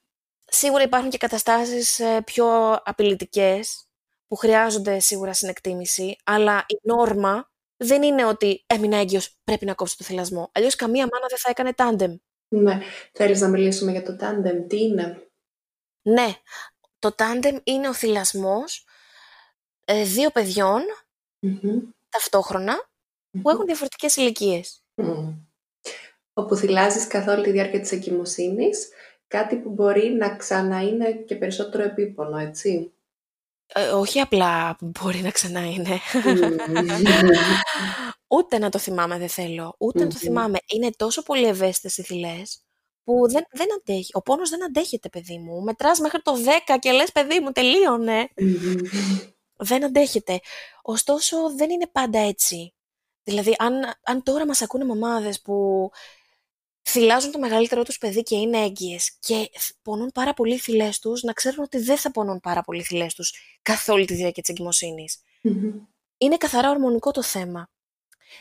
Σίγουρα 0.44 0.83
υπάρχουν 0.83 1.11
και 1.11 1.18
καταστάσεις 1.18 1.99
ε, 1.99 2.22
πιο 2.25 2.72
απειλητικές 2.85 3.88
που 4.27 4.37
χρειάζονται 4.37 4.99
σίγουρα 4.99 5.33
συνεκτίμηση, 5.33 6.16
αλλά 6.25 6.64
η 6.68 6.79
νόρμα 6.83 7.51
δεν 7.77 8.03
είναι 8.03 8.25
ότι 8.25 8.64
έμεινα 8.66 8.96
έγκυος, 8.96 9.38
πρέπει 9.44 9.64
να 9.64 9.75
κόψω 9.75 9.96
το 9.96 10.05
θυλασμό. 10.05 10.51
Αλλιώς 10.55 10.75
καμία 10.75 11.09
μάνα 11.12 11.27
δεν 11.29 11.38
θα 11.38 11.51
έκανε 11.51 11.72
τάντεμ. 11.72 12.16
Ναι. 12.49 12.81
Θέλεις 13.12 13.40
να 13.40 13.49
μιλήσουμε 13.49 13.90
για 13.90 14.03
το 14.03 14.16
τάντεμ. 14.16 14.66
Τι 14.66 14.83
είναι; 14.83 15.31
Ναι, 16.03 16.35
το 17.07 17.12
τάντεμ 17.14 17.57
είναι 17.64 17.88
ο 17.88 17.95
θυλασμός 17.95 18.85
ε, 19.85 20.05
δύο 20.05 20.31
παιδιών 20.31 20.83
Μμμ. 21.38 21.81
ταυτόχρονα 22.09 22.75
που 23.31 23.38
Μμμ. 23.38 23.49
έχουν 23.49 23.66
διαφορετικές 23.66 24.16
ηλικίες. 24.16 24.83
Μμ. 24.95 25.33
Όπου 26.33 26.57
θυλάζεις 26.57 27.07
καθ' 27.07 27.29
όλη 27.29 27.42
τη 27.42 27.51
διάρκεια 27.51 27.81
της 27.81 27.92
εγκυμοσύνης, 27.92 28.88
κάτι 29.29 29.57
που 29.57 29.69
μπορεί 29.71 30.09
να 30.09 30.37
ξαναείναι 30.37 31.25
και 31.27 31.37
περισσότερο 31.37 31.83
επίπονο, 31.83 32.38
έτσι. 32.38 32.92
Ε, 33.66 33.88
όχι 33.88 34.21
απλά 34.21 34.77
που 34.77 34.87
μπορεί 35.01 35.19
να 35.19 35.31
ξανά 35.31 35.61
είναι. 35.71 35.99
Μμμ. 36.14 37.29
Ούτε 38.27 38.59
να 38.59 38.71
το 38.71 38.79
θυμάμαι 38.79 39.19
δεν 39.19 39.29
θέλω. 39.29 39.75
Ούτε 39.79 39.99
να 39.99 40.09
το 40.09 40.14
Μμμ. 40.14 40.21
θυμάμαι. 40.21 40.59
Είναι 40.66 40.90
τόσο 40.97 41.23
πολύ 41.23 41.47
ευαίσθητες 41.47 41.97
οι 41.97 42.03
θυλές 42.03 42.65
που 43.07 43.29
δεν, 43.29 43.45
δεν 43.51 43.66
αντέχει. 43.75 44.11
Ο 44.12 44.23
πόνος 44.23 44.51
δεν 44.51 44.64
αντέχεται, 44.64 45.09
παιδί 45.09 45.38
μου. 45.38 45.62
Μετράς 45.62 45.99
μέχρι 45.99 46.23
το 46.23 46.33
10 46.66 46.77
και 46.79 46.92
λες, 46.92 47.12
παιδί 47.12 47.40
μου, 47.40 47.53
τελείωνε. 47.53 48.29
Μμμ. 48.37 48.77
Δεν 49.57 49.85
αντέχεται. 49.85 50.40
Ωστόσο, 50.83 51.55
δεν 51.57 51.71
είναι 51.71 51.87
πάντα 51.92 52.19
έτσι. 52.19 52.75
Δηλαδή, 53.23 53.55
αν, 53.59 53.75
αν 54.03 54.23
τώρα 54.23 54.47
μας 54.47 54.62
ακούνε 54.62 54.85
μαμάδες 54.85 55.40
που 55.40 55.90
θυλάζουν 56.88 57.31
το 57.31 57.38
μεγαλύτερό 57.38 57.83
τους 57.83 57.99
παιδί 57.99 58.23
και 58.23 58.37
είναι 58.37 58.59
έγκυες 58.59 59.16
και 59.21 59.51
πονούν 59.83 60.11
πάρα 60.14 60.35
πολύ 60.35 60.55
οι 60.55 60.59
θυλές 60.59 60.99
τους, 60.99 61.23
να 61.23 61.33
ξέρουν 61.33 61.64
ότι 61.64 61.79
δεν 61.79 61.97
θα 61.97 62.11
πονούν 62.11 62.40
πάρα 62.40 62.62
πολύ 62.62 62.81
οι 62.81 62.85
θυλές 62.85 63.14
τους 63.14 63.35
καθ' 63.62 63.88
όλη 63.88 64.05
τη 64.05 64.14
διάρκεια 64.14 64.42
της 64.42 64.51
εγκυμοσύνης. 64.51 65.19
Μμμ. 65.40 65.73
Είναι 66.19 66.37
καθαρά 66.37 66.71
ορμονικό 66.71 67.11
το 67.11 67.23
θέμα. 67.23 67.69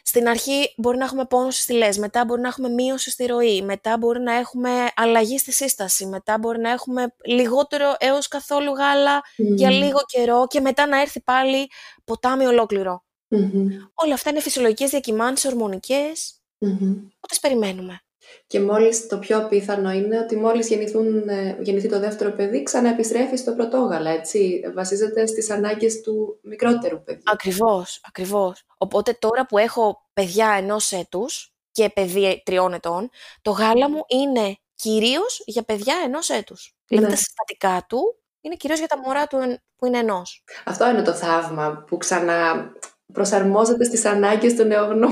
Στην 0.03 0.27
αρχή 0.27 0.73
μπορεί 0.77 0.97
να 0.97 1.05
έχουμε 1.05 1.25
πόνο 1.25 1.51
στις 1.51 1.65
θυλές, 1.65 1.97
μετά 1.97 2.25
μπορεί 2.25 2.41
να 2.41 2.47
έχουμε 2.47 2.69
μείωση 2.69 3.09
στη 3.09 3.25
ροή, 3.25 3.61
μετά 3.61 3.97
μπορεί 3.97 4.19
να 4.19 4.33
έχουμε 4.33 4.69
αλλαγή 4.95 5.37
στη 5.37 5.51
σύσταση, 5.51 6.05
μετά 6.05 6.37
μπορεί 6.37 6.59
να 6.59 6.69
έχουμε 6.69 7.15
λιγότερο 7.25 7.95
έως 7.99 8.27
καθόλου 8.27 8.71
γάλα 8.73 9.21
για 9.35 9.69
Μμμ. 9.69 9.77
λίγο 9.77 9.99
καιρό 10.05 10.47
και 10.47 10.59
μετά 10.59 10.87
να 10.87 11.01
έρθει 11.01 11.21
πάλι 11.21 11.69
ποτάμι 12.03 12.45
ολόκληρο. 12.45 13.03
Μμμ. 13.27 13.67
Όλα 13.93 14.13
αυτά 14.13 14.29
είναι 14.29 14.39
φυσιολογικές 14.41 14.89
διακυμάνσεις 14.89 15.45
ορμονικές 15.51 16.41
Μμμ. 16.57 16.93
που 17.19 17.27
τις 17.27 17.39
περιμένουμε. 17.39 17.99
Και 18.47 18.59
μόλις 18.59 19.07
το 19.07 19.17
πιο 19.19 19.47
πιθανό 19.49 19.91
είναι 19.91 20.19
ότι 20.19 20.35
μόλις 20.35 20.67
γεννηθούν, 20.67 21.29
ε, 21.29 21.57
γεννηθεί 21.59 21.89
το 21.89 21.99
δεύτερο 21.99 22.31
παιδί, 22.31 22.63
ξαναεπιστρέφει 22.63 23.35
στο 23.35 23.53
πρωτόγαλα, 23.53 24.09
έτσι. 24.11 24.61
Βασίζεται 24.75 25.25
στις 25.25 25.49
ανάγκες 25.49 26.01
του 26.01 26.39
μικρότερου 26.43 27.03
παιδιού. 27.03 27.23
Ακριβώς, 27.25 28.01
ακριβώς. 28.07 28.63
Οπότε 28.77 29.17
τώρα 29.19 29.45
που 29.45 29.57
έχω 29.57 30.07
παιδιά 30.13 30.49
ενός 30.57 30.91
έτους 30.91 31.53
και 31.71 31.89
παιδί 31.89 32.41
τριών 32.45 32.73
ετών, 32.73 33.09
το 33.41 33.51
γάλα 33.51 33.89
μου 33.89 34.03
είναι 34.07 34.57
κυρίως 34.75 35.41
για 35.45 35.63
παιδιά 35.63 35.95
ενός 36.05 36.29
έτους. 36.29 36.75
Δηλαδή 36.88 37.07
Ναι. 37.07 37.13
τα 37.13 37.17
συστατικά 37.19 37.85
του 37.89 38.19
είναι 38.41 38.55
κυρίως 38.55 38.79
για 38.79 38.88
τα 38.88 38.97
μωρά 38.99 39.27
του 39.27 39.38
εν- 39.38 39.61
που 39.75 39.85
είναι 39.85 39.97
ενός. 39.97 40.43
Αυτό 40.65 40.89
είναι 40.89 41.01
το 41.01 41.13
θαύμα 41.13 41.83
που 41.88 41.97
ξανά 41.97 42.71
προσαρμόζεται 43.13 43.83
στις 43.83 44.05
ανάγκες 44.05 44.55
του 44.55 44.63
νεογνού. 44.63 45.09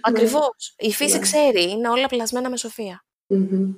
Ακριβώς. 0.00 0.74
Η 0.78 0.92
φύση 0.92 1.12
Ναι. 1.14 1.18
ξέρει, 1.20 1.70
είναι 1.70 1.88
όλα 1.88 2.06
πλασμένα 2.08 2.50
με 2.50 2.56
σοφία. 2.56 3.04
Μμμ. 3.26 3.72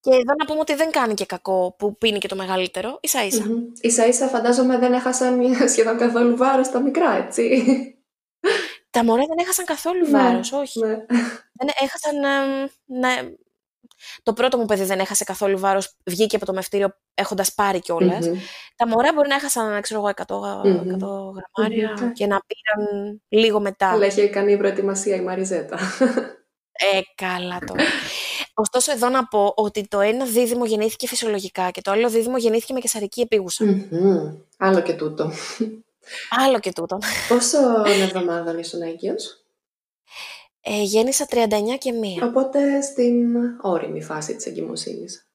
Και 0.00 0.12
εδώ 0.12 0.34
να 0.38 0.44
πούμε 0.46 0.60
ότι 0.60 0.74
δεν 0.74 0.90
κάνει 0.90 1.14
και 1.14 1.26
κακό 1.26 1.74
που 1.78 1.96
πίνει 1.98 2.18
και 2.18 2.28
το 2.28 2.36
μεγαλύτερο, 2.36 2.98
ίσα 3.02 3.24
ίσα. 3.26 3.44
Μμμ. 3.44 3.62
Ίσα 3.80 4.06
ίσα 4.06 4.26
φαντάζομαι 4.28 4.78
δεν 4.78 4.92
έχασαν 4.92 5.38
μια- 5.38 5.68
σχεδόν 5.72 5.96
καθόλου 5.98 6.36
βάρος 6.36 6.70
τα 6.70 6.80
μικρά, 6.80 7.12
έτσι. 7.26 7.64
Τα 8.90 9.04
μωρά 9.04 9.22
δεν 9.28 9.38
έχασαν 9.38 9.64
καθόλου 9.64 10.04
Ναι, 10.04 10.10
βάρος, 10.10 10.52
όχι. 10.52 10.78
ναι. 10.80 10.94
Δεν 11.52 11.68
έχασαν. 11.82 12.24
εμ, 12.24 12.68
ναι. 12.84 13.14
Το 14.22 14.32
πρώτο 14.32 14.58
μου 14.58 14.64
παιδί 14.64 14.84
δεν 14.84 14.98
έχασε 14.98 15.24
καθόλου 15.24 15.58
βάρος, 15.58 15.92
βγήκε 16.04 16.36
από 16.36 16.46
το 16.46 16.52
μευτήριο 16.52 16.88
έχοντας 17.14 17.54
πάρει 17.54 17.78
κιόλας. 17.80 18.26
Μμμ. 18.26 18.38
Τα 18.76 18.88
μωρά 18.88 19.12
μπορεί 19.14 19.28
να 19.28 19.34
έχασαν, 19.34 19.80
ξέρω 19.82 20.00
εγώ, 20.00 20.08
100, 20.08 20.38
γα- 20.38 20.64
Μμμ. 20.64 20.78
100 20.90 21.32
γραμμάρια 21.36 21.94
Μμμ. 22.00 22.12
και 22.12 22.26
να 22.26 22.40
πήραν 22.46 23.20
λίγο 23.28 23.60
μετά. 23.60 23.90
Αλλά 23.90 24.04
έχει 24.06 24.28
κάνει 24.28 24.56
προετοιμασία 24.56 25.16
η 25.16 25.20
Μαριζέτα. 25.20 25.78
Ε, 26.78 27.00
καλά 27.14 27.58
τώρα. 27.66 27.82
Ωστόσο, 28.54 28.92
εδώ 28.92 29.08
να 29.08 29.26
πω 29.26 29.52
ότι 29.56 29.88
το 29.88 30.00
ένα 30.00 30.24
δίδυμο 30.24 30.64
γεννήθηκε 30.66 31.06
φυσιολογικά 31.06 31.70
και 31.70 31.80
το 31.80 31.90
άλλο 31.90 32.08
δίδυμο 32.10 32.36
γεννήθηκε 32.38 32.72
με 32.72 32.80
κεσαρική 32.80 33.20
επίγουσα. 33.20 33.64
Μμμ. 33.64 34.34
Άλλο 34.58 34.80
και 34.80 34.92
τούτο. 34.92 35.32
Άλλο 36.46 36.58
και 36.58 36.72
τούτο. 36.72 36.98
Πόσο 37.28 37.58
εβδομάδων 38.02 38.58
ήσουν 38.58 38.82
έγκυος; 38.82 39.44
Ε, 40.68 40.82
γέννησα 40.82 41.26
39 41.30 41.78
και 41.78 41.92
μία. 41.92 42.26
Οπότε 42.26 42.80
στην 42.80 43.36
όρημη 43.60 44.02
φάση 44.02 44.36
της 44.36 44.46
εγκυμοσύνης. 44.46 45.28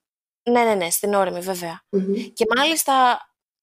Ναι, 0.49 0.63
ναι, 0.63 0.75
ναι, 0.75 0.89
στην 0.89 1.13
όρημη 1.13 1.39
βέβαια. 1.39 1.83
Και 2.33 2.45
μάλιστα 2.55 3.19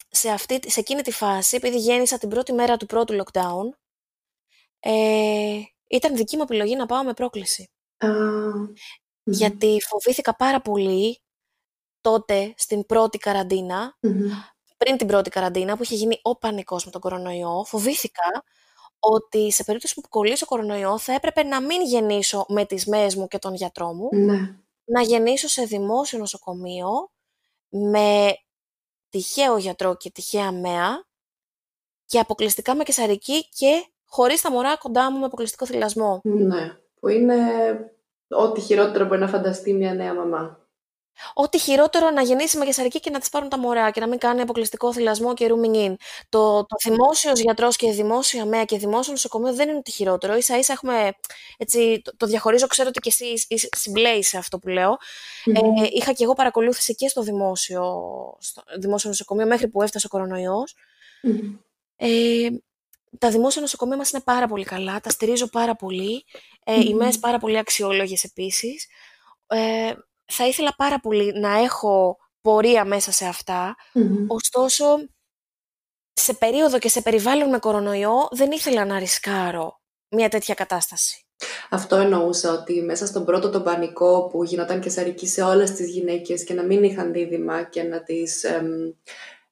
σε, 0.09 0.31
αυτή, 0.31 0.71
σε 0.71 0.81
εκείνη 0.81 1.03
τη 1.03 1.11
φάση, 1.11 1.57
επειδή 1.57 1.79
γέννησα 1.79 2.19
την 2.19 2.29
πρώτη 2.29 2.53
μέρα 2.53 2.77
του 2.77 2.87
πρώτου 2.87 3.23
lockdown, 3.23 3.69
ε, 4.79 5.61
ήταν 5.87 6.17
δική 6.17 6.37
μου 6.37 6.43
επιλογή 6.43 6.77
να 6.77 6.87
πάω 6.87 7.05
με 7.05 7.13
πρόκληση. 7.13 7.71
Γιατί 9.23 9.81
φοβήθηκα 9.81 10.37
πάρα 10.37 10.61
πολύ 10.61 11.21
τότε 12.01 12.55
στην 12.57 12.87
πρώτη 12.87 13.19
πριν 14.77 14.97
την 14.97 15.07
πρώτη 15.07 15.31
καραντίνα, 15.31 15.77
που 15.77 15.83
είχε 15.83 15.95
γίνει 15.95 16.19
ο 16.23 16.37
πανικός 16.37 16.85
με 16.85 16.91
τον 16.91 17.01
κορονοϊό, 17.01 17.65
φοβήθηκα 17.65 18.45
ότι 18.99 19.53
σε 19.53 19.65
περίπτωση 19.65 19.95
που 19.95 20.09
κολλήσω 20.09 20.47
κορονοϊό 20.47 20.99
θα 20.99 21.13
έπρεπε 21.13 21.43
να 21.43 21.61
μην 21.61 21.83
γεννήσω 21.83 22.45
με 22.49 22.65
τις 22.65 22.87
μέες 22.87 23.15
μου 23.15 23.27
και 23.27 23.39
τον 23.39 23.55
γιατρό 23.55 23.93
μου, 23.93 24.09
ναι. 24.13 24.57
να 24.85 25.03
γεννήσω 25.03 25.49
σε 25.49 25.65
δημόσιο 25.65 26.19
νοσοκομείο 26.19 27.11
με 27.69 28.37
τυχαίο 29.09 29.57
γιατρό 29.57 29.97
και 29.97 30.11
τυχαία 30.11 30.53
μέα 30.53 31.07
και 32.05 32.19
αποκλειστικά 32.19 32.75
με 32.75 32.85
κεσαρική 32.85 33.49
και 33.49 33.87
χωρίς 34.07 34.41
τα 34.41 34.51
μωρά 34.51 34.77
κοντά 34.77 35.13
μου 35.13 35.19
με 35.19 35.25
αποκλειστικό 35.25 35.67
θυλασμό. 35.67 36.21
Ναι, 36.23 36.77
που 37.01 37.09
είναι 37.09 37.37
ό,τι 38.29 38.61
χειρότερο 38.61 39.07
μπορεί 39.07 39.21
να 39.21 39.29
φανταστεί 39.29 39.73
μια 39.73 39.95
νέα 39.95 40.15
μαμά. 40.15 40.68
Ό,τι 41.35 41.59
χειρότερο 41.59 42.11
να 42.11 42.23
γεννήσει 42.23 42.59
με 42.59 42.65
κεσαρική 42.65 43.01
και 43.01 43.11
να 43.11 43.19
της 43.19 43.29
πάρουν 43.29 43.49
τα 43.49 43.59
μωρά 43.59 43.91
και 43.91 44.01
να 44.01 44.09
μην 44.09 44.19
κάνει 44.19 44.41
αποκλειστικό 44.41 44.93
θυλασμό 44.93 45.35
και 45.35 45.47
rooming 45.51 45.77
in. 45.77 45.95
Το, 46.29 46.67
το 46.67 46.77
δημόσιος 46.85 47.41
γιατρός 47.41 47.77
και 47.77 47.91
δημόσια 47.91 48.45
μέα 48.47 48.65
και 48.65 48.79
δημόσιο 48.79 49.13
νοσοκομείο 49.13 49.55
δεν 49.55 49.69
είναι 49.69 49.83
το 49.83 49.91
χειρότερο. 49.91 50.41
σα 50.41 50.59
ίσα 50.59 50.73
έχουμε. 50.73 51.13
Έτσι, 51.57 52.01
το, 52.05 52.17
το 52.17 52.27
διαχωρίζω, 52.27 52.67
ξέρω 52.67 52.89
ότι 52.89 53.01
και 53.01 53.09
εσύ 53.19 53.47
συμπλέει 53.77 54.23
σε 54.23 54.39
αυτό 54.39 54.59
που 54.59 54.69
λέω. 54.69 54.97
Ε, 55.45 55.87
είχα 55.91 56.13
και 56.13 56.25
εγώ 56.25 56.33
παρακολούθηση 56.33 56.95
και 56.95 57.09
στο 57.09 57.23
δημόσιο, 57.23 57.83
στο 58.39 58.63
δημόσιο 58.79 59.09
νοσοκομείο 59.11 59.47
μέχρι 59.47 59.69
που 59.69 59.83
έφτασε 59.83 60.07
ο 60.07 60.09
κορονοϊός. 60.09 60.75
Ε, 61.97 62.49
τα 63.19 63.31
δημόσια 63.31 63.61
νοσοκομεία 63.61 63.97
μας 63.97 64.11
είναι 64.11 64.23
πάρα 64.23 64.47
πολύ 64.47 64.65
καλά, 64.65 65.01
τα 65.01 65.11
στηρίζω 65.11 65.49
πάρα 65.49 65.75
πολύ. 65.77 66.25
Ε, 66.65 66.81
Οι 66.81 66.95
ΜΕΣ 66.95 67.19
πάρα 67.19 67.39
πολύ 67.39 67.59
αξιόλογες 67.59 68.25
επίσης. 68.25 68.87
Ε, 69.47 69.93
θα 70.33 70.47
ήθελα 70.47 70.75
πάρα 70.77 71.01
πολύ 71.01 71.33
να 71.41 71.59
έχω 71.59 72.17
πορεία 72.41 72.85
μέσα 72.85 73.13
σε 73.13 73.27
αυτα 73.27 73.77
ωστόσο 74.27 74.85
σε 76.13 76.35
περίοδο 76.35 76.79
και 76.79 76.89
σε 76.89 77.03
περιβάλλον 77.03 77.49
με 77.49 77.59
κορονοϊό 77.59 78.29
δεν 78.31 78.51
ήθελα 78.51 78.85
να 78.85 78.99
ρισκάρω 78.99 79.81
μια 80.09 80.29
τέτοια 80.29 80.55
κατάσταση. 80.55 81.23
Αυτό 81.71 81.97
εννοούσα 81.97 82.53
ότι 82.53 82.83
μέσα 82.83 83.07
στον 83.07 83.25
πρώτο 83.25 83.51
τον 83.51 83.63
πανικό 83.63 84.29
που 84.33 84.45
γινόταν 84.45 84.81
και 84.81 84.91
σαρική 84.91 85.27
σε 85.27 85.43
όλες 85.43 85.73
τις 85.73 85.91
γυναίκες 85.91 86.45
και 86.45 86.55
να 86.55 86.63
μην 86.63 86.83
είχαν 86.83 87.13
δίδυμα 87.13 87.63
και 87.63 87.83
να 87.83 88.03
τις 88.03 88.45
εμ, 88.45 88.67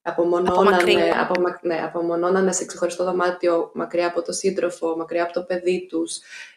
απομονώνανε, 0.03 1.11
απομα, 1.21 1.59
ναι, 1.63 1.83
απομονώνανε 1.83 2.53
σε 2.53 2.65
ξεχωριστό 2.65 3.05
δωμάτιο 3.05 3.71
μακριά 3.75 4.07
από 4.07 4.23
το 4.23 4.33
σύντροφο, 4.33 4.97
μακριά 4.97 5.23
από 5.23 5.33
το 5.33 5.43
παιδί 5.43 5.87
τους 5.89 6.17
ε, 6.17 6.56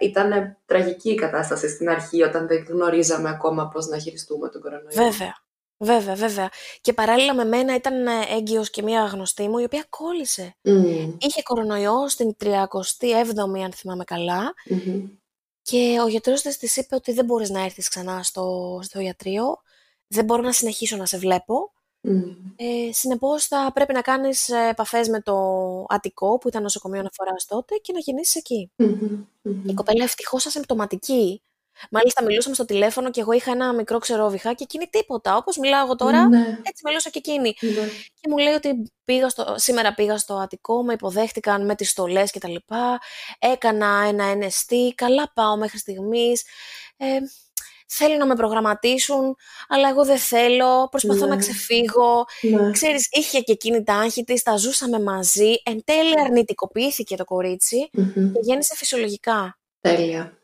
ήταν 0.00 0.56
τραγική 0.66 1.10
η 1.10 1.14
κατάσταση 1.14 1.68
στην 1.68 1.88
αρχή 1.88 2.22
όταν 2.22 2.46
δεν 2.46 2.64
γνωρίζαμε 2.68 3.28
ακόμα 3.28 3.68
πώς 3.68 3.86
να 3.86 3.98
χειριστούμε 3.98 4.48
τον 4.48 4.60
κορονοϊό. 4.60 5.02
Βέβαια. 5.02 5.44
Βέβαια, 5.78 6.14
βέβαια. 6.14 6.48
Και 6.80 6.92
παράλληλα 6.92 7.34
με 7.34 7.44
μένα 7.44 7.74
ήταν 7.74 8.06
έγκυος 8.36 8.70
και 8.70 8.82
μία 8.82 9.04
γνωστή 9.04 9.48
μου 9.48 9.58
η 9.58 9.64
οποία 9.64 9.84
κόλλησε. 9.88 10.56
Είχε 11.18 11.42
κορονοϊό 11.42 12.08
στην 12.08 12.36
37η 12.40 13.60
αν 13.64 13.72
θυμάμαι 13.72 14.04
και 15.62 15.98
ο 16.02 16.08
γιατρός 16.08 16.42
της 16.42 16.76
είπε 16.76 16.94
ότι 16.94 17.12
δεν 17.12 17.24
μπορείς 17.24 17.50
να 17.50 17.64
έρθεις 17.64 17.88
ξανά 17.88 18.22
στο, 18.22 18.78
στο 18.82 19.00
ιατρείο, 19.00 19.62
δεν 20.06 20.24
μπορώ 20.24 20.42
να 20.42 20.52
συνεχίσω 20.52 20.96
να 20.96 21.06
σε 21.06 21.18
βλέπω 21.18 21.72
Mm. 22.06 22.36
Ε, 22.56 22.92
Συνεπώς, 22.92 23.46
θα 23.46 23.70
πρέπει 23.74 23.92
να 23.92 24.00
κάνεις 24.00 24.48
επαφές 24.48 25.08
με 25.08 25.20
το 25.20 25.34
Αττικό, 25.88 26.38
που 26.38 26.48
ήταν 26.48 26.62
νοσοκομείο 26.62 27.00
αναφοράς 27.00 27.46
τότε, 27.46 27.76
και 27.76 27.92
να 27.92 27.98
γεννήσεις 27.98 28.34
εκεί. 28.34 28.70
Η 29.66 29.74
κοπέλα 29.74 30.04
ευτυχώς 30.04 30.46
ασυμπτωματική. 30.46 31.40
Μάλιστα, 31.90 32.24
μιλούσαμε 32.24 32.54
στο 32.54 32.64
τηλέφωνο 32.64 33.10
και 33.10 33.20
εγώ 33.20 33.32
είχα 33.32 33.50
ένα 33.50 33.72
μικρό 33.72 33.98
ξερόβιχα 33.98 34.52
και 34.52 34.62
εκείνη 34.62 34.86
τίποτα. 34.86 35.36
Όπως 35.36 35.56
μιλάω 35.56 35.84
εγώ 35.84 35.96
τώρα, 35.96 36.28
ναι. 36.28 36.58
έτσι 36.62 36.82
μιλούσα 36.84 37.10
και 37.10 37.18
εκείνη. 37.18 37.56
Ναι. 37.60 37.88
Και 38.20 38.28
μου 38.28 38.36
λέει 38.36 38.54
ότι 38.54 38.92
πήγα 39.04 39.28
στο, 39.28 39.54
σήμερα 39.56 39.94
πήγα 39.94 40.18
στο 40.18 40.34
Αττικό, 40.34 40.82
με 40.82 40.92
υποδέχτηκαν 40.92 41.64
με 41.64 41.74
τις 41.74 41.90
στολές 41.90 42.30
κτλ. 42.30 42.54
Έκανα 43.38 44.04
ένα 44.08 44.24
NST, 44.34 44.74
καλά 44.94 45.32
πάω 45.34 45.56
μέχρι 45.56 45.78
στιγμής. 45.78 46.44
Ε, 46.96 47.18
θέλουν 47.86 48.18
να 48.18 48.26
με 48.26 48.34
προγραμματίσουν, 48.34 49.36
αλλά 49.68 49.88
εγώ 49.88 50.04
δεν 50.04 50.18
θέλω, 50.18 50.88
προσπαθώ 50.90 51.26
να 51.26 51.34
ναι. 51.34 51.40
ξεφύγω. 51.40 52.24
Ναι. 52.40 52.70
Ξέρεις, 52.70 53.08
είχε 53.10 53.40
και 53.40 53.52
εκείνη 53.52 53.82
τα 53.82 53.94
άγχη 53.94 54.24
της, 54.24 54.42
τα 54.42 54.56
ζούσαμε 54.56 55.00
μαζί, 55.00 55.54
εν 55.64 55.84
τέλει 55.84 56.20
αρνητικοποιήθηκε 56.24 57.16
το 57.16 57.24
κοριτσι 57.24 57.88
και 57.92 58.40
γέννησε 58.42 58.74
φυσιολογικά. 58.76 59.58
Τέλεια. 59.80 60.38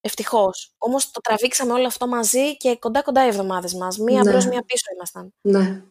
Ευτυχώς. 0.00 0.74
Όμως 0.78 1.10
το 1.10 1.20
τραβήξαμε 1.20 1.72
όλο 1.72 1.86
αυτό 1.86 2.06
μαζί 2.06 2.56
και 2.56 2.76
κοντά-κοντά 2.76 3.24
οι 3.24 3.28
εβδομάδες 3.28 3.74
μας. 3.74 3.98
Μία 3.98 4.22
ναι. 4.22 4.30
μπρος, 4.30 4.46
μία 4.46 4.62
πίσω 4.62 4.84
ήμασταν. 4.94 5.34
Ναι. 5.40 5.82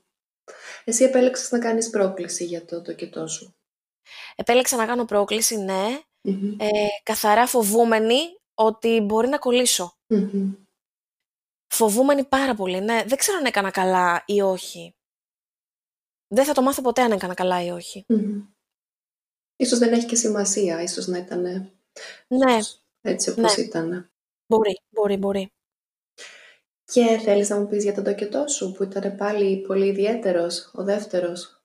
Εσύ 0.83 1.03
επέλεξες 1.03 1.51
να 1.51 1.59
κάνεις 1.59 1.89
πρόκληση 1.89 2.45
για 2.45 2.65
το 2.65 2.81
τοκετό 2.81 3.27
σου. 3.27 3.55
Επέλεξα 4.35 4.77
να 4.77 4.85
κάνω 4.85 5.05
πρόκληση, 5.05 5.57
ναι. 5.57 5.99
Ε, 6.57 6.67
καθαρά 7.03 7.47
φοβούμενη 7.47 8.19
ότι 8.53 9.01
μπορεί 9.01 9.27
να 9.27 9.37
κολλησω 9.37 9.97
Φοβούμενη 11.69 12.23
πάρα 12.25 12.55
πολύ, 12.55 12.81
ναι. 12.81 13.03
Δεν 13.07 13.17
ξέρω 13.17 13.37
αν 13.37 13.45
έκανα 13.45 13.71
καλά 13.71 14.23
ή 14.25 14.41
όχι. 14.41 14.93
Δεν 16.27 16.45
θα 16.45 16.53
το 16.53 16.61
μάθω 16.61 16.81
ποτέ 16.81 17.01
αν 17.01 17.11
έκανα 17.11 17.33
καλά 17.33 17.63
ή 17.63 17.69
όχι. 17.69 18.05
Ίσως 19.55 19.79
δεν 19.79 19.93
έχει 19.93 20.05
και 20.05 20.15
σημασία, 20.15 20.81
ίσως 20.81 21.07
να 21.07 21.17
ήταν 21.17 21.41
ναι. 22.27 22.57
έτσι 23.01 23.29
όπως 23.29 23.57
ναι. 23.57 23.63
ήταν. 23.63 24.11
Μπορεί, 24.47 24.79
μπορεί, 24.89 25.17
μπορεί. 25.17 25.51
Και 26.83 27.17
θέλεις 27.23 27.49
να 27.49 27.59
μου 27.59 27.67
πεις 27.67 27.83
για 27.83 27.93
τον 27.93 28.03
τοκετό 28.03 28.47
σου 28.47 28.71
που 28.71 28.83
ήταν 28.83 29.15
πάλι 29.15 29.61
πολύ 29.67 29.87
ιδιαίτερος, 29.87 30.71
ο 30.73 30.83
δεύτερος; 30.83 31.63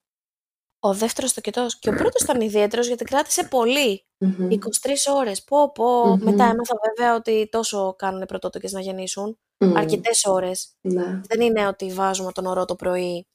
Ο 0.78 0.94
δεύτερος 0.94 1.32
τοκετός 1.32 1.78
και 1.78 1.88
ο 1.88 1.92
πρώτος 1.92 2.22
ήταν 2.22 2.40
ιδιαίτερος 2.40 2.86
γιατί 2.86 3.04
κράτησε 3.04 3.44
πολύ. 3.44 4.04
23 4.18 5.12
ώρες. 5.14 5.44
Πω, 5.44 5.72
πω. 5.72 6.16
Μετά 6.16 6.44
έμαθα 6.44 6.74
βέβαια 6.88 7.14
ότι 7.14 7.48
τόσο 7.50 7.94
κάνουν 7.98 8.22
οι 8.22 8.26
πρωτότοκες 8.26 8.72
να 8.72 8.80
γεννήσουν. 8.80 9.38
Mm. 9.72 9.76
Αρκετές 9.76 10.24
ώρες. 10.24 10.68
Ναι. 10.80 11.20
Δεν 11.26 11.40
είναι 11.40 11.66
ότι 11.66 11.92
βάζουμε 11.92 12.32
τον 12.32 12.46
ωρό 12.46 12.64
το 12.64 12.74
πρωί 12.74 13.26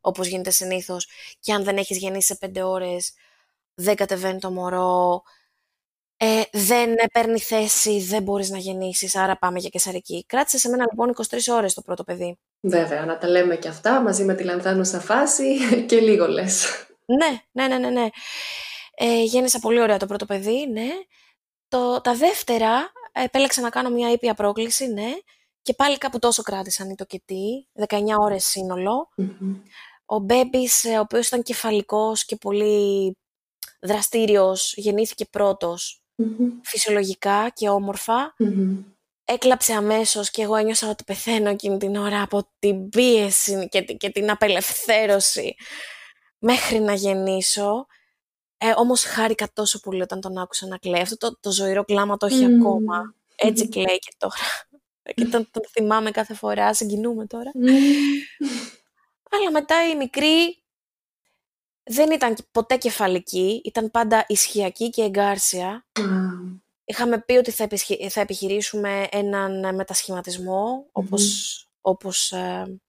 όπως 0.00 0.26
γίνεται 0.26 0.50
συνήθως 0.50 1.08
και 1.40 1.52
αν 1.52 1.64
δεν 1.64 1.76
έχεις 1.76 1.98
γεννήσει 1.98 2.26
σε 2.26 2.50
5 2.54 2.62
ώρες 2.64 3.12
δεν 3.74 3.96
κατεβαίνει 3.96 4.38
το 4.38 4.50
μωρό, 4.50 5.22
ε, 6.16 6.42
δεν 6.52 6.94
παίρνει 7.12 7.38
θέση, 7.38 8.00
δεν 8.00 8.22
μπορείς 8.22 8.50
να 8.50 8.58
γεννήσεις, 8.58 9.16
άρα 9.16 9.38
πάμε 9.38 9.58
για 9.58 9.68
κεσαρική. 9.68 10.24
Κράτησε 10.26 10.58
σε 10.58 10.68
μένα 10.68 10.84
λοιπόν 10.90 11.14
23 11.30 11.38
ώρες 11.48 11.74
το 11.74 11.82
πρώτο 11.82 12.04
παιδί. 12.04 12.38
Βέβαια, 12.60 13.04
να 13.04 13.18
τα 13.18 13.28
λέμε 13.28 13.56
και 13.56 13.68
αυτά 13.68 14.00
μαζί 14.00 14.24
με 14.24 14.34
τη 14.34 14.44
λανθάνουσα 14.44 15.00
φάση 15.00 15.56
και 15.88 16.00
λίγο 16.00 16.26
λες. 16.26 16.86
Ναι, 17.04 17.42
ναι, 17.52 17.66
ναι, 17.66 17.78
ναι. 17.78 18.00
ναι. 18.00 18.08
Ε, 18.94 19.22
γέννησα 19.22 19.58
πολύ 19.58 19.80
ωραία 19.80 19.96
το 19.96 20.06
πρώτο 20.06 20.26
παιδί, 20.26 20.66
ναι. 20.72 20.88
Το, 21.68 22.00
τα 22.00 22.14
δεύτερα 22.14 22.92
επέλεξα 23.12 23.60
να 23.60 23.70
κάνω 23.70 23.90
μια 23.90 24.10
ήπια 24.10 24.34
πρόκληση, 24.34 24.86
ναι. 24.86 25.10
Και 25.62 25.74
πάλι 25.74 25.98
κάπου 25.98 26.18
τόσο 26.18 26.42
κράτησαν 26.42 26.90
οι 26.90 26.94
τοκετοί, 26.94 27.68
19 27.88 28.18
ώρες 28.18 28.56
Ο 30.04 30.18
Μπέμπης, 30.18 30.84
ε, 30.84 30.96
ο 30.96 31.00
οποίος 31.00 31.26
ήταν 31.26 31.42
κεφαλικός 31.42 32.24
και 32.24 32.36
πολύ 32.36 33.16
δραστήριος, 33.80 34.74
γεννήθηκε 34.76 35.26
φυσιολογικά 36.62 37.48
και 37.54 37.68
ομορφα 37.68 38.34
Έκλαψε 39.24 39.72
αμέσως 39.72 40.30
και 40.30 40.42
εγώ 40.42 40.56
ένιωσα 40.56 40.88
ότι 40.88 41.04
πεθαίνω 41.04 41.48
εκείνη 41.48 41.78
την 41.78 41.96
ώρα 41.96 42.22
από 42.22 42.48
την 42.58 42.88
πίεση 42.88 43.68
και, 43.68 43.80
και 43.82 44.10
την 44.10 44.30
απελευθέρωση 44.30 45.54
μέχρι 46.38 46.78
να 46.78 46.94
γεννήσω. 46.94 47.86
Ε, 48.58 48.72
όμως 48.76 49.04
χάρηκα 49.04 49.48
τόσο 49.52 49.80
πολύ 49.80 50.02
όταν 50.02 50.20
τον 50.20 50.38
άκουσα 50.38 50.66
να 50.66 50.78
κλαίει. 50.78 51.00
Αυτό 51.00 51.16
το, 51.16 51.38
το 51.40 51.50
ζωηρό 51.50 51.84
κλάμα 51.84 52.16
το 52.16 52.26
έχει 52.26 52.44
ακόμα. 52.44 53.14
Έτσι 53.36 53.68
κλαίει 53.68 53.98
και 53.98 54.14
τώρα. 54.18 54.34
Και 55.14 55.24
τον, 55.24 55.48
τον 55.50 55.62
θυμάμαι 55.70 56.10
κάθε 56.10 56.34
φορά, 56.34 56.74
συγκινούμε 56.74 57.26
τώρα. 57.26 57.50
Αλλά 59.30 59.50
μετά 59.50 59.88
η 59.88 59.96
μικρή 59.96 60.62
δεν 61.82 62.10
ήταν 62.10 62.36
ποτέ 62.50 62.76
κεφαλική, 62.76 63.60
ήταν 63.64 63.90
πάντα 63.90 64.24
ισχυακή 64.28 64.90
και 64.90 65.02
εγκάρσια. 65.02 65.86
Είχαμε 66.84 67.20
πει 67.20 67.32
ότι 67.32 67.50
θα, 67.50 67.68
θα 68.08 68.20
επιχειρήσουμε 68.20 69.06
έναν 69.10 69.74
μετασχηματισμό, 69.74 70.88
όπως, 70.92 71.56
όπως, 71.80 72.32
ε, 72.32 72.80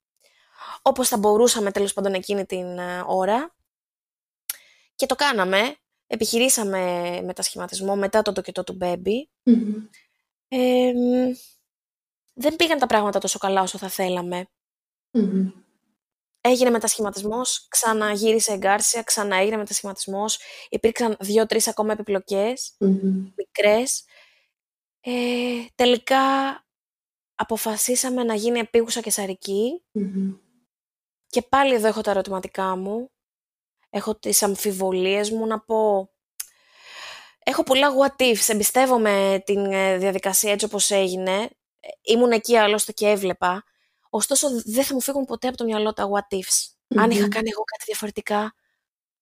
όπως 0.82 1.08
θα 1.08 1.18
μπορούσαμε 1.18 1.72
τέλος 1.72 1.94
πάντων 1.94 2.14
εκείνη 2.14 2.46
την 2.46 2.78
ε, 2.78 3.04
ώρα. 3.08 3.56
Και 4.96 5.06
το 5.06 5.16
κάναμε. 5.16 5.76
επιχειρήσαμε 6.08 7.22
μετασχηματισμό 7.24 7.96
μετά 7.96 8.22
το 8.22 8.32
τοκετό 8.32 8.64
του 8.64 8.74
μπέμπι. 8.74 9.30
Μμμ. 9.44 9.88
Ε, 10.48 10.92
μ, 10.94 11.32
δεν 12.34 12.56
πήγαν 12.56 12.80
τα 12.80 12.88
πράγματα 12.88 13.20
τόσο 13.20 13.40
καλά 13.40 13.62
όσο 13.62 13.78
θα 13.78 13.90
θέλαμε. 13.90 14.46
Μμμ. 15.12 15.50
Έγινε 16.46 16.70
μετασχηματισμός, 16.70 17.68
ξαναγύρισε 17.70 18.52
εγκάρσια, 18.54 19.04
ξαναέγινε 19.04 19.58
μετασχηματισμός. 19.58 20.40
Υπήρξαν 20.70 21.16
δύο-τρεις 21.20 21.68
ακόμα 21.68 21.92
επιπλοκές, 21.94 22.76
Μμμ. 22.80 23.32
μικρές. 23.38 24.06
Ε, 25.02 25.12
τελικά 25.76 26.22
αποφασίσαμε 27.36 28.24
να 28.24 28.34
γίνει 28.36 28.60
επίγουσα 28.60 29.02
κεσαρική 29.02 29.84
Μμμ. 29.92 30.34
και 31.28 31.42
πάλι 31.42 31.74
εδώ 31.74 31.88
έχω 31.88 32.02
τα 32.02 32.12
ερωτηματικά 32.12 32.76
μου. 32.76 33.12
Έχω 33.90 34.16
τις 34.16 34.44
αμφιβολίες 34.44 35.32
μου 35.32 35.46
να 35.48 35.60
πω... 35.60 36.10
Έχω 37.44 37.64
πολλά 37.64 37.88
what 38.00 38.22
ifs. 38.22 38.48
Εμπιστεύομαι 38.50 39.42
την 39.46 39.66
ε, 39.72 39.98
διαδικασία 39.98 40.52
έτσι 40.52 40.66
όπως 40.66 40.92
έγινε. 40.92 41.50
Ε, 41.86 42.12
Ήμουν 42.14 42.32
εκεί 42.32 42.58
άλλωστε 42.58 42.92
και 42.92 43.08
έβλεπα. 43.08 43.64
Ωστόσο 44.10 44.48
δεν 44.66 44.84
θα 44.84 44.94
μου 44.94 45.02
φύγουν 45.02 45.26
ποτέ 45.26 45.48
από 45.48 45.58
το 45.58 45.64
μυαλό 45.64 45.94
τα 45.94 46.10
what 46.12 46.36
ifs. 46.36 46.68
Αν 46.96 47.12
είχα 47.12 47.22
Μμμ. 47.22 47.30
κάνει 47.30 47.50
εγώ 47.50 47.64
κάτι 47.64 47.84
διαφορετικά, 47.86 48.54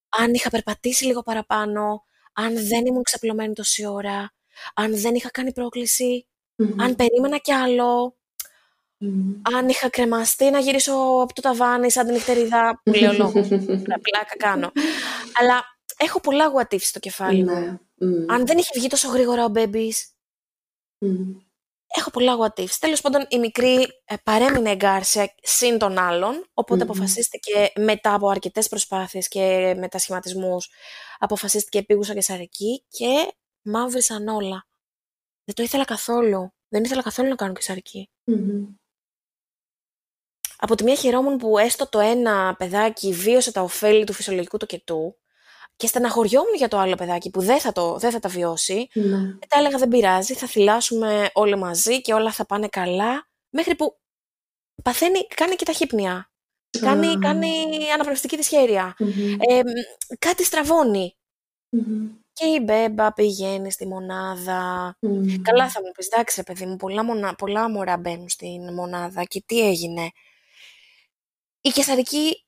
αν 0.10 0.34
είχα 0.34 0.50
περπατήσει 0.50 1.06
λίγο 1.06 1.22
παραπάνω, 1.24 2.04
αν 2.34 2.54
δεν 2.68 2.86
ήμουν 2.86 3.04
ξαπλωμένη 3.04 3.54
τόση 3.54 3.86
ώρα, 3.86 4.34
αν 4.74 4.98
δεν 5.00 5.16
είχα 5.16 5.30
κάνει 5.30 5.54
πρόκληση, 5.54 6.28
Μμμ. 6.56 6.82
αν 6.82 6.96
περίμενα 6.96 7.38
κι 7.38 7.52
άλλο, 7.54 8.18
Μμμ. 8.98 9.34
αν 9.56 9.70
είχα 9.70 9.90
κρεμαστεί 9.90 10.50
να 10.50 10.60
γυρίσω 10.60 10.94
από 11.22 11.34
το 11.34 11.42
ταβάνι 11.42 11.92
σαν 11.92 12.06
την 12.06 12.14
νυχτερίδα 12.14 12.82
που 12.84 12.92
λέω 12.94 13.14
λόγο. 13.14 13.42
Πλάκα 14.02 14.36
κάνω. 14.38 14.72
Αλλά 15.34 15.64
έχω 15.98 16.20
πολλά 16.20 16.52
what 16.56 16.74
ifs 16.74 16.80
στο 16.82 17.00
κεφάλι 17.00 17.44
μου. 17.44 17.54
Ναι. 17.60 17.78
Μμ. 18.08 18.32
Αν 18.32 18.46
δεν 18.46 18.58
είχε 18.58 18.72
βγει 18.76 18.88
τόσο 18.88 19.08
γρήγορα 19.10 19.46
ο 19.46 19.50
Μπέμπης, 19.50 20.12
Μμ. 20.98 21.32
Έχω 21.98 22.10
πολλά 22.10 22.38
what 22.40 22.62
ifs. 22.62 22.76
Τέλος 22.80 23.02
πάντων, 23.02 23.26
η 23.30 23.40
μικρή 23.40 23.88
ε, 24.06 24.16
παρέμεινε 24.24 24.72
εγκάρσια 24.72 25.34
συν 25.42 25.78
των 25.78 25.98
άλλων, 25.98 26.50
οπότε 26.54 26.84
Μμμ. 26.84 26.90
αποφασίστηκε 26.90 27.72
μετά 27.76 28.14
από 28.14 28.30
αρκετές 28.30 28.68
προσπάθειες 28.68 29.28
και 29.28 29.76
μετασχηματισμούς, 29.78 30.70
αποφασίστηκε 31.20 31.78
επίγουσα 31.78 32.14
και 32.14 32.22
σαρική 32.22 32.86
και 32.88 33.34
μαύρισαν 33.62 34.28
όλα. 34.28 34.68
Δεν 35.44 35.56
το 35.56 35.64
ήθελα 35.64 35.86
καθόλου. 35.86 36.54
Δεν 36.68 36.84
ήθελα 36.84 37.02
καθόλου 37.02 37.30
να 37.30 37.36
κάνω 37.36 37.54
κεσαρική. 37.54 38.10
Μμμ. 38.24 38.66
Από 40.58 40.76
τη 40.76 40.84
μία 40.84 40.96
χαιρόμουν 40.96 41.38
που 41.38 41.58
έστω 41.58 41.90
το 41.90 42.00
ένα 42.00 42.56
παιδάκι 42.58 43.14
βίωσε 43.14 43.52
τα 43.52 43.62
ωφέλη 43.62 44.04
του 44.04 44.14
φυσιολογικού 44.14 44.58
τοκετού 44.58 45.21
και 45.82 45.88
στεναχωριόμουν 45.88 46.56
για 46.56 46.68
το 46.68 46.78
άλλο 46.78 46.96
παιδάκι 46.96 47.30
που 47.30 47.42
δεν 47.42 47.60
θα, 47.60 47.72
το, 47.72 47.98
δεν 47.98 48.12
θα 48.12 48.20
τα 48.20 48.30
βιώσει. 48.30 48.88
Ναι. 48.94 49.18
Μετά 49.18 49.58
έλεγα 49.58 49.78
δεν 49.78 49.88
πειράζει, 49.88 50.34
θα 50.34 50.48
θυλάσουμε 50.48 51.30
όλοι 51.34 51.58
μαζί 51.58 52.02
και 52.02 52.14
όλα 52.14 52.32
θα 52.32 52.46
πάνε 52.46 52.68
καλά. 52.68 53.28
Μέχρι 53.50 53.76
που 53.76 53.98
παθαίνει, 54.84 55.28
κάνει 55.28 55.56
και 55.56 55.66
ταχύπνια. 55.66 56.32
Κάνει, 56.80 57.08
Α. 57.08 57.18
κάνει 57.22 57.66
αναπνευστική 57.94 58.36
δυσχέρεια. 58.36 58.96
Μμμ. 59.00 59.36
Ε, 59.40 59.64
μ, 59.64 59.70
κάτι 60.20 60.44
στραβώνει. 60.44 61.18
Μμμ. 61.70 62.10
Και 62.34 62.46
η 62.46 62.62
μπέμπα 62.64 63.14
πηγαίνει 63.14 63.72
στη 63.72 63.88
μονάδα. 63.88 64.96
Μμμ. 65.00 65.42
Καλά 65.42 65.70
θα 65.70 65.82
μου 65.82 65.92
πεις, 65.92 66.08
εντάξει 66.08 66.36
ρε 66.36 66.44
παιδί 66.44 66.66
μου, 66.66 66.76
πολλά, 66.76 67.04
μονα... 67.04 67.36
πολλά 67.36 67.70
μωρά 67.70 67.98
μπαίνουν 67.98 68.30
στην 68.30 68.74
μονάδα 68.74 69.24
και 69.24 69.44
τι 69.46 69.68
έγινε. 69.68 70.10
Η 71.62 71.70
κεσαρική 71.70 72.46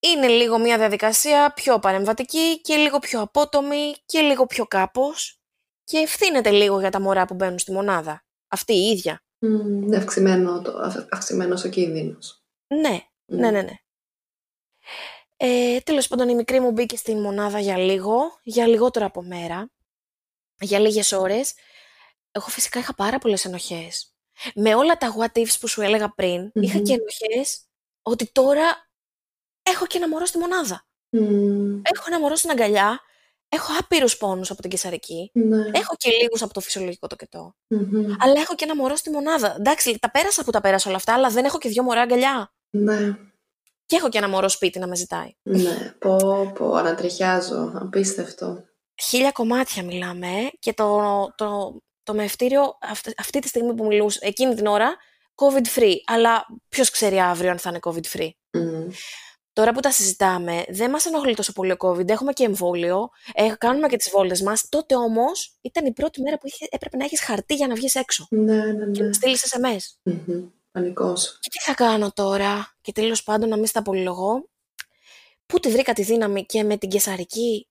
είναι 0.00 0.28
λίγο 0.28 0.58
μια 0.58 0.78
διαδικασία 0.78 1.52
πιο 1.52 1.78
παρεμβατική 1.78 2.60
και 2.60 2.76
λίγο 2.76 2.98
πιο 2.98 3.20
απότομη 3.20 3.94
και 4.06 4.20
λίγο 4.20 4.46
πιο 4.46 4.66
κάπως 4.66 5.40
και 5.84 5.98
ευθύνεται 5.98 6.50
λίγο 6.50 6.80
για 6.80 6.90
τα 6.90 7.00
μωρά 7.00 7.24
που 7.24 7.34
μπαίνουν 7.34 7.58
στη 7.58 7.72
μονάδα. 7.72 8.24
Αυτή 8.48 8.72
η 8.72 8.90
ίδια. 8.90 9.22
Μμμ. 9.38 9.82
Είναι 9.82 9.96
αυξημένο 9.96 10.62
το, 10.62 10.78
αυ- 10.78 11.12
αυξημένος 11.14 11.64
ο 11.64 11.68
κίνδυνος. 11.68 12.42
Ναι, 12.74 13.00
ναι, 13.24 13.50
ναι, 13.50 13.62
ναι. 13.62 13.74
Ε, 15.36 15.80
τέλος 15.80 16.08
πάντων 16.08 16.28
η 16.28 16.34
μικρή 16.34 16.60
μου 16.60 16.70
μπήκε 16.70 16.96
στην 16.96 17.20
μονάδα 17.20 17.58
για 17.58 17.76
λίγο, 17.78 18.38
για 18.42 18.66
λιγότερο 18.66 19.06
από 19.06 19.22
μέρα, 19.22 19.70
για 20.60 20.78
λίγες 20.78 21.12
ώρες. 21.12 21.54
Εγώ 22.30 22.46
φυσικά 22.46 22.78
είχα 22.78 22.94
πάρα 22.94 23.18
πολλές 23.18 23.44
ενοχές. 23.44 24.12
Με 24.54 24.74
όλα 24.74 24.96
τα 24.96 25.14
what 25.18 25.38
ifs 25.38 25.56
που 25.60 25.66
σου 25.68 25.80
έλεγα 25.82 26.14
πριν, 26.14 26.50
είχα 26.54 26.76
Μμμ. 26.78 26.84
και 26.84 26.92
ενοχές 26.92 27.66
ότι 28.02 28.32
τώρα 28.32 28.87
έχω 29.68 29.86
και 29.86 29.96
ένα 29.96 30.08
μωρό 30.08 30.24
στη 30.26 30.38
μονάδα. 30.38 30.86
Μμμ. 31.10 31.80
Έχω 31.82 32.04
ένα 32.06 32.20
μωρό 32.20 32.34
στην 32.36 32.50
αγκαλιά, 32.50 33.00
έχω 33.48 33.72
άπειρους 33.80 34.16
πόνους 34.16 34.50
από 34.50 34.60
την 34.60 34.70
κεσαρική, 34.70 35.30
Ναι. 35.34 35.56
έχω 35.56 35.94
και 35.96 36.10
λίγους 36.22 36.42
από 36.42 36.52
το 36.52 36.60
φυσιολογικό 36.60 37.06
τοκετό, 37.06 37.54
Μμμ. 37.68 38.14
αλλά 38.18 38.40
έχω 38.40 38.54
και 38.54 38.64
ένα 38.64 38.76
μωρό 38.76 38.96
στη 38.96 39.10
μονάδα. 39.10 39.54
Εντάξει, 39.58 39.98
τα 39.98 40.10
πέρασα 40.10 40.44
που 40.44 40.50
τα 40.50 40.60
πέρασα 40.60 40.88
όλα 40.88 40.96
αυτά, 40.96 41.12
αλλά 41.14 41.28
δεν 41.28 41.44
έχω 41.44 41.58
και 41.58 41.68
δύο 41.68 41.82
μωρά 41.82 42.00
αγκαλιά. 42.00 42.52
Ναι. 42.70 43.16
Και 43.86 43.96
έχω 43.96 44.08
και 44.08 44.18
ένα 44.18 44.28
μωρό 44.28 44.48
σπίτι 44.48 44.78
να 44.78 44.86
με 44.86 44.96
ζητάει. 44.96 45.32
Ναι. 45.42 45.94
Πω, 45.98 46.16
πω, 46.54 46.72
ανατριχιάζω. 46.74 47.72
Απίστευτο. 47.74 48.64
Χίλια 49.02 49.32
κομμάτια 49.32 49.82
μιλάμε 49.84 50.26
ε, 50.26 50.48
και 50.58 50.72
το, 50.72 51.00
το, 51.36 51.80
το 52.02 52.14
μευτήριο 52.14 52.78
αυτή, 52.80 53.12
αυτή 53.18 53.38
τη 53.38 53.48
στιγμή 53.48 53.74
που 53.74 53.86
μιλούσε, 53.86 54.18
εκείνη 54.22 54.54
την 54.54 54.66
ώρα, 54.66 54.96
COVID 55.34 55.78
free. 55.78 55.94
Αλλά 56.06 56.46
ποιος 56.68 56.90
ξέρει 56.90 57.20
αύριο 57.20 57.50
αν 57.50 57.58
θα 57.58 57.68
είναι 57.70 57.78
COVID 57.82 58.16
free; 58.16 58.30
Μμμ. 59.58 59.64
Τώρα 59.64 59.72
που 59.72 59.80
τα 59.80 59.90
συζητάμε, 59.90 60.64
δεν 60.68 60.90
μας 60.90 61.06
ενοχλεί 61.06 61.34
τόσο 61.34 61.52
πολύ 61.52 61.72
ο 61.72 61.76
COVID. 61.78 62.08
Έχουμε 62.08 62.32
και 62.32 62.44
εμβόλιο, 62.44 63.10
ε, 63.34 63.52
κάνουμε 63.58 63.88
και 63.88 63.96
τις 63.96 64.10
βόλτες 64.10 64.42
μας. 64.42 64.68
Τότε 64.68 64.96
όμως 64.96 65.58
ήταν 65.60 65.86
η 65.86 65.92
πρώτη 65.92 66.22
μέρα 66.22 66.38
που 66.38 66.46
είχε, 66.46 66.66
έπρεπε 66.70 66.96
να 66.96 67.04
έχεις 67.04 67.20
χαρτί 67.20 67.54
για 67.54 67.66
να 67.66 67.74
βγεις 67.74 67.94
έξω. 67.94 68.26
Ναι, 68.30 68.72
ναι, 68.72 68.90
Και 68.90 69.00
ναι. 69.00 69.06
να 69.06 69.12
στείλεις 69.12 69.54
SMS. 69.54 69.98
Μμμ. 70.02 70.48
Πανικός. 70.70 71.38
Και 71.40 71.48
τι 71.50 71.58
θα 71.58 71.74
κάνω 71.74 72.12
τώρα, 72.12 72.76
και 72.80 72.92
τέλος 72.92 73.22
πάντων 73.22 73.48
να 73.48 73.56
μην 73.56 73.66
στα 73.66 73.82
πολυλογώ. 73.82 74.48
Πού 75.46 75.60
τη 75.60 75.68
βρήκα 75.70 75.92
τη 75.92 76.02
δύναμη 76.02 76.46
και 76.46 76.62
με 76.62 76.76
την 76.76 76.88
κεσαρική 76.88 77.68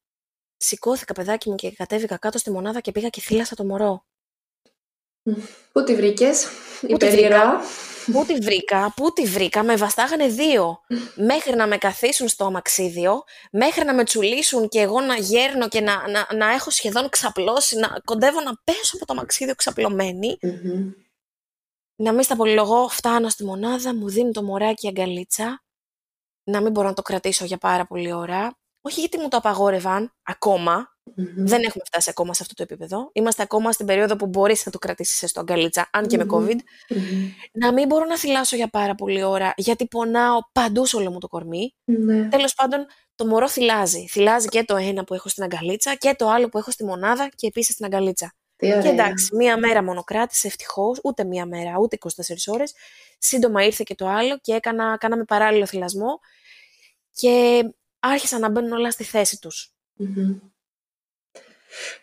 σηκώθηκα 0.57 1.13
παιδάκι 1.13 1.49
μου 1.49 1.55
και 1.55 1.71
κατέβηκα 1.71 2.17
κάτω 2.17 2.37
στη 2.37 2.51
μονάδα 2.51 2.79
και 2.79 2.91
πήγα 2.91 3.09
και 3.09 3.21
θύλασα 3.21 3.55
το 3.55 3.65
μωρό. 3.65 4.05
Πού 5.71 5.83
τη 5.83 5.95
βρήκες, 5.95 6.47
τη 6.79 6.87
υπερήρωα. 6.87 7.61
Πού 8.11 8.25
τη 8.25 8.33
βρήκα, 8.33 8.93
πού 8.95 9.13
τη 9.13 9.23
βρήκα, 9.23 9.63
με 9.63 9.75
βαστάγανε 9.75 10.27
δύο. 10.27 10.79
Μέχρι 11.15 11.55
να 11.55 11.67
με 11.67 11.77
καθίσουν 11.77 12.27
στο 12.27 12.45
αμαξίδιο, 12.45 13.23
μέχρι 13.51 13.85
να 13.85 13.93
με 13.93 14.03
τσουλήσουν 14.03 14.67
και 14.67 14.79
εγώ 14.79 15.01
να 15.01 15.15
γέρνω 15.15 15.67
και 15.67 15.81
να, 15.81 16.09
να, 16.09 16.27
να 16.35 16.53
έχω 16.53 16.69
σχεδόν 16.69 17.09
ξαπλώσει, 17.09 17.77
να 17.77 18.01
κοντεύω 18.05 18.41
να 18.41 18.51
πέσω 18.63 18.95
από 18.95 19.05
το 19.05 19.13
αμαξίδιο 19.13 19.55
ξαπλωμένη. 19.55 20.37
Μμμ. 20.41 20.91
Να 21.95 22.13
μην 22.13 22.23
στα 22.23 22.35
πολυλογώ, 22.35 22.87
φτάνω 22.87 23.29
στη 23.29 23.43
μονάδα, 23.43 23.95
μου 23.95 24.09
δίνει 24.09 24.31
το 24.31 24.43
μωράκι 24.43 24.87
αγκαλίτσα, 24.87 25.63
να 26.43 26.61
μην 26.61 26.71
μπορώ 26.71 26.87
να 26.87 26.93
το 26.93 27.01
κρατήσω 27.01 27.45
για 27.45 27.57
πάρα 27.57 27.85
πολλή 27.85 28.13
ώρα. 28.13 28.57
Όχι 28.87 28.99
γιατί 28.99 29.17
μου 29.17 29.27
το 29.27 29.37
απαγόρευαν 29.37 30.13
ακόμα, 30.23 30.95
Μμμ. 31.15 31.27
δεν 31.35 31.63
έχουμε 31.63 31.83
φτάσει 31.85 32.09
ακόμα 32.09 32.33
σε 32.33 32.43
αυτό 32.43 32.53
το 32.53 32.63
επίπεδο. 32.63 33.09
Είμαστε 33.13 33.41
ακόμα 33.43 33.71
στην 33.71 33.85
περίοδο 33.85 34.15
που 34.15 34.27
μπορείς 34.27 34.65
να 34.65 34.71
το 34.71 34.77
κρατήσεις 34.77 35.29
στο 35.29 35.39
αγκαλίτσα, 35.39 35.89
αν 35.91 36.07
και 36.07 36.17
με 36.17 36.23
Μμμ. 36.23 36.35
COVID. 36.35 36.57
Μμμ. 36.89 37.29
να 37.51 37.73
μην 37.73 37.87
μπορώ 37.87 38.05
να 38.05 38.17
θυλάσω 38.17 38.55
για 38.55 38.67
πάρα 38.69 38.95
πολλή 38.95 39.23
ώρα, 39.23 39.53
γιατί 39.57 39.87
πονάω 39.87 40.39
παντού 40.51 40.85
σε 40.85 40.95
όλο 40.95 41.11
μου 41.11 41.19
το 41.19 41.27
κορμί. 41.27 41.75
Ναι. 41.83 42.27
Τέλος 42.29 42.53
πάντων, 42.53 42.85
το 43.15 43.25
μωρό 43.25 43.49
θυλάζει. 43.49 44.07
Θυλάζει 44.07 44.47
και 44.47 44.63
το 44.63 44.75
ένα 44.75 45.03
που 45.03 45.13
έχω 45.13 45.29
στην 45.29 45.43
αγκαλίτσα 45.43 45.95
και 45.95 46.15
το 46.17 46.29
άλλο 46.29 46.49
που 46.49 46.57
έχω 46.57 46.71
στη 46.71 46.83
μονάδα 46.85 47.29
και 47.35 47.47
επίσης 47.47 47.73
στην 47.73 47.85
αγκαλίτσα. 47.85 48.33
Τι 48.55 48.67
ωραία. 48.67 48.81
Και 48.81 48.87
εντάξει, 48.87 49.35
μία 49.35 49.57
μέρα 49.57 49.83
μόνο 49.83 50.03
κράτησε, 50.03 50.47
ευτυχώς, 50.47 50.99
ούτε 51.03 51.23
μία 51.23 51.45
μέρα, 51.45 51.77
ούτε 51.79 51.95
24 51.95 52.53
ώρες. 52.53 52.73
Σύντομα 53.17 53.63
ήρθε 53.63 53.83
και 53.85 53.95
το 53.95 54.07
άλλο 54.07 54.37
και 54.41 54.53
έκανα, 54.53 54.97
κάναμε 54.97 55.23
παράλληλο 55.23 55.65
θυλασμό 55.65 56.19
και 57.11 57.63
άρχισαν 57.99 58.39
να 58.39 58.49
μπαίνουν 58.49 58.71
όλα 58.71 58.91
στη 58.91 59.03
θέση 59.03 59.39
τους. 59.39 59.73
Μμμ. 59.93 60.39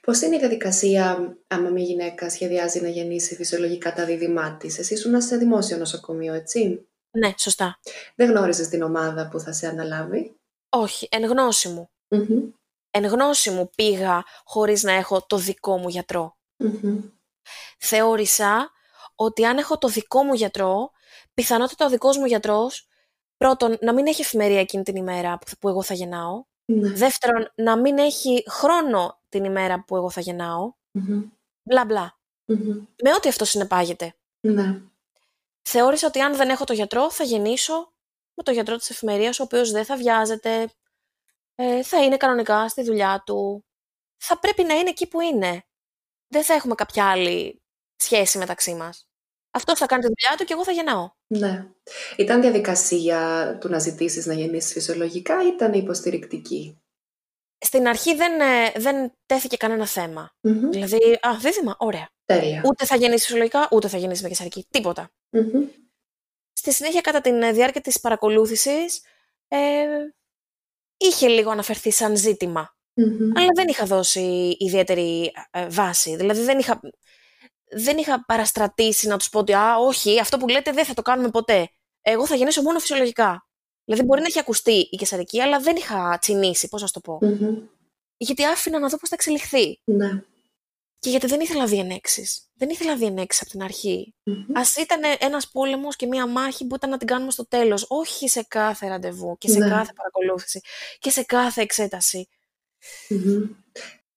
Πώς 0.01 0.21
είναι 0.21 0.37
η 0.37 0.39
διαδικασία 0.39 1.37
άμα 1.47 1.69
μια 1.69 1.85
γυναίκα 1.85 2.31
σχεδιάζει 2.31 2.81
να 2.81 2.89
γεννήσει 2.89 3.35
φυσιολογικά 3.35 3.93
τα 3.93 4.05
δίδυμά 4.05 4.57
της; 4.57 4.79
Εσύ 4.79 4.95
ήσουν 4.95 5.21
σε 5.21 5.37
δημόσιο 5.37 5.77
νοσοκομείο, 5.77 6.35
έτσι; 6.35 6.89
Ναι, 7.11 7.35
σωστά. 7.39 7.79
Δεν 8.15 8.31
γνώριζες 8.31 8.69
την 8.69 8.83
ομάδα 8.83 9.29
που 9.29 9.41
θα 9.41 9.53
σε 9.53 9.67
αναλάβει; 9.67 10.37
Όχι, 10.69 11.09
εν 11.11 11.25
γνώση 11.25 11.69
μου. 11.69 11.91
Μμμ. 12.09 12.51
Εν 12.91 13.05
γνώση 13.07 13.51
μου 13.51 13.71
πήγα 13.77 14.23
χωρίς 14.45 14.83
να 14.83 14.93
έχω 14.93 15.27
το 15.27 15.37
δικό 15.37 15.79
μου 15.79 15.89
γιατρό. 15.89 16.37
Μμμ. 16.57 17.01
θεώρησα 17.79 18.71
ότι 19.15 19.45
αν 19.45 19.59
έχω 19.59 19.79
το 19.79 19.89
δικό 19.89 20.23
μου 20.23 20.35
γιατρό, 20.35 20.91
πιθανότατα 21.35 21.87
ο 21.87 21.89
δικός 21.89 22.17
μου 22.17 22.25
γιατρός, 22.25 22.89
πρώτον, 23.37 23.77
να 23.81 23.93
μην 23.93 24.07
έχει 24.07 24.21
εφημερία 24.21 24.61
εκείνη 24.61 24.83
την 24.83 24.97
ημέρα 24.97 25.39
που- 25.39 25.57
που 25.61 25.69
εγώ 25.69 25.83
θα 25.83 25.95
γεννάω. 25.95 26.45
Ναι. 26.65 26.89
Δεύτερον, 26.89 27.53
να 27.55 27.77
μην 27.77 27.99
έχει 27.99 28.45
χρόνο 28.49 29.19
την 29.29 29.45
ημέρα 29.45 29.85
που 29.85 29.97
εγώ 29.97 30.11
θα 30.11 30.21
γεννάω. 30.21 30.73
Μμμ. 30.91 31.23
Μπλα 31.63 31.85
μπλα. 31.85 32.19
Μμμ. 32.45 32.85
Με 33.03 33.13
ό,τι 33.15 33.29
αυτό 33.29 33.45
συνεπάγεται. 33.45 34.15
Ναι. 34.41 34.81
Θεώρησα 35.63 36.07
ότι 36.07 36.21
αν 36.21 36.37
δεν 36.37 36.49
έχω 36.49 36.65
το 36.65 36.73
γιατρό, 36.73 37.11
θα 37.11 37.25
γεννήσω 37.25 37.93
με 38.35 38.43
το 38.43 38.51
γιατρό 38.51 38.77
της 38.77 38.91
εφημερίας, 38.91 39.39
ο 39.41 39.43
οποίος 39.43 39.71
δεν 39.71 39.85
θα 39.85 39.97
βιάζεται, 39.97 40.73
ε, 41.55 41.83
θα 41.83 42.05
είναι 42.05 42.17
κανονικά 42.17 42.69
στη 42.69 42.83
δουλειά 42.83 43.23
του, 43.27 43.65
θα 44.17 44.39
πρέπει 44.39 44.65
να 44.65 44.75
είναι 44.75 44.89
εκεί 44.89 45.07
που 45.07 45.21
είναι. 45.21 45.65
Δεν 46.29 46.45
θα 46.45 46.55
έχουμε 46.55 46.75
κάποια 46.75 47.11
άλλη 47.11 47.63
σχέση 47.97 48.39
μεταξύ 48.39 48.75
μας. 48.75 49.09
Αυτό 49.57 49.77
θα 49.77 49.87
κάνει 49.87 50.03
τη 50.03 50.07
δουλειά 50.07 50.37
του 50.37 50.45
και 50.45 50.53
εγώ 50.53 50.65
θα 50.65 50.73
γεννάω. 50.73 51.11
Ναι. 51.27 51.67
Ήταν 52.17 52.41
διαδικασία 52.41 53.57
του 53.61 53.69
να 53.69 53.79
ζητήσεις 53.79 54.27
να 54.27 54.35
γεννήσεις 54.35 54.73
φυσιολογικά 54.73 55.43
ή 55.43 55.47
ήταν 55.47 55.73
υποστηρικτική; 55.73 56.83
Στην 57.59 57.89
αρχή 57.89 58.15
δεν, 58.15 58.41
ε, 58.41 58.73
δεν 58.77 59.13
τέθηκε 59.27 59.57
κανένα 59.57 59.87
θέμα. 59.87 60.35
Μμμ. 60.41 60.71
Δηλαδή, 60.71 61.19
α, 61.21 61.39
δίδυμα, 61.41 61.77
ωραία. 61.79 62.09
Τέλεια. 62.25 62.63
Ούτε 62.67 62.85
θα 62.85 62.97
γεννήσεις 62.97 63.25
φυσιολογικά, 63.25 63.69
ούτε 63.71 63.89
θα 63.89 63.97
γεννήσεις 63.97 64.23
με 64.23 64.29
κεσαρική. 64.29 64.67
Τίποτα. 64.71 65.11
Μμμ. 65.31 65.65
Στη 66.53 66.73
συνέχεια, 66.73 67.01
κατά 67.01 67.21
τη 67.21 67.53
διάρκεια 67.53 67.81
της 67.81 68.01
παρακολούθησης, 68.01 69.03
ε, 69.49 69.87
είχε 70.97 71.29
λίγο 71.29 71.51
αναφερθεί 71.51 71.91
σαν 71.91 72.17
ζήτημα. 72.17 72.77
Μμμ. 72.95 73.31
Αλλά 73.37 73.49
δεν 73.55 73.69
είχα 73.69 73.87
δώσει 73.87 74.57
ιδιαίτερη 74.59 75.33
ε, 75.51 75.69
βάση. 75.69 76.17
Δηλαδή, 76.17 76.41
δεν 76.43 76.59
είχα, 76.59 76.81
δεν 77.77 77.99
είχα 77.99 78.25
παραστρατήσει 78.25 79.07
να 79.07 79.17
τους 79.19 79.29
πω 79.29 79.39
ότι 79.39 79.55
«Α, 79.55 79.77
όχι, 79.77 80.21
αυτό 80.21 80.37
που 80.37 80.49
λέτε 80.49 80.73
δεν 80.73 80.85
θα 80.85 80.95
το 80.95 81.03
κάνουμε 81.03 81.31
ποτέ. 81.31 81.71
Εγώ 82.03 82.27
θα 82.27 82.35
γεννήσω 82.35 82.63
μόνο 82.63 82.79
φυσιολογικά». 82.79 83.49
Δηλαδή, 83.85 84.05
μπορεί 84.05 84.21
να 84.21 84.27
έχει 84.27 84.39
ακουστεί 84.39 84.89
η 84.91 84.97
κεσαρική, 84.97 85.41
αλλά 85.41 85.59
δεν 85.61 85.77
είχα 85.77 86.19
τσινήσει, 86.21 86.69
πώς 86.69 86.81
να 86.81 86.87
σου 86.87 86.93
το 86.93 87.01
πω. 87.01 87.19
Μμμ. 87.21 87.57
Γιατί 88.17 88.45
άφηνα 88.45 88.79
να 88.79 88.89
δω 88.89 88.97
πώς 88.97 89.09
θα 89.09 89.15
εξελιχθεί. 89.15 89.81
Ναι. 89.85 90.23
Και 90.99 91.11
γιατί 91.11 91.27
δεν 91.27 91.41
ήθελα 91.41 91.67
διενέξεις. 91.67 92.49
Δεν 92.55 92.71
ήθελα 92.71 92.97
διενέξεις 92.97 93.43
από 93.43 93.51
την 93.51 93.63
αρχή. 93.63 94.15
Μμμ. 94.23 94.37
Α 94.59 94.63
ήταν 94.81 95.01
ένας 95.19 95.51
πόλεμος 95.51 95.97
και 95.97 96.07
μία 96.07 96.27
μάχη 96.27 96.67
που 96.67 96.75
ήταν 96.75 96.91
να 96.91 96.97
την 96.97 97.07
κάνουμε 97.07 97.31
στο 97.31 97.47
τέλος. 97.49 97.87
Όχι 97.89 98.29
σε 98.29 98.45
κάθε 98.49 98.89
ραντεβού 98.89 99.37
και 99.39 99.49
σε 99.49 99.59
Ναι. 99.59 99.69
κάθε 99.69 99.93
παρακολούθηση 99.97 100.61
και 100.99 101.11
σε 101.11 101.23
κάθε 101.23 101.61
εξέταση. 101.63 102.29
Μμμ. 103.09 103.43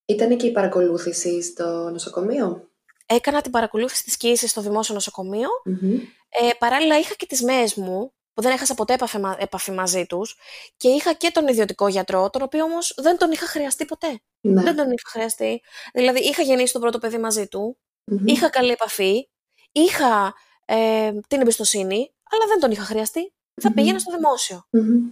Ήτανε 0.05 0.35
και 0.35 0.47
η 0.47 0.51
παρακολούθηση 0.51 1.41
στο 1.41 1.89
νοσοκομείο; 1.89 2.69
Έκανα 3.09 3.41
την 3.41 3.51
παρακολούθηση 3.51 4.03
της 4.03 4.17
κοίησης 4.17 4.49
στο 4.51 4.61
δημόσιο 4.61 4.93
νοσοκομείο. 4.93 5.49
Μμμ. 5.65 5.93
Ε, 6.29 6.49
παράλληλα, 6.57 6.99
είχα 6.99 7.13
και 7.13 7.25
τις 7.25 7.41
μέες 7.43 7.75
μου, 7.75 8.11
που 8.33 8.41
δεν 8.41 8.51
έχασα 8.51 8.73
ποτέ 8.73 8.93
επαφή, 8.93 9.19
μα- 9.19 9.37
επαφή 9.39 9.71
μαζί 9.71 10.05
τους. 10.05 10.37
Και 10.77 10.87
είχα 10.89 11.13
και 11.13 11.31
τον 11.31 11.47
ιδιωτικό 11.47 11.87
γιατρό, 11.87 12.29
τον 12.29 12.41
οποίο 12.41 12.63
όμως 12.63 12.93
δεν 12.97 13.17
τον 13.17 13.31
είχα 13.31 13.45
χρειαστεί 13.47 13.85
ποτέ. 13.85 14.21
Ναι. 14.41 14.61
Δεν 14.63 14.75
τον 14.75 14.85
είχα 14.91 15.09
χρειαστεί. 15.09 15.61
Δηλαδή, 15.93 16.19
είχα 16.19 16.41
γεννήσει 16.41 16.73
το 16.73 16.79
πρώτο 16.79 16.97
παιδί 16.99 17.17
μαζί 17.17 17.47
του, 17.47 17.77
Μμμ. 18.03 18.27
είχα 18.27 18.49
καλή 18.49 18.71
επαφή, 18.71 19.29
είχα 19.71 20.33
ε, 20.65 21.11
την 21.27 21.41
εμπιστοσύνη, 21.41 22.13
αλλά 22.29 22.45
δεν 22.47 22.59
τον 22.59 22.71
είχα 22.71 22.83
χρειαστεί. 22.83 23.33
Θα 23.61 23.67
Μμμ. 23.69 23.75
πήγαινα 23.75 23.99
στο 23.99 24.15
δημόσιο. 24.15 24.67
Μμμ. 24.69 25.09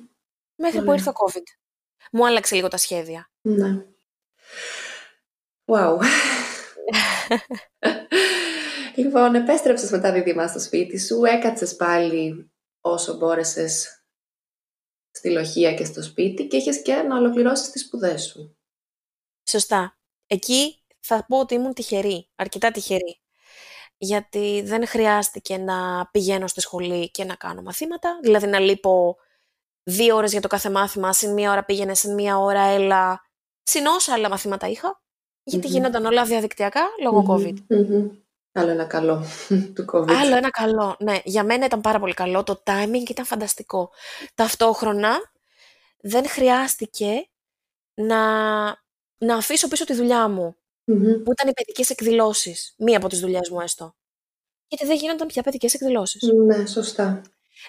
Μέχρι 0.55 0.77
που 0.77 0.83
Ωραία. 0.83 0.95
ήρθε 0.95 1.09
ο 1.09 1.13
COVID. 1.15 1.43
Μου 2.11 2.25
άλλαξε 2.27 2.55
λίγο 2.55 2.67
τα 2.67 2.77
σχέδια. 2.77 3.29
Ναι. 3.41 3.85
Wow. 5.65 5.97
λοιπόν, 8.95 9.35
επέστρεψες 9.35 9.91
με 9.91 9.99
τα 9.99 10.11
δίδυμα 10.11 10.47
στο 10.47 10.59
σπίτι 10.59 10.99
σου, 10.99 11.23
έκατσες 11.23 11.75
πάλι 11.75 12.51
όσο 12.81 13.17
μπόρεσες 13.17 14.03
στη 15.11 15.31
λοχεία 15.31 15.73
και 15.73 15.85
στο 15.85 16.03
σπίτι 16.03 16.47
και 16.47 16.57
είχες 16.57 16.81
και 16.81 16.93
να 16.93 17.17
ολοκληρώσεις 17.17 17.69
τις 17.69 17.81
σπουδές 17.81 18.23
σου. 18.23 18.57
Σωστά. 19.49 19.97
Εκεί 20.27 20.83
θα 20.99 21.25
πω 21.27 21.39
ότι 21.39 21.53
ήμουν 21.53 21.73
τυχερή, 21.73 22.29
αρκετά 22.35 22.71
τυχερή. 22.71 23.19
Γιατί 23.97 24.61
δεν 24.65 24.87
χρειάστηκε 24.87 25.57
να 25.57 26.09
πηγαίνω 26.11 26.47
στη 26.47 26.61
σχολή 26.61 27.11
και 27.11 27.23
να 27.23 27.35
κάνω 27.35 27.61
μαθήματα. 27.61 28.19
Δηλαδή 28.21 28.47
να 28.47 28.59
λείπω 28.59 29.17
δύο 29.83 30.15
ώρες 30.15 30.31
για 30.31 30.41
το 30.41 30.47
κάθε 30.47 30.69
μάθημα, 30.69 31.13
συν 31.13 31.33
μία 31.33 31.51
ώρα 31.51 31.65
πήγαινε, 31.65 31.93
συν 31.93 32.13
μία 32.13 32.37
ώρα 32.37 32.61
έλα. 32.61 33.21
Συν 33.63 33.85
όσα 33.85 34.13
άλλα 34.13 34.29
μαθήματα 34.29 34.67
είχα. 34.67 35.04
Γιατί 35.47 35.67
Μμμ. 35.67 35.73
γίνονταν 35.73 36.05
όλα 36.05 36.25
διαδικτυακά 36.25 36.81
λόγω 37.01 37.21
Μμμ. 37.21 37.31
COVID. 37.31 37.55
Μμμ. 37.67 38.09
Άλλο 38.51 38.69
ένα 38.69 38.85
καλό 38.85 39.23
του 39.75 39.85
COVID. 39.93 40.11
Άλλο 40.11 40.35
ένα 40.35 40.49
καλό. 40.49 40.95
Ναι, 40.99 41.19
για 41.23 41.43
μένα 41.43 41.65
ήταν 41.65 41.81
πάρα 41.81 41.99
πολύ 41.99 42.13
καλό. 42.13 42.43
Το 42.43 42.63
timing 42.65 43.09
ήταν 43.09 43.25
φανταστικό. 43.25 43.91
Ταυτόχρονα 44.35 45.17
δεν 46.01 46.27
χρειάστηκε 46.29 47.29
να, 47.93 48.17
να 49.17 49.35
αφήσω 49.37 49.67
πίσω 49.67 49.85
τη 49.85 49.93
δουλειά 49.93 50.27
μου, 50.27 50.55
Μμμ. 50.83 51.23
που 51.23 51.31
ήταν 51.31 51.47
οι 51.49 51.53
παιδικές 51.53 51.89
εκδηλώσεις. 51.89 52.73
Μία 52.77 52.97
από 52.97 53.07
τις 53.07 53.19
δουλειές 53.19 53.49
μου 53.49 53.59
έστω. 53.59 53.95
Γιατί 54.67 54.85
δεν 54.85 54.95
γίνονταν 54.97 55.27
πια 55.27 55.43
παιδικές 55.43 55.73
εκδηλώσεις. 55.73 56.21
Ναι, 56.45 56.65
σωστά. 56.65 57.21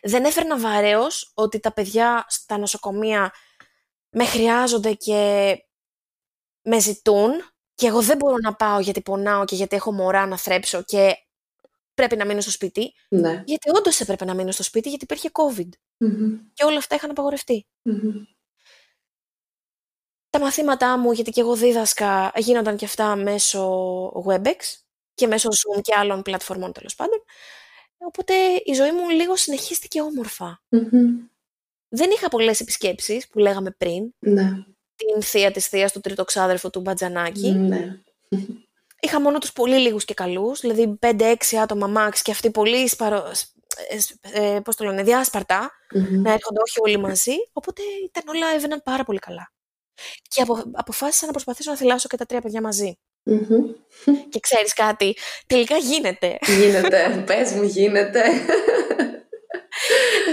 Δεν 0.03 0.24
έφερνα 0.24 0.59
βαρέως 0.59 1.31
ότι 1.35 1.61
τα 1.61 1.72
παιδιά 1.72 2.24
στα 2.29 2.59
νοσοκομεία 2.59 3.33
με 4.11 4.24
χρειάζονται 4.24 4.93
και 4.93 5.53
με 6.62 6.81
ζητούν 6.81 7.31
και 7.77 7.87
εγώ 7.87 8.03
δεν 8.03 8.16
μπορώ 8.16 8.37
να 8.43 8.55
πάω 8.55 8.81
γιατί 8.81 9.01
πονάω 9.01 9.45
και 9.45 9.55
γιατί 9.55 9.77
έχω 9.77 9.93
μωρά 9.93 10.27
να 10.27 10.39
θρέψω 10.39 10.83
και 10.83 11.16
πρέπει 11.95 12.16
να 12.16 12.24
μείνω 12.24 12.41
στο 12.41 12.51
σπίτι. 12.51 12.93
Ναι. 13.09 13.43
Γιατί 13.47 13.70
όντως 13.70 14.01
έπρεπε 14.01 14.24
να 14.24 14.35
μείνω 14.35 14.51
στο 14.51 14.62
σπίτι 14.62 14.89
γιατί 14.89 15.05
υπήρχε 15.05 15.31
COVID 15.33 15.68
Μμμ. 15.97 16.39
και 16.53 16.64
όλα 16.64 16.79
αυτά 16.79 16.95
είχαν 16.95 17.11
απαγορευτεί. 17.11 17.66
Μμμ. 17.83 18.22
Τα 20.31 20.41
μαθήματά 20.41 20.99
μου, 20.99 21.12
γιατί 21.12 21.31
και 21.31 21.41
εγώ 21.41 21.57
δίδασκα, 21.57 22.33
γίνονταν 22.37 22.77
και 22.77 22.85
αυτά 22.85 23.16
μέσω 23.16 24.07
WebEx 24.27 24.57
και 25.14 25.27
μέσω 25.27 25.49
Zoom 25.49 25.81
και 25.83 25.95
άλλων 25.97 26.22
πλατφορμών 26.22 26.72
τέλος 26.72 26.95
πάντων. 26.95 27.22
Οπότε 27.99 28.35
η 28.64 28.72
ζωή 28.74 28.93
μου 28.93 29.09
λίγο 29.09 29.37
συνεχίστηκε 29.37 30.01
όμορφα. 30.01 30.62
Μμμ. 30.68 31.29
Δεν 31.89 32.11
είχα 32.11 32.29
πολλές 32.29 32.61
επισκέψεις 32.61 33.29
που 33.29 33.39
λέγαμε 33.39 33.70
πριν. 33.70 34.14
Ναι. 34.18 34.51
Την 34.97 35.22
θεία 35.22 35.51
της 35.51 35.66
θείας 35.66 35.92
του 35.92 36.01
τρίτο 36.01 36.24
ξάδερφο 36.24 36.70
του 36.70 36.80
Μπατζανάκη. 36.80 37.51
Ναι. 37.51 37.99
Είχα 39.01 39.20
μόνο 39.20 39.38
τους 39.38 39.53
πολύ 39.53 39.76
λίγους 39.78 40.05
και 40.05 40.14
καλούς, 40.14 40.61
δηλαδή 40.61 40.99
5-6 41.07 41.34
άτομα 41.62 41.92
max 41.97 42.18
και 42.22 42.30
αυτοί 42.30 42.51
πολύ 42.51 42.88
σπαρο... 42.88 43.32
ε, 44.30 44.55
ε, 44.55 44.61
πώς 44.61 44.76
το 44.76 44.84
λένε, 44.84 45.03
διάσπαρτα, 45.03 45.70
Μμμ. 45.94 46.22
να 46.22 46.32
έρχονται 46.32 46.61
όχι 46.62 46.80
όλοι 46.80 46.97
μαζί, 46.99 47.34
οπότε 47.53 47.82
ήταν 48.05 48.24
όλα 48.28 48.47
έβαιναν 48.55 48.82
πάρα 48.82 49.05
πολύ 49.05 49.18
καλά. 49.18 49.53
Και 50.28 50.42
απο, 50.42 50.62
αποφάσισα 50.72 51.26
να 51.26 51.32
προσπαθήσω 51.32 51.70
να 51.70 51.76
θυλάσω 51.76 52.09
και 52.09 52.16
τα 52.16 52.26
τρία 52.26 52.40
παιδιά 52.40 52.61
μαζί. 52.61 52.99
Μμμ. 53.22 53.64
Και 54.28 54.40
ξέρεις 54.40 54.72
κάτι, 54.72 55.16
τελικά 55.47 55.76
γίνεται. 55.76 56.38
Γίνεται. 56.59 57.22
Πες 57.26 57.53
μου, 57.53 57.62
γίνεται. 57.62 58.22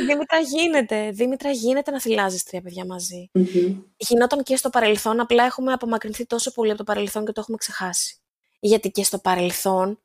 Δήμητρα 0.07 0.39
γίνεται. 0.39 1.09
Δήμητρα 1.11 1.51
γίνεται 1.51 1.91
να 1.91 2.01
θυλάζεις 2.01 2.43
τρία 2.43 2.61
παιδιά 2.61 2.85
μαζί. 2.85 3.29
Μμμ. 3.33 3.81
Γινόταν 3.97 4.43
και 4.43 4.55
στο 4.55 4.69
παρελθόν, 4.69 5.19
απλά 5.19 5.43
έχουμε 5.43 5.73
απομακρυνθεί 5.73 6.25
τόσο 6.25 6.51
πολύ 6.51 6.69
από 6.69 6.77
το 6.77 6.83
παρελθόν 6.83 7.25
και 7.25 7.31
το 7.31 7.41
έχουμε 7.41 7.57
ξεχάσει. 7.57 8.17
Γιατί 8.59 8.91
και 8.91 9.03
στο 9.03 9.19
παρελθόν, 9.19 9.99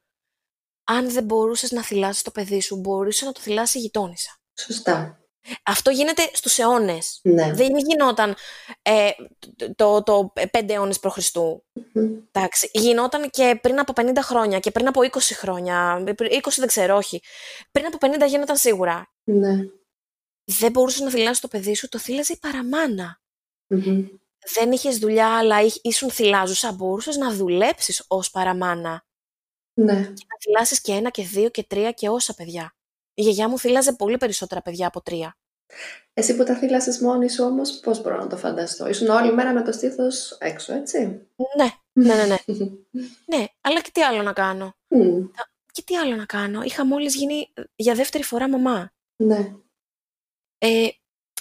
αν 0.85 1.11
δεν 1.11 1.25
μπορούσες 1.25 1.71
να 1.71 1.83
θυλάσεις 1.83 2.23
το 2.23 2.31
παιδί 2.31 2.61
σου, 2.61 2.77
μπορούσε 2.77 3.25
να 3.25 3.33
το 3.33 3.41
θυλάσει 3.41 3.79
η 3.79 3.81
γειτόνισσα. 3.81 4.41
Σωστά. 4.55 5.18
Αυτό 5.63 5.91
γίνεται 5.91 6.31
στους 6.33 6.59
αιώνες. 6.59 7.21
Ναι. 7.23 7.53
Δεν 7.53 7.77
γινόταν 7.77 8.37
ε, 8.83 9.11
το, 9.57 9.73
το, 9.75 10.03
το 10.03 10.33
5 10.53 10.69
αιώνες 10.69 10.99
π.Χ. 11.01 11.19
Μμμ. 11.35 12.17
Εντάξει, 12.33 12.71
γινόταν 12.73 13.31
και 13.31 13.59
πριν 13.63 13.79
από 13.79 13.93
50 13.97 14.13
χρόνια 14.23 14.59
και 14.59 14.71
πριν 14.71 14.87
από 14.89 15.01
20 15.01 15.19
χρόνια. 15.21 16.05
20 16.07 16.15
δεν 16.57 16.67
ξέρω, 16.67 16.97
όχι. 16.97 17.23
Πριν 17.71 17.87
από 17.87 17.99
50 18.25 18.29
γίνονταν 18.29 18.57
σίγουρα. 18.57 19.13
Ναι. 19.25 19.55
Δεν 20.45 20.71
μπορούσες 20.71 21.01
να 21.01 21.11
θυλάσει 21.11 21.41
το 21.41 21.49
παιδί 21.49 21.75
σου, 21.75 21.89
το 21.89 21.99
θύλαζε 21.99 22.33
η 22.33 22.37
παραμάνα. 22.41 23.21
Μμμ. 23.67 24.07
Δεν 24.55 24.73
είχες 24.73 24.99
δουλειά, 24.99 25.39
αλλά 25.39 25.63
ήσ- 25.63 25.79
ήσουν 25.85 26.11
θυλάζουσα, 26.11 26.73
μπορούσες 26.73 27.17
να 27.17 27.33
δουλέψεις 27.35 28.05
ως 28.09 28.31
παραμάνα. 28.31 29.07
Ναι. 29.75 29.95
Και 29.95 30.01
να 30.29 30.39
θυλάσεις 30.41 30.81
και 30.81 30.93
ένα 30.93 31.11
και 31.11 31.23
δύο 31.23 31.49
και 31.49 31.63
τρία 31.63 31.93
και 31.93 32.09
όσα 32.09 32.35
παιδιά. 32.35 32.77
Η 33.19 33.23
γιαγιά 33.23 33.49
μου 33.49 33.59
θύλαζε 33.59 33.93
πολύ 33.93 34.17
περισσότερα 34.17 34.63
παιδιά 34.63 34.87
από 34.87 35.03
τρία. 35.03 35.37
Εσύ 36.15 36.37
που 36.37 36.45
τα 36.45 36.55
θύλασες 36.55 36.99
μόνη 36.99 37.31
σου 37.31 37.45
όμως, 37.45 37.81
πώς 37.81 38.03
μπορώ 38.03 38.17
να 38.17 38.27
το 38.27 38.37
φανταστώ; 38.37 38.89
Ήσουν 38.89 39.09
όλη 39.09 39.33
μέρα 39.33 39.53
με 39.53 39.63
το 39.63 39.73
στήθος 39.73 40.37
έξω, 40.41 40.75
έτσι; 40.75 40.99
Ναι, 41.57 41.69
ναι, 41.93 42.15
ναι, 42.15 42.25
ναι. 42.25 42.37
ναι, 43.37 43.45
αλλά 43.61 43.81
και 43.81 43.91
τι 43.93 44.03
άλλο 44.03 44.23
να 44.23 44.33
κάνω; 44.33 44.75
Μμ. 44.89 45.25
Και 45.73 45.83
τι 45.83 45.97
άλλο 45.97 46.17
να 46.17 46.25
κάνω; 46.25 46.63
Είχα 46.63 46.87
μόλις 46.87 47.15
γίνει 47.15 47.51
ε, 47.55 47.63
για 47.77 47.95
δεύτερη 47.95 48.25
φορά 48.25 48.49
μαμά. 48.49 48.93
Ναι. 49.17 49.53
Ε, 50.59 50.89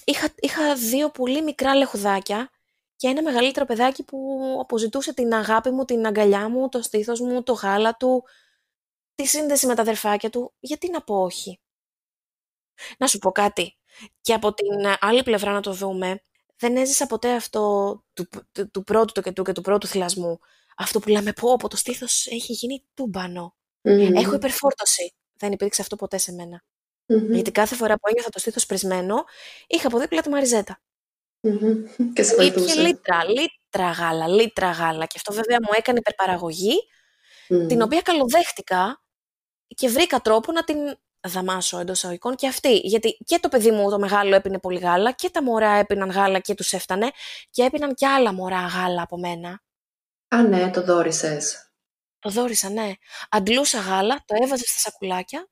είχα, 0.06 0.34
είχα 0.36 0.76
δύο 0.76 1.10
πολύ 1.10 1.42
μικρά 1.42 1.76
λεχουδάκια 1.76 2.50
και 2.96 3.08
ένα 3.08 3.22
μεγαλύτερο 3.22 3.66
παιδάκι 3.66 4.04
που 4.04 4.40
αποζητούσε 4.62 5.14
την 5.14 5.34
αγάπη 5.34 5.70
μου, 5.70 5.86
την 5.86 6.06
αγκαλιά 6.06 6.50
μου, 6.50 6.70
το 6.70 6.82
στήθος 6.82 7.20
μου, 7.20 7.44
το 7.44 7.54
γάλα 7.54 7.96
του, 7.96 8.24
τη 9.16 9.26
σύνδεση 9.26 9.68
με 9.68 9.76
τα 9.76 9.82
αδερφάκια 9.82 10.30
του. 10.30 10.54
Γιατί 10.60 10.90
να 10.90 11.02
πω 11.02 11.22
όχι; 11.22 11.60
Να 12.98 13.08
σου 13.08 13.18
πω 13.18 13.32
κάτι. 13.32 13.78
Και 14.22 14.34
από 14.34 14.54
την 14.54 14.68
άλλη 15.00 15.24
πλευρά 15.24 15.52
να 15.52 15.62
το 15.62 15.72
δούμε, 15.74 16.22
δεν 16.58 16.78
έζησα 16.78 17.06
ποτέ 17.08 17.34
αυτό 17.36 17.60
του, 18.14 18.28
του, 18.52 18.72
του 18.72 18.84
πρώτου 18.84 19.12
τοκετού 19.14 19.44
και 19.44 19.52
του 19.52 19.62
πρώτου 19.62 19.88
θυλασμού. 19.88 20.40
Αυτό 20.78 21.00
που 21.00 21.10
λέμε 21.10 21.34
πω, 21.34 21.56
πω 21.56 21.68
το 21.68 21.78
στήθος 21.78 22.28
έχει 22.28 22.54
γίνει 22.54 22.84
τούμπανο. 22.94 23.56
Μμμ. 23.82 24.16
Έχω 24.16 24.36
υπερφόρτωση. 24.36 25.14
Δεν 25.34 25.52
υπήρξε 25.52 25.82
αυτό 25.82 25.96
ποτέ 25.96 26.18
σε 26.18 26.32
μένα. 26.34 26.64
Μμμ. 27.06 27.34
Γιατί 27.34 27.52
κάθε 27.52 27.76
φορά 27.76 27.94
που 27.96 28.08
ένιωθα 28.10 28.30
το 28.30 28.40
στήθος 28.40 28.66
πρισμένο, 28.66 29.24
είχα 29.68 29.88
από 29.88 30.00
δίπλα 30.00 30.22
τη 30.22 30.30
Μαριζέτα. 30.30 30.82
Μμμ. 31.40 31.84
Και 32.14 32.24
σε 32.24 32.34
Ήπια 32.34 32.52
βοηθούσε. 32.52 32.82
λίτρα, 32.82 33.24
λί, 33.26 33.32
λίτρα 33.40 33.92
γάλα, 33.92 34.28
λίτρα 34.28 34.72
γάλα. 34.72 35.06
Και 35.06 35.16
αυτό 35.16 35.34
βέβαια 35.34 35.58
μου 35.62 35.70
έκανε 35.78 35.98
υπερπαραγωγή, 36.00 36.76
την 37.68 37.82
οποία 37.82 38.02
καλοδέχτηκα 38.02 39.02
και 39.68 39.90
βρήκα 39.90 40.20
τρόπο 40.20 40.52
να 40.52 40.64
την 40.64 40.78
δαμάσω 41.28 41.80
εντός 41.80 42.04
αγωγικών 42.04 42.36
και 42.36 42.48
αυτή. 42.48 42.76
Γιατί 42.76 43.18
και 43.26 43.40
το 43.40 43.50
παιδί 43.50 43.72
μου 43.72 43.90
το 43.90 44.00
μεγάλο 44.00 44.36
έπινε 44.36 44.60
πολύ 44.60 44.80
γάλα 44.80 45.12
και 45.12 45.30
τα 45.30 45.44
μωρά 45.44 45.70
έπιναν 45.70 46.10
γάλα 46.10 46.40
και 46.40 46.54
τους 46.54 46.74
έφτανε 46.74 47.10
και 47.50 47.64
έπιναν 47.64 47.94
και 47.94 48.08
άλλα 48.08 48.34
μωρά 48.34 48.66
γάλα 48.66 49.02
από 49.02 49.18
μένα. 49.18 49.62
Α, 50.28 50.42
ναι, 50.42 50.70
το 50.70 50.84
δόρισες. 50.84 51.72
Το 52.20 52.30
δόρισα, 52.30 52.70
ναι. 52.70 52.92
Αντλούσα 53.30 53.80
γάλα, 53.80 54.24
το 54.26 54.36
έβαζε 54.44 54.64
στα 54.66 54.80
σακουλάκια 54.80 55.48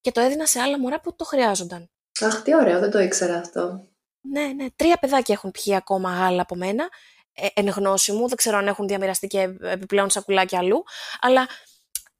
και 0.00 0.12
το 0.12 0.20
έδινα 0.20 0.46
σε 0.46 0.60
άλλα 0.60 0.78
μωρά 0.78 1.00
που 1.00 1.16
το 1.16 1.24
χρειάζονταν. 1.24 1.90
Αχ, 2.20 2.42
τι 2.42 2.54
ωραίο, 2.54 2.80
δεν 2.80 2.90
το 2.90 2.98
ήξερα 2.98 3.38
αυτό. 3.38 3.88
Ναι, 4.20 4.46
ναι. 4.46 4.66
Τρία 4.76 4.96
παιδάκια 4.96 5.34
έχουν 5.34 5.50
πιει 5.50 5.74
ακόμα 5.74 6.12
γάλα 6.14 6.42
από 6.42 6.54
μένα, 6.54 6.88
ε, 7.32 7.46
εν 7.54 7.68
γνώση 7.68 8.12
μου. 8.12 8.28
Δεν 8.28 8.36
ξέρω 8.36 8.56
αν 8.56 8.66
έχουν 8.66 8.86
διαμοιραστεί 8.86 9.26
και 9.26 9.40
επιπλέον 9.60 10.10
σακουλάκια 10.10 10.58
αλλού. 10.58 10.84
Αλλά 11.20 11.48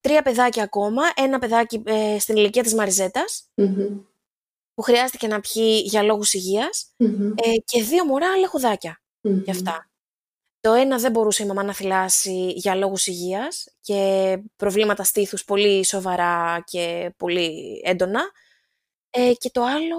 τρία 0.05 0.23
παιδάκια 0.23 0.63
ακόμα. 0.63 1.03
Ένα 1.15 1.39
παιδάκι 1.39 1.83
ε, 1.87 2.19
στην 2.19 2.37
ηλικία 2.37 2.63
της 2.63 2.75
μαριζετας 2.75 3.51
που 4.75 4.83
χρειάστηκε 4.83 5.27
να 5.27 5.41
πιει 5.41 5.83
για 5.85 6.03
λόγους 6.03 6.35
ε, 6.35 7.57
και 7.65 7.83
δύο 7.83 8.05
μωρά 8.05 8.37
λεχουδάκια 8.37 9.03
γι' 9.21 9.51
αυτά. 9.51 9.89
Το 10.61 10.73
ένα 10.73 10.99
δεν 10.99 11.11
μπορούσε 11.11 11.43
η 11.43 11.47
μαμά 11.47 11.63
να 11.63 11.75
θυλάσει 11.75 12.53
για 12.57 12.75
λόγους 12.75 13.07
υγείας 13.07 13.69
και 13.81 14.39
προβλήματα 14.57 15.05
στήθους 15.05 15.45
πολύ 15.45 15.85
σοβαρά 15.85 16.63
και 16.67 17.15
πολύ 17.17 17.81
έντονα. 17.85 18.23
Ε, 19.11 19.33
και 19.39 19.51
το 19.51 19.63
άλλο 19.63 19.99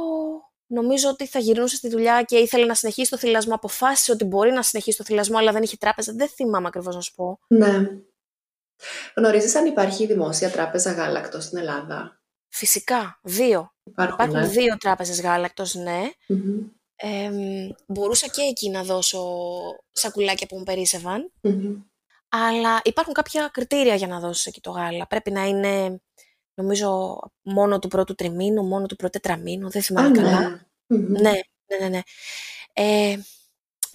νομίζω 0.67 1.09
ότι 1.09 1.27
θα 1.27 1.39
γυρνούσε 1.39 1.75
στη 1.75 1.89
δουλειά 1.89 2.23
και 2.23 2.37
ήθελε 2.37 2.65
να 2.65 2.73
συνεχίσει 2.73 3.09
το 3.09 3.17
θυλασμό. 3.17 3.53
Αποφάσισε 3.53 4.11
ότι 4.11 4.23
μπορεί 4.23 4.51
να 4.51 4.61
συνεχίσει 4.61 4.97
το 4.97 5.03
θυλασμό, 5.03 5.37
αλλά 5.37 5.51
δεν 5.51 5.63
είχε 5.63 5.77
τράπεζα. 5.77 6.13
Δεν 6.13 6.27
θυμάμαι 6.27 6.67
ακριβώς 6.67 6.95
να 6.95 7.01
σου 7.01 7.13
πω. 7.13 7.39
Ναι. 7.47 7.89
Γνωρίζεις 9.15 9.55
αν 9.55 9.65
υπάρχει 9.65 10.05
δημόσια 10.05 10.49
τράπεζα 10.51 10.91
γάλακτος 10.91 11.43
στην 11.43 11.57
Ελλάδα; 11.57 12.19
Φυσικά, 12.55 13.19
δύο. 13.23 13.73
Υπάρχουν, 13.83 14.31
ναι. 14.31 14.47
δύο 14.47 14.77
τράπεζες 14.77 15.21
γάλακτος, 15.21 15.75
ναι. 15.75 16.01
μπορούσα 17.87 18.27
και 18.27 18.41
εκεί 18.41 18.69
να 18.69 18.83
δώσω 18.83 19.23
σακουλάκια 19.91 20.47
που 20.47 20.57
μου 20.57 20.63
περίσευαν. 20.63 21.31
Αλλά 22.29 22.81
υπάρχουν 22.83 23.13
κάποια 23.13 23.49
κριτήρια 23.53 23.95
για 23.95 24.07
να 24.07 24.19
δώσεις 24.19 24.45
εκεί 24.45 24.61
το 24.61 24.71
γάλα. 24.71 25.07
Πρέπει 25.07 25.31
να 25.31 25.45
είναι, 25.45 26.01
νομίζω, 26.53 27.19
μόνο 27.41 27.79
του 27.79 27.87
πρώτου 27.87 28.15
τριμήνου, 28.15 28.63
μόνο 28.63 28.85
του 28.85 28.95
πρώτου 28.95 29.19
τετραμήνου, 29.19 29.69
δεν 29.69 29.81
θυμάμαι 29.81 30.09
ναι. 30.09 30.21
καλά. 30.21 30.67
Ναι, 30.87 31.31
ναι, 31.65 31.77
ναι. 31.79 31.87
ναι. 31.87 32.01
Ε, 32.73 33.19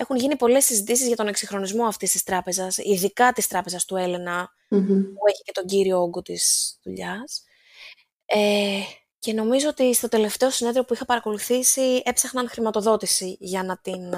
έχουν 0.01 0.17
γίνει 0.17 0.37
πολλές 0.37 0.65
συζητήσεις 0.65 1.07
για 1.07 1.17
τον 1.17 1.27
εξυγχρονισμό 1.27 1.85
αυτής 1.85 2.11
της 2.11 2.23
τράπεζας, 2.23 2.79
ειδικά 2.79 3.33
της 3.33 3.47
τράπεζας 3.47 3.85
του 3.85 3.97
ελενα 3.97 4.53
που 4.69 5.27
έχει 5.29 5.43
και 5.43 5.53
τον 5.53 5.67
κύριο 5.67 6.01
όγκο 6.01 6.23
της 6.23 6.75
δουλειάς. 6.83 7.43
Ε, 8.25 8.81
και 9.19 9.33
νομίζω 9.33 9.69
ότι 9.69 9.95
στο 9.95 10.09
τελευταίο 10.09 10.51
συνέδριο 10.51 10.85
που 10.85 10.95
είχα 10.95 11.05
παρακολουθήσει 11.05 12.03
έψαχναν 12.05 12.49
χρηματοδότηση 12.49 13.37
για 13.41 13.63
να 13.63 13.79
την 13.79 14.15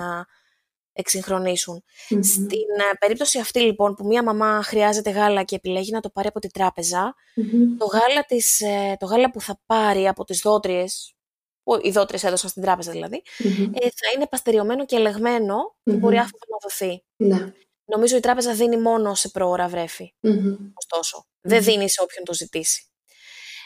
εξυγχρονισουν 0.93 1.85
Στην 2.23 2.67
περίπτωση 2.99 3.39
αυτή 3.39 3.61
λοιπόν 3.61 3.95
που 3.95 4.07
μία 4.07 4.23
μαμά 4.23 4.63
χρειάζεται 4.63 5.11
γάλα 5.11 5.43
και 5.43 5.55
επιλέγει 5.55 5.91
να 5.91 6.01
το 6.01 6.11
πάρει 6.11 6.29
από 6.29 6.39
την 6.39 6.51
τραπεζα 6.51 7.15
το, 7.79 7.85
γάλα 7.85 8.25
της, 8.27 8.61
ε, 8.61 8.97
το 8.99 9.07
γάλα 9.07 9.31
που 9.31 9.41
θα 9.41 9.61
πάρει 9.67 10.09
από 10.09 10.25
τις 10.25 10.41
δότριες 10.41 11.15
που 11.63 11.79
οι 11.83 11.91
δότρες 11.91 12.25
έδωσαν 12.25 12.51
στην 12.51 12.63
τράπεζα 12.63 12.93
δηλαδή, 12.93 13.23
ε, 13.73 13.81
θα 13.81 14.11
είναι 14.15 14.27
παστεριωμένο 14.27 14.85
και 14.85 14.97
ελεγμένο 14.97 15.77
και 15.83 15.93
μπορεί 15.93 16.19
αυτό 16.19 16.39
να 16.49 16.57
δοθεί. 16.63 17.05
Ναι. 17.17 17.53
Νομίζω 17.85 18.17
η 18.17 18.21
τράπεζα 18.21 18.55
δίνει 18.55 18.77
μόνο 18.77 19.15
σε 19.15 19.29
προώρα 19.29 19.69
βρέφη. 19.69 20.15
Ωστόσο, 20.75 21.27
δεν 21.41 21.63
δίνει 21.63 21.91
σε 21.91 22.03
όποιον 22.03 22.25
το 22.25 22.35
ζητήσει. 22.35 22.87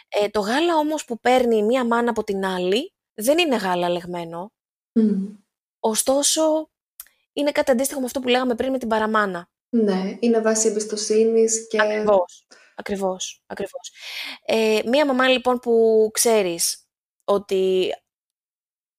Ε, 0.08 0.28
το 0.28 0.40
γάλα 0.40 0.76
όμως 0.76 1.04
που 1.04 1.20
παίρνει 1.20 1.62
μία 1.62 1.84
μάνα 1.84 2.10
από 2.10 2.24
την 2.24 2.44
άλλη 2.44 2.94
δεν 3.14 3.38
είναι 3.38 3.56
γάλα 3.56 3.88
λεγμένο. 3.88 4.52
Ωστόσο, 5.80 6.70
είναι 7.32 7.52
κάτι 7.52 7.70
αντίστοιχο 7.70 8.00
με 8.00 8.06
αυτό 8.06 8.20
που 8.20 8.28
λέγαμε 8.28 8.54
πριν 8.54 8.70
με 8.70 8.78
την 8.78 8.88
παραμάνα. 8.88 9.50
Ναι, 9.68 10.16
είναι 10.20 10.40
βάση 10.40 10.68
εμπιστοσύνης 10.68 11.66
και... 11.68 11.80
Ακριβώς, 11.80 12.46
ακριβώς, 12.74 13.42
ακριβώς. 13.46 13.92
Ε, 14.44 14.80
μία 14.84 15.06
μαμά 15.06 15.28
λοιπόν 15.28 15.58
που 15.58 16.08
ξέρεις 16.12 16.85
ότι 17.28 17.92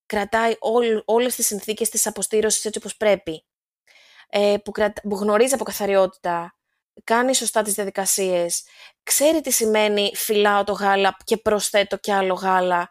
κρατάει 0.05 0.55
όλ, 0.59 1.01
όλες 1.05 1.35
τις 1.35 1.45
συνθήκες 1.45 1.89
της 1.89 2.07
αποστήρωσης 2.07 2.65
έτσι 2.65 2.79
όπως 2.79 2.97
πρέπει, 2.97 3.45
ε, 4.29 4.55
που, 4.63 4.71
που 5.09 5.15
γνωρίζει 5.15 5.53
από 5.53 5.63
καθαριότητα, 5.63 6.55
κάνει 7.03 7.35
σωστά 7.35 7.61
τις 7.61 7.73
διαδικασίες, 7.73 8.63
ξέρει 9.03 9.41
τι 9.41 9.51
σημαίνει 9.51 10.11
φυλάω 10.15 10.63
το 10.63 10.71
γάλα 10.71 11.17
και 11.23 11.37
προσθέτω 11.37 11.97
κι 11.97 12.11
άλλο 12.11 12.33
γάλα, 12.33 12.89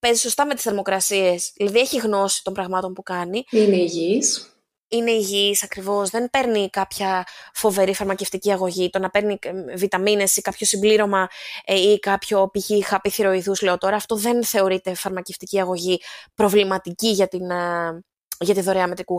παίζει 0.00 0.20
σωστά 0.20 0.46
με 0.46 0.54
τις 0.54 0.62
θερμοκρασίες, 0.62 1.52
δηλαδή 1.56 1.78
έχει 1.78 1.98
γνώση 1.98 2.42
των 2.42 2.52
πραγμάτων 2.52 2.92
που 2.92 3.02
κάνει. 3.02 3.44
Είναι 3.50 3.76
υγιής 3.76 4.51
είναι 4.92 5.10
υγιής 5.10 5.62
ακριβώς, 5.62 6.10
δεν 6.10 6.30
παίρνει 6.30 6.70
κάποια 6.70 7.26
φοβερή 7.54 7.94
φαρμακευτική 7.94 8.52
αγωγή, 8.52 8.90
το 8.90 8.98
να 8.98 9.10
παίρνει 9.10 9.38
ε, 9.42 9.76
βιταμίνες 9.76 10.36
ή 10.36 10.40
κάποιο 10.40 10.66
συμπλήρωμα 10.66 11.28
ε, 11.64 11.74
ή 11.74 11.98
κάποιο 11.98 12.50
π.χ. 12.50 12.86
χαπί 12.86 13.10
θηροειδούς, 13.10 13.62
λέω 13.62 13.78
τώρα, 13.78 13.96
αυτό 13.96 14.16
δεν 14.16 14.44
θεωρείται 14.44 14.94
φαρμακευτική 14.94 15.60
αγωγή 15.60 16.00
προβληματική 16.34 17.08
για, 17.08 17.28
την, 17.28 17.50
ε, 17.50 18.02
για 18.40 18.54
τη 18.54 18.60
δωρεά 18.60 18.86
μετρικού 18.86 19.16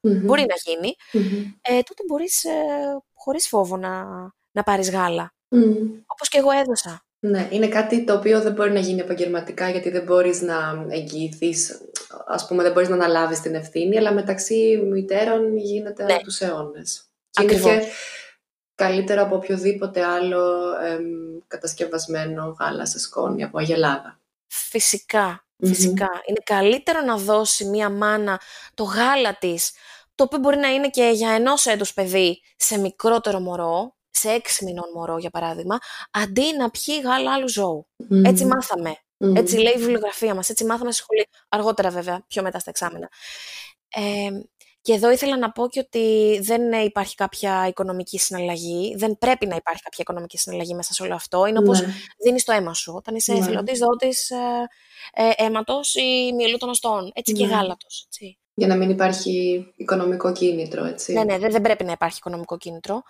Μπορεί 0.00 0.46
να 0.48 0.54
γίνει. 0.64 0.94
Ε, 1.60 1.80
τότε 1.82 2.02
μπορείς 2.06 2.44
ε, 2.44 2.50
χωρίς 3.14 3.48
φόβο 3.48 3.76
να, 3.76 4.04
να 4.50 4.62
πάρεις 4.62 4.90
γάλα. 4.90 5.34
Mm. 5.50 5.58
Όπως 6.06 6.28
και 6.28 6.38
εγώ 6.38 6.50
έδωσα. 6.50 7.07
Ναι, 7.20 7.48
είναι 7.50 7.68
κάτι 7.68 8.04
το 8.04 8.14
οποίο 8.14 8.40
δεν 8.40 8.52
μπορεί 8.52 8.72
να 8.72 8.80
γίνει 8.80 9.00
επαγγελματικά 9.00 9.70
γιατί 9.70 9.90
δεν 9.90 10.02
μπορείς 10.02 10.40
να 10.40 10.86
εγγυηθείς, 10.88 11.80
ας 12.26 12.46
πούμε 12.46 12.62
δεν 12.62 12.72
μπορείς 12.72 12.88
να 12.88 12.94
αναλάβεις 12.94 13.40
την 13.40 13.54
ευθύνη, 13.54 13.98
αλλά 13.98 14.12
μεταξύ 14.12 14.82
μητέρων 14.90 15.56
γίνεται 15.56 16.04
ναι. 16.04 16.12
από 16.12 16.22
τους 16.22 16.40
αιώνες. 16.40 17.02
Και 17.30 17.42
είναι 17.42 17.54
και 17.54 17.82
καλύτερο 18.74 19.22
από 19.22 19.36
οποιοδήποτε 19.36 20.04
άλλο 20.04 20.72
κατασκευασμένο 21.46 22.56
γάλα 22.60 22.86
σε 22.86 22.98
σκόνη 22.98 23.44
από 23.44 23.58
αγελάδα. 23.58 24.20
Φυσικά, 24.46 25.44
Είναι 26.26 26.42
καλύτερο 26.44 27.00
να 27.00 27.16
δώσει 27.16 27.64
μία 27.64 27.90
μάνα 27.90 28.40
το 28.74 28.84
γάλα 28.84 29.36
της, 29.38 29.72
το 30.14 30.24
οποίο 30.24 30.38
μπορεί 30.38 30.56
να 30.56 30.68
είναι 30.68 30.88
και 30.88 31.10
για 31.14 31.30
ενός 31.30 31.66
έτους 31.66 31.94
παιδί 31.94 32.42
σε 32.56 32.78
μικρότερο 32.78 33.40
μωρό, 33.40 33.96
σε 34.18 34.30
έξι 34.30 34.64
μηνών 34.64 34.90
μωρό, 34.94 35.18
για 35.18 35.30
παράδειγμα, 35.30 35.78
αντί 36.10 36.56
να 36.56 36.70
πιει 36.70 37.00
γάλα 37.04 37.32
άλλου 37.32 37.48
ζώου. 37.48 37.86
Έτσι 38.24 38.44
μάθαμε. 38.44 38.96
Έτσι 39.34 39.56
λέει 39.56 39.72
η 39.76 39.78
βιβλιογραφία 39.78 40.34
μας. 40.34 40.48
Έτσι 40.48 40.64
μάθαμε 40.64 40.92
στη 40.92 41.02
σχολή. 41.02 41.28
Αργότερα 41.48 41.90
βέβαια, 41.90 42.24
πιο 42.28 42.42
μετά 42.42 42.58
στα 42.58 42.70
εξάμενα. 42.70 43.08
Ε, 43.88 44.30
και 44.80 44.92
εδώ 44.92 45.10
ήθελα 45.10 45.38
να 45.38 45.52
πω 45.52 45.68
και 45.68 45.78
ότι 45.78 46.38
δεν 46.42 46.72
υπάρχει 46.72 47.14
κάποια 47.14 47.66
οικονομική 47.66 48.18
συναλλαγή. 48.18 48.94
Δεν 48.96 49.18
πρέπει 49.18 49.46
να 49.46 49.56
υπάρχει 49.56 49.82
κάποια 49.82 49.98
οικονομική 50.00 50.38
συναλλαγή 50.38 50.74
μέσα 50.74 50.92
σε 50.92 51.02
όλο 51.02 51.14
αυτό. 51.14 51.46
Είναι 51.46 51.58
όπως 51.58 51.80
ναι. 51.80 51.92
δίνεις 52.24 52.44
το 52.44 52.52
αίμα 52.52 52.74
σου. 52.74 52.92
Όταν 52.96 53.14
είσαι 53.14 53.32
ναι. 53.32 53.38
εθελοντής 53.38 53.78
δότης 53.78 54.30
ε, 54.30 54.36
ε, 55.12 55.30
αίματος 55.36 55.94
ή 55.94 56.32
μυελού 56.34 56.56
των 56.56 56.68
οστών. 56.68 57.10
Έτσι 57.14 57.32
και 57.32 57.46
ναι. 57.46 57.54
γάλατος. 57.54 58.04
Έτσι. 58.06 58.38
Για 58.58 58.66
να 58.66 58.76
μην 58.76 58.90
υπάρχει 58.90 59.66
οικονομικό 59.76 60.32
κίνητρο, 60.32 60.84
έτσι. 60.84 61.12
Ναι, 61.12 61.24
ναι, 61.24 61.38
δεν, 61.38 61.60
πρέπει 61.60 61.84
να 61.84 61.92
υπάρχει 61.92 62.16
οικονομικό 62.18 62.58
κίνητρο. 62.58 63.02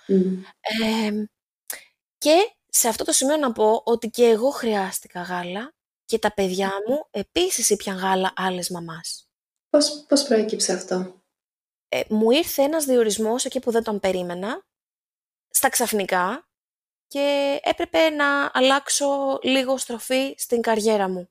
και 2.19 2.35
σε 2.69 2.89
αυτό 2.89 3.05
το 3.05 3.13
σημείο 3.13 3.37
να 3.37 3.53
πω 3.53 3.83
ότι 3.85 4.09
και 4.11 4.25
εγώ 4.25 4.51
χρειάστηκα 4.51 5.23
γάλα 5.23 5.75
και 6.05 6.19
τα 6.19 6.35
παιδιά 6.35 6.71
μου 6.89 7.07
επίσης 7.11 7.71
ήπιαν 7.71 7.97
γάλα 7.97 8.33
άλλες 8.37 8.71
μαμάς. 8.71 9.29
Πώς, 9.71 10.05
πώς 10.09 10.23
προέκυψε 10.23 10.73
αυτό; 10.73 11.23
Ε, 11.89 12.01
μου 12.09 12.31
ήρθε 12.31 12.63
ένας 12.63 12.85
διορισμός 12.85 13.45
εκεί 13.45 13.61
που 13.61 13.71
δεν 13.71 13.83
τον 13.83 14.01
περίμενα, 14.01 14.67
στα 15.49 15.69
ξαφνικά, 15.69 16.49
και 17.07 17.59
έπρεπε 17.63 18.11
να 18.11 18.51
αλλάξω 18.53 19.39
λίγο 19.43 19.77
στροφή 19.77 20.35
στην 20.37 20.61
καριέρα 20.61 21.09
μου. 21.09 21.29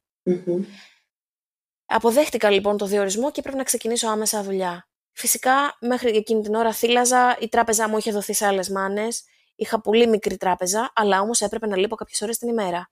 Αποδέχτηκα 1.87 2.49
λοιπόν 2.49 2.77
το 2.77 2.85
διορισμό 2.85 3.31
και 3.31 3.41
πρέπει 3.41 3.57
να 3.57 3.63
ξεκινήσω 3.63 4.07
άμεσα 4.07 4.43
δουλειά. 4.43 4.87
Φυσικά, 5.11 5.77
μέχρι 5.79 6.17
εκείνη 6.17 6.41
την 6.41 6.55
ώρα 6.55 6.73
θύλαζα, 6.73 7.37
η 7.39 7.49
τράπεζά 7.49 7.89
μου 7.89 7.97
είχε 7.97 8.11
δοθεί 8.11 8.33
σε 8.33 8.45
άλλες 8.45 8.69
μάνες. 8.69 9.23
Είχα 9.55 9.81
πολύ 9.81 10.07
μικρή 10.07 10.37
τράπεζα, 10.37 10.91
αλλά 10.95 11.21
όμως 11.21 11.41
έπρεπε 11.41 11.67
να 11.67 11.77
λείπω 11.77 11.95
κάποιες 11.95 12.21
ώρες 12.21 12.37
την 12.37 12.47
ημέρα. 12.47 12.91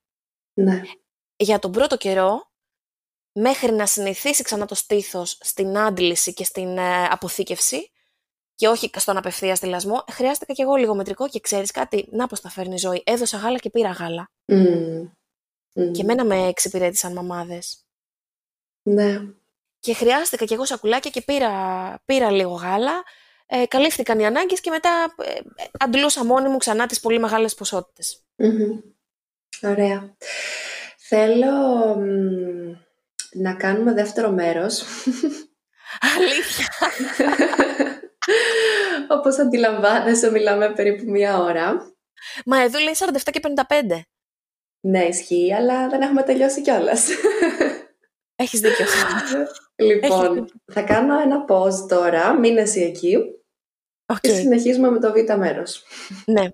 Ναι. 0.53 0.81
Για 1.35 1.59
τον 1.59 1.71
πρώτο 1.71 1.97
καιρό, 1.97 2.51
μέχρι 3.31 3.71
να 3.71 3.85
συνηθίσει 3.85 4.43
ξανά 4.43 4.65
το 4.65 4.75
στήθος 4.75 5.37
στην 5.41 5.77
άντληση 5.77 6.33
και 6.33 6.43
στην 6.43 6.77
ε, 6.77 7.03
αποθήκευση, 7.03 7.91
και 8.55 8.67
όχι 8.67 8.89
στον 8.95 9.17
απευθεία 9.17 9.55
θυλασμό, 9.55 10.03
χρειάστηκα 10.11 10.53
κι 10.53 10.61
εγώ 10.61 10.75
λίγο 10.75 10.95
μετρικό 10.95 11.29
και 11.29 11.39
ξέρεις 11.39 11.71
κάτι, 11.71 12.07
να 12.11 12.27
πώ 12.27 12.39
τα 12.39 12.49
φέρνει 12.49 12.73
η 12.73 12.77
ζωή. 12.77 13.03
Έδωσα 13.05 13.37
γάλα 13.37 13.57
και 13.57 13.69
πήρα 13.69 13.91
γάλα. 13.91 14.31
Mm. 14.45 15.91
Και 15.91 16.03
μένα 16.03 16.25
με 16.25 16.47
εξυπηρέτησαν 16.47 17.13
μαμάδες. 17.13 17.84
Ναι. 18.87 19.21
Και 19.79 19.93
χρειάστηκα 19.93 20.45
κι 20.45 20.53
εγώ 20.53 20.65
σακουλάκια 20.65 21.11
και 21.11 21.21
πήρα, 21.21 21.51
πήρα 22.05 22.31
λίγο 22.31 22.53
γάλα. 22.53 23.03
ε, 23.45 23.65
καλύφθηκαν 23.65 24.19
οι 24.19 24.25
ανάγκες 24.25 24.61
και 24.61 24.69
μετά 24.69 25.15
ε, 25.17 25.39
αντλούσα 25.79 26.25
μόνη 26.25 26.49
μου 26.49 26.57
ξανά 26.57 26.85
τις 26.85 26.99
πολύ 26.99 27.19
μεγάλες 27.19 27.55
Ωραία. 29.61 30.15
Θέλω 30.97 31.95
να 33.31 33.53
κάνουμε 33.53 33.93
δεύτερο 33.93 34.31
μέρος. 34.31 34.83
Αλήθεια. 36.17 36.67
Όπως 39.17 39.39
αντιλαμβάνεσαι, 39.39 40.31
μιλάμε 40.31 40.73
περίπου 40.73 41.11
μία 41.11 41.37
ώρα. 41.37 41.95
Μα 42.45 42.61
εδώ 42.61 42.79
λέει 42.79 42.95
47 42.97 43.17
και 43.31 43.41
55. 43.67 43.99
Ναι, 44.79 45.03
ισχύει, 45.03 45.53
αλλά 45.53 45.89
δεν 45.89 46.01
έχουμε 46.01 46.23
τελειώσει 46.23 46.61
κιόλας. 46.61 47.07
Έχεις 48.35 48.59
δίκιο. 48.59 48.85
λοιπόν, 49.75 50.47
θα 50.71 50.81
κάνω 50.81 51.19
ένα 51.19 51.45
pause 51.47 51.87
τώρα, 51.87 52.39
μείνε 52.39 52.61
εσύ 52.61 52.81
εκεί. 52.81 53.17
Okay. 54.13 54.17
Και 54.21 54.29
συνεχίζουμε 54.29 54.89
με 54.89 54.99
το 54.99 55.11
β' 55.11 55.37
μέρος. 55.37 55.83
Ναι. 56.25 56.49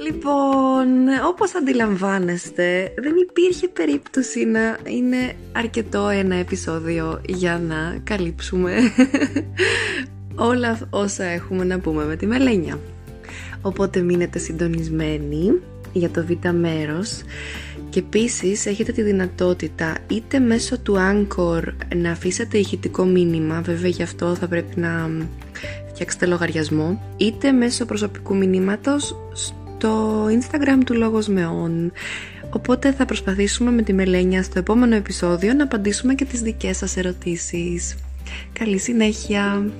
Λοιπόν, 0.00 1.08
όπως 1.26 1.54
αντιλαμβάνεστε, 1.54 2.94
δεν 2.96 3.14
υπήρχε 3.16 3.68
περίπτωση 3.68 4.44
να 4.44 4.78
είναι 4.84 5.34
αρκετό 5.52 6.08
ένα 6.08 6.34
επεισόδιο 6.34 7.20
για 7.26 7.58
να 7.58 8.00
καλύψουμε 8.04 8.74
όλα 10.50 10.88
όσα 10.90 11.24
έχουμε 11.24 11.64
να 11.64 11.78
πούμε 11.78 12.04
με 12.04 12.16
τη 12.16 12.26
Μελένια. 12.26 12.78
Οπότε 13.62 14.00
μείνετε 14.00 14.38
συντονισμένοι 14.38 15.60
για 15.98 16.10
το 16.10 16.24
β' 16.24 16.48
μέρος 16.48 17.22
και 17.90 17.98
επίσης 17.98 18.66
έχετε 18.66 18.92
τη 18.92 19.02
δυνατότητα 19.02 19.96
είτε 20.10 20.38
μέσω 20.38 20.78
του 20.78 20.96
Anchor 20.98 21.62
να 21.96 22.10
αφήσετε 22.10 22.58
ηχητικό 22.58 23.04
μήνυμα, 23.04 23.60
βέβαια 23.60 23.90
γι' 23.90 24.02
αυτό 24.02 24.34
θα 24.34 24.48
πρέπει 24.48 24.80
να 24.80 25.10
φτιάξετε 25.88 26.26
λογαριασμό, 26.26 27.02
είτε 27.16 27.52
μέσω 27.52 27.84
προσωπικού 27.84 28.36
μηνύματος 28.36 29.16
στο 29.32 30.24
Instagram 30.26 30.84
του 30.84 30.94
Λόγος 30.94 31.28
Μεών. 31.28 31.92
Οπότε 32.50 32.92
θα 32.92 33.04
προσπαθήσουμε 33.04 33.70
με 33.70 33.82
τη 33.82 33.92
Μελένια 33.92 34.42
στο 34.42 34.58
επόμενο 34.58 34.94
επεισόδιο 34.94 35.52
να 35.52 35.64
απαντήσουμε 35.64 36.14
και 36.14 36.24
τις 36.24 36.40
δικές 36.40 36.76
σας 36.76 36.96
ερωτήσεις. 36.96 37.94
Καλή 38.52 38.78
συνέχεια! 38.78 39.70